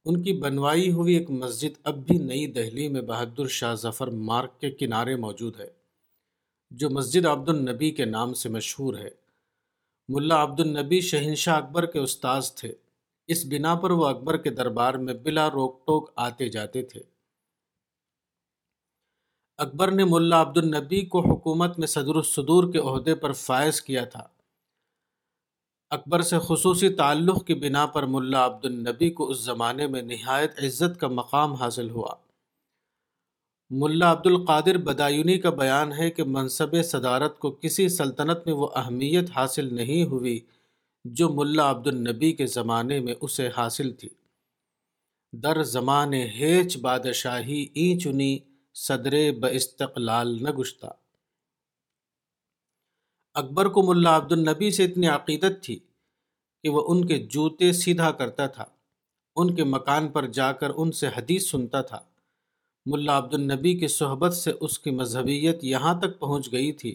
ان 0.04 0.22
کی 0.22 0.32
بنوائی 0.32 0.92
ہوئی 0.92 1.14
ایک 1.14 1.30
مسجد 1.30 1.78
اب 1.82 2.06
بھی 2.06 2.18
نئی 2.18 2.46
دہلی 2.46 2.88
میں 2.88 3.00
بہادر 3.00 3.48
شاہ 3.48 3.74
ظفر 3.74 4.08
مارک 4.08 4.60
کے 4.60 4.70
کنارے 4.70 5.16
موجود 5.16 5.60
ہے، 5.60 5.68
جو 6.70 6.90
مسجد 6.90 7.26
عبد 7.26 7.48
النبی 7.48 7.90
کے 7.90 8.04
نام 8.04 8.34
سے 8.34 8.48
مشہور 8.48 8.98
ہے۔ 8.98 9.10
ملا 10.08 10.42
عبد 10.42 10.60
النبی 10.60 11.00
شہنشاہ 11.00 11.56
اکبر 11.56 11.86
کے 11.86 11.98
استاذ 11.98 12.54
تھے۔ 12.54 12.74
اس 13.26 13.46
بنا 13.46 13.74
پر 13.74 13.90
وہ 13.90 14.06
اکبر 14.06 14.36
کے 14.36 14.50
دربار 14.50 14.94
میں 14.94 15.14
بلا 15.14 15.50
روک 15.50 15.86
ٹوک 15.86 16.10
آتے 16.16 16.48
جاتے 16.48 16.82
تھے۔ 16.82 17.00
اکبر 19.58 19.90
نے 19.90 20.04
ملا 20.04 20.40
عبد 20.40 20.58
النبی 20.58 21.06
کو 21.06 21.20
حکومت 21.20 21.78
میں 21.78 21.86
صدر 21.86 22.14
الصدور 22.14 22.72
کے 22.72 22.78
عہدے 22.78 23.14
پر 23.14 23.32
فائز 23.32 23.82
کیا 23.82 24.04
تھا۔ 24.04 24.28
اکبر 25.90 26.22
سے 26.22 26.36
خصوصی 26.42 26.88
تعلق 26.88 27.46
کی 27.46 27.54
بنا 27.54 27.86
پر 27.86 28.02
ملا 28.06 28.46
عبد 28.46 28.64
النبی 28.64 29.10
کو 29.10 29.30
اس 29.30 29.40
زمانے 29.40 29.86
میں 29.86 30.02
نہایت 30.02 30.52
عزت 30.58 31.00
کا 31.00 31.08
مقام 31.08 31.52
حاصل 31.52 31.90
ہوا۔ 31.90 32.14
ملا 33.70 34.12
عبد 34.12 34.26
القادر 34.26 34.76
بدایونی 34.78 35.38
کا 35.38 35.50
بیان 35.50 35.92
ہے 35.92 36.10
کہ 36.10 36.24
منصب 36.24 36.82
صدارت 36.84 37.38
کو 37.38 37.50
کسی 37.50 37.88
سلطنت 37.88 38.38
میں 38.46 38.54
وہ 38.54 38.68
اہمیت 38.74 39.30
حاصل 39.36 39.74
نہیں 39.74 40.04
ہوئی 40.04 40.40
جو 41.12 41.28
ملا 41.28 41.70
عبد 41.70 41.86
النبی 41.86 42.32
کے 42.32 42.46
زمانے 42.46 43.00
میں 43.00 43.14
اسے 43.20 43.48
حاصل 43.56 43.92
تھی۔ 43.92 44.08
در 45.32 45.62
زمان 45.62 46.14
ہیچ 46.14 46.76
بادشاہی 46.78 47.66
ای 47.74 47.98
چنی 47.98 48.38
صدر 48.74 49.14
استقلال 49.50 50.42
نہ 50.42 50.50
گشتہ 50.50 50.86
اکبر 53.34 53.68
کو 53.68 53.82
ملا 53.82 54.16
عبد 54.16 54.32
النبی 54.32 54.70
سے 54.70 54.84
اتنی 54.84 55.06
عقیدت 55.06 55.64
تھی 55.64 55.78
کہ 56.62 56.68
وہ 56.68 56.84
ان 56.88 57.04
کے 57.04 57.18
جوتے 57.18 57.72
سیدھا 57.72 58.10
کرتا 58.10 58.46
تھا، 58.46 58.64
ان 59.36 59.54
کے 59.54 59.64
مکان 59.64 60.08
پر 60.08 60.26
جا 60.26 60.52
کر 60.52 60.70
ان 60.76 60.92
سے 60.92 61.08
حدیث 61.16 61.50
سنتا 61.50 61.82
تھا۔ 61.82 62.00
ملا 62.86 63.18
عبد 63.18 63.34
النبی 63.34 63.74
کی 63.74 63.88
صحبت 63.88 64.34
سے 64.34 64.52
اس 64.60 64.78
کی 64.78 64.90
مذہبیت 64.90 65.64
یہاں 65.64 66.00
تک 66.00 66.18
پہنچ 66.18 66.52
گئی 66.52 66.72
تھی 66.72 66.94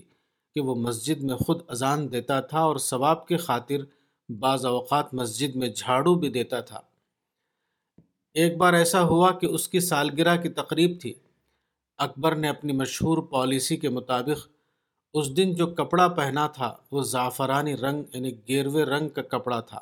کہ 0.56 0.62
وہ 0.62 0.76
مسجد 0.76 1.24
میں 1.24 1.36
خود 1.36 1.62
اذان 1.68 2.12
دیتا 2.12 2.40
تھا 2.40 2.60
اور 2.60 2.76
ثواب 2.76 3.28
کے 3.28 3.38
خاطر 3.38 4.01
بعض 4.40 4.66
اوقات 4.66 5.14
مسجد 5.14 5.56
میں 5.56 5.68
جھاڑو 5.68 6.16
بھی 6.16 6.30
دیتا 6.30 6.60
تھا۔ 6.60 6.82
ایک 8.34 8.58
بار 8.58 8.74
ایسا 8.74 9.04
ہوا 9.04 9.32
کہ 9.32 9.46
اس 9.46 9.68
کی 9.68 9.80
سالگرہ 9.80 10.42
کی 10.42 10.50
تقریب 10.50 10.98
تھی۔ 11.02 11.14
اکبر 11.98 12.36
نے 12.36 12.50
اپنی 12.50 12.74
مشہور 12.74 13.18
پالیسی 13.18 13.78
کے 13.78 13.90
مطابق 13.90 14.48
اس 15.14 15.38
دن 15.38 15.54
جو 15.54 15.68
کپڑا 15.68 16.08
پہنا 16.08 16.48
تھا، 16.48 16.78
وہ 16.92 17.04
زعفرانی 17.04 17.78
رنگ 17.78 18.04
یعنی 18.14 18.32
گیروے 18.48 18.84
رنگ 18.84 19.10
کا 19.10 19.22
کپڑا 19.22 19.60
تھا۔ 19.60 19.82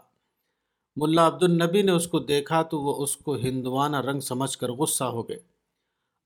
ملا 0.95 1.27
عبد 1.27 1.43
النبی 1.43 1.81
نے 1.81 1.91
اس 1.91 2.07
کو 2.07 2.19
دیکھا 2.19 2.61
تو 2.61 2.81
وہ 2.81 3.03
اس 3.03 3.17
کو 3.17 3.35
ہندوانہ 3.35 3.97
رنگ 3.97 4.19
سمجھ 4.19 4.57
کر 4.57 4.71
غصہ 4.71 5.03
ہو 5.03 5.29
گئے 5.29 5.39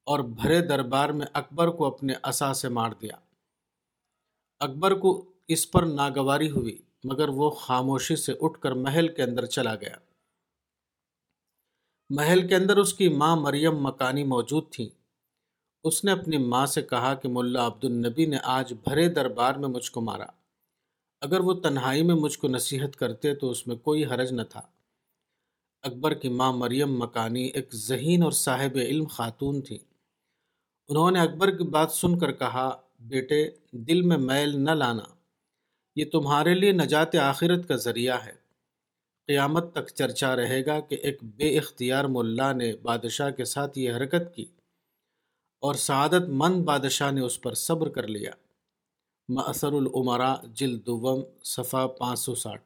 اور 0.06 0.20
بھرے 0.20 0.60
دربار 0.62 1.10
میں 1.10 1.28
اکبر 1.34 1.68
کو 1.68 1.86
اپنے 1.86 2.14
عصا 2.24 2.54
سے 2.54 2.70
مار 2.70 2.92
دیا۔ 3.02 3.16
اکبر 4.60 4.94
کو 4.94 5.26
اس 5.48 5.72
پر 5.72 5.84
ناگواری 5.84 6.50
ہوئی۔ 6.50 6.78
مگر 7.04 7.30
وہ 7.30 7.50
خاموشی 7.50 8.16
سے 8.16 8.34
اٹھ 8.42 8.60
کر 8.60 8.72
محل 8.72 9.08
کے 9.08 9.24
اندر 9.24 9.46
چلا 9.46 9.76
گیا۔ 9.76 9.96
محل 12.10 12.48
کے 12.48 12.56
اندر 12.56 12.78
اس 12.78 12.94
کی 12.94 13.10
ماں 13.10 13.36
مریم 13.36 13.84
مکانی 13.84 14.24
موجود 14.24 14.64
تھیں۔ 14.72 14.90
اس 15.84 16.04
نے 16.04 16.12
اپنی 16.12 16.38
ماں 16.38 16.66
سے 16.66 16.82
کہا 16.82 17.14
کہ 17.14 17.30
ملا 17.30 17.68
عبد 17.68 17.86
النبی 17.86 18.26
نے 18.26 18.38
آج 18.44 18.74
بھرے 18.74 19.10
دربار 19.10 19.56
میں 19.56 19.70
مجھ 19.70 19.92
کو 19.92 20.02
مارا۔ 20.02 20.26
اگر 21.22 21.40
وہ 21.40 21.54
تنہائی 21.54 22.04
میں 22.04 22.16
مجھ 22.16 22.40
کو 22.40 22.48
نصیحت 22.48 22.96
کرتے 22.96 23.36
تو 23.36 23.50
اس 23.50 23.68
میں 23.68 23.76
کوئی 23.76 24.06
حرج 24.06 24.34
نہ 24.34 24.42
تھا۔ 24.42 24.62
اکبر 25.82 26.14
کی 26.14 26.30
ماں 26.30 26.54
مریم 26.54 27.00
مکانی 27.00 27.44
ایک 27.46 27.76
ذہین 27.76 28.24
اور 28.24 28.32
صاحب 28.32 28.78
علم 28.78 29.06
خاتون 29.06 29.62
تھیں 29.62 29.78
انہوں 30.88 31.12
نے 31.12 31.20
اکبر 31.20 31.58
کی 31.58 31.64
بات 31.64 31.92
سن 31.92 32.20
کر 32.20 32.32
کہا، 32.32 32.82
بیٹے، 33.00 33.50
دل 33.72 34.02
میں 34.02 34.18
میل 34.18 34.64
نہ 34.64 34.72
لانا۔ 34.72 35.23
یہ 35.96 36.06
تمہارے 36.12 36.54
لیے 36.54 36.72
نجات 36.72 37.16
آخرت 37.16 37.68
کا 37.68 37.76
ذریعہ 37.76 38.18
ہے۔ 38.26 38.34
قیامت 39.28 39.74
تک 39.74 39.88
چرچا 39.88 40.36
رہے 40.36 40.66
گا 40.66 40.80
کہ 40.80 40.96
ایک 40.96 41.24
بے 41.24 41.58
اختیار 41.58 42.06
ملا 42.06 42.54
نے 42.54 42.76
بادشاہ 42.76 43.32
کے 43.32 43.46
ساتھ 43.46 43.80
یہ 43.80 43.92
حرکت 43.92 44.36
کی 44.36 44.46
اور 45.62 45.74
سعادت 45.74 46.22
مند 46.28 46.64
بادشاہ 46.64 47.12
نے 47.12 47.22
اس 47.22 47.42
پر 47.42 47.54
صبر 47.54 47.90
کر 47.90 48.08
لیا۔ 48.08 48.32
معصر 49.30 49.72
العمرا 49.72 50.36
جلد 50.44 50.86
دوم، 50.86 51.24
صفحہ 51.44 51.88
پانچ 51.88 52.20
سو 52.20 52.36
ساٹھ۔ 52.36 52.64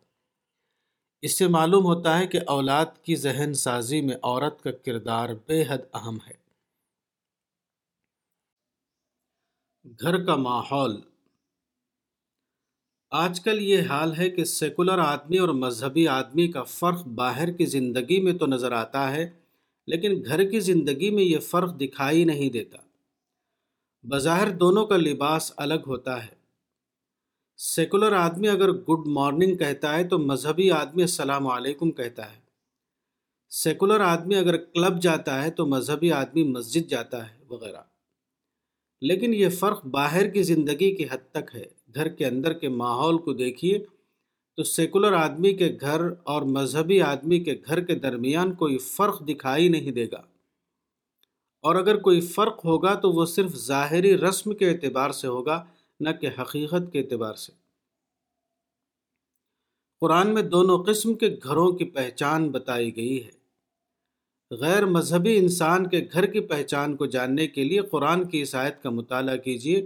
اس 1.22 1.38
سے 1.38 1.48
معلوم 1.48 1.86
ہوتا 1.86 2.20
ہے 2.20 2.28
کہ 2.28 2.40
اولاد 2.48 2.86
کی 3.04 3.16
ذہن 3.16 3.54
سازی 3.54 4.02
میں 4.02 4.16
عورت 4.24 4.64
کا 4.64 4.72
کردار 4.72 5.30
بے 5.48 5.64
حد 5.70 5.78
اہم 5.94 6.18
ہے۔ 6.28 6.48
گھر 10.02 10.26
کا 10.26 10.36
ماحول 10.36 11.02
آج 13.10 13.42
کل 13.42 13.62
یہ 13.62 13.82
حال 13.90 14.16
ہے 14.18 14.30
کہ 14.30 14.44
سیکولر 14.44 14.98
آدمی 14.98 15.38
اور 15.38 15.50
مذہبی 15.50 16.08
آدمی 16.08 16.48
کا 16.48 16.64
فرق 16.64 17.04
باہر 17.08 17.52
کی 17.52 17.66
زندگی 17.66 18.22
میں 18.22 18.34
تو 18.34 18.46
نظر 18.46 18.72
آتا 18.72 19.16
ہے، 19.16 19.30
لیکن 19.88 20.24
گھر 20.26 20.52
کی 20.52 20.60
زندگی 20.60 21.10
میں 21.10 21.24
یہ 21.24 21.40
فرق 21.40 21.82
دکھائی 21.82 22.24
نہیں 22.24 22.50
دیتا۔ 22.50 22.78
بظاہر 24.04 24.50
دونوں 24.50 24.86
کا 24.86 24.98
لباس 24.98 25.54
الگ 25.58 25.84
ہوتا 25.88 26.24
ہے۔ 26.24 26.36
سیکولر 27.58 28.12
آدمی 28.12 28.48
اگر 28.48 28.72
گڈ 28.72 29.08
مارننگ 29.08 29.58
کہتا 29.58 29.96
ہے 29.96 30.08
تو 30.08 30.20
مذہبی 30.20 30.72
آدمی 30.72 31.02
السلام 31.02 31.48
علیکم 31.48 31.92
کہتا 31.92 32.36
ہے۔ 32.36 32.40
سیکولر 33.50 34.00
آدمی 34.00 34.36
اگر 34.36 34.58
کلب 34.58 35.02
جاتا 35.02 35.44
ہے 35.44 35.52
تو 35.52 35.66
مذہبی 35.66 36.12
آدمی 36.12 36.44
مسجد 36.44 36.90
جاتا 36.90 37.32
ہے، 37.32 37.38
وغیرہ۔ 37.50 37.82
لیکن 39.02 39.34
یہ 39.34 39.50
فرق 39.50 39.86
باہر 39.86 40.30
کی 40.30 40.44
زندگی 40.44 40.96
کی 40.96 41.04
حد 41.04 41.32
تک 41.32 41.56
ہے۔ 41.56 41.77
گھر 41.98 42.10
کے 42.10 42.26
اندر 42.26 42.54
کے 42.54 42.70
ماحول 42.70 43.18
کو 43.18 43.34
دیکھیے، 43.34 43.86
تو 44.56 44.64
سیکولر 44.64 45.14
آدمی 45.14 45.54
کے 45.54 45.78
گھر 45.82 46.02
اور 46.24 46.42
مذہبی 46.42 47.02
آدمی 47.02 47.40
کے 47.40 47.56
گھر 47.66 47.82
کے 47.82 47.96
درمیان 47.96 48.54
کوئی 48.54 48.78
فرق 48.78 49.28
دکھائی 49.28 49.70
نہیں 49.70 49.92
دے 49.92 50.06
گا۔ 50.12 50.22
اور 51.62 51.76
اگر 51.76 51.98
کوئی 51.98 52.22
فرق 52.22 52.66
ہوگا 52.66 52.94
تو 52.94 53.12
وہ 53.12 53.26
صرف 53.26 53.56
ظاہری 53.56 54.18
رسم 54.18 54.56
کے 54.56 54.70
اعتبار 54.70 55.12
سے 55.12 55.28
ہوگا، 55.28 55.66
نہ 56.00 56.10
کہ 56.22 56.30
حقیقت 56.42 56.94
کے 56.94 57.00
اعتبار 57.00 57.34
سے۔ 57.34 57.52
قرآن 60.02 60.34
میں 60.34 60.42
دونوں 60.42 60.84
قسم 60.84 61.14
کے 61.14 61.36
گھروں 61.44 61.72
کی 61.72 61.86
پہچان 61.86 62.50
بتائی 62.50 62.96
گئی 62.96 63.26
ہے۔ 63.26 63.32
غیر 64.52 64.86
مذہبی 64.86 65.38
انسان 65.38 65.90
کے 65.90 66.06
گھر 66.14 66.26
کی 66.26 66.40
پہچان 66.40 66.96
کو 66.96 67.06
جاننے 67.06 67.48
کے 67.48 67.64
لیے 67.64 67.82
قرآن 67.82 68.28
کی 68.28 68.40
عیسائیت 68.40 68.84
کا 68.84 68.90
مطالعہ 68.90 69.38
کیجیے۔ 69.38 69.86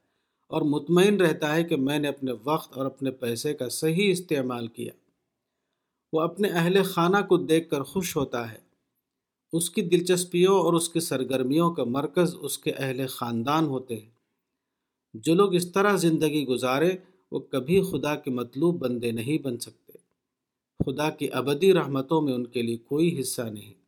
اور 0.51 0.61
مطمئن 0.61 1.21
رہتا 1.21 1.55
ہے 1.55 1.63
کہ 1.63 1.75
میں 1.75 1.99
نے 1.99 2.07
اپنے 2.07 2.31
وقت 2.43 2.77
اور 2.77 2.85
اپنے 2.85 3.11
پیسے 3.11 3.53
کا 3.53 3.69
صحیح 3.69 4.11
استعمال 4.11 4.67
کیا۔ 4.67 4.91
وہ 6.13 6.21
اپنے 6.21 6.47
اہل 6.47 6.83
خانہ 6.83 7.17
کو 7.29 7.37
دیکھ 7.37 7.69
کر 7.69 7.83
خوش 7.83 8.15
ہوتا 8.15 8.51
ہے۔ 8.51 8.57
اس 9.53 9.69
کی 9.69 9.81
دلچسپیوں 9.81 10.59
اور 10.59 10.73
اس 10.73 10.89
کی 10.89 10.99
سرگرمیوں 10.99 11.71
کا 11.71 11.83
مرکز 11.83 12.35
اس 12.39 12.57
کے 12.57 12.71
اہل 12.71 13.07
خاندان 13.07 13.65
ہوتے 13.65 13.95
ہیں۔ 13.95 14.09
جو 15.13 15.33
لوگ 15.33 15.55
اس 15.55 15.71
طرح 15.71 15.95
زندگی 15.95 16.45
گزارے، 16.45 16.91
وہ 17.31 17.39
کبھی 17.39 17.81
خدا 17.81 18.15
کے 18.15 18.31
مطلوب 18.31 18.79
بندے 18.79 19.11
نہیں 19.11 19.41
بن 19.41 19.57
سکتے۔ 19.57 19.93
خدا 20.85 21.09
کی 21.09 21.27
ابدی 21.31 21.73
رحمتوں 21.73 22.21
میں 22.21 22.33
ان 22.33 22.47
کے 22.47 22.61
لیے 22.61 22.77
کوئی 22.77 23.21
حصہ 23.21 23.41
نہیں۔ 23.41 23.80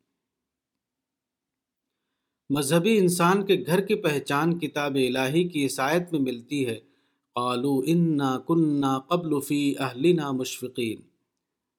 مذہبی 2.50 2.98
انسان 2.98 3.46
کے 3.46 3.64
گھر 3.68 3.82
کی 3.82 3.96
پہچان 3.96 4.60
کتاب 4.60 4.96
الہی 4.96 5.48
کی 5.48 5.64
عیسائیت 5.64 6.14
میں 6.14 6.22
ملتی 6.22 6.68
ہے۔ 6.68 6.80
قالو 7.36 7.82
انا 7.86 8.40
کننا 8.48 9.00
قبل 9.00 9.40
فی 9.42 9.74
اہلنا 9.80 10.32
مشفقین۔ 10.32 11.02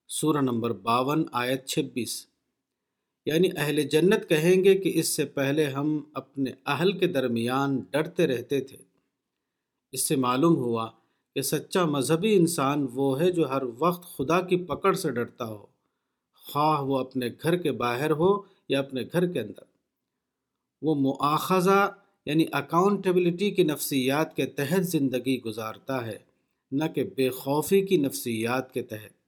سورہ 0.08 0.40
نمبر 0.40 0.72
باون، 0.72 1.24
آیت 1.32 1.66
چھبیس۔ 1.66 2.26
یعنی 3.26 3.48
اہل 3.56 3.82
جنت 3.82 4.28
کہیں 4.28 4.64
گے 4.64 4.74
کہ 4.74 4.92
اس 4.94 5.08
سے 5.08 5.24
پہلے 5.24 5.64
ہم 5.64 6.00
اپنے 6.14 6.50
اہل 6.66 6.92
کے 6.92 7.06
درمیان 7.06 7.80
ڈرتے 7.90 8.26
رہتے 8.26 8.60
تھے۔ 8.60 8.76
اس 9.92 10.08
سے 10.08 10.16
معلوم 10.16 10.56
ہوا 10.56 10.90
کہ 11.34 11.42
سچا 11.42 11.84
مذہبی 11.84 12.36
انسان 12.36 12.86
وہ 12.92 13.20
ہے 13.20 13.30
جو 13.30 13.50
ہر 13.50 13.62
وقت 13.78 14.16
خدا 14.16 14.40
کی 14.40 14.56
پکڑ 14.56 14.92
سے 14.92 15.10
ڈرتا 15.10 15.44
ہو۔ 15.44 15.66
خواہ 16.52 16.80
وہ 16.80 16.98
اپنے 16.98 17.28
گھر 17.42 17.56
کے 17.56 17.72
باہر 17.72 18.10
ہو 18.10 18.42
یا 18.68 18.78
اپنے 18.78 19.02
گھر 19.02 19.26
کے 19.26 19.40
اندر۔ 19.40 19.73
وہ 20.82 20.94
مواخذہ 20.94 21.92
یعنی 22.26 22.44
اکاؤنٹیبلٹی 22.52 23.50
کی 23.50 23.62
نفسیات 23.62 24.36
کے 24.36 24.46
تحت 24.46 24.84
زندگی 24.84 25.42
گزارتا 25.42 26.06
ہے، 26.06 26.18
نہ 26.72 26.84
کہ 26.94 27.04
بے 27.04 27.30
خوفی 27.30 27.80
کی 27.80 27.96
نفسیات 27.96 28.74
کے 28.74 28.82
تحت۔ 28.82 29.23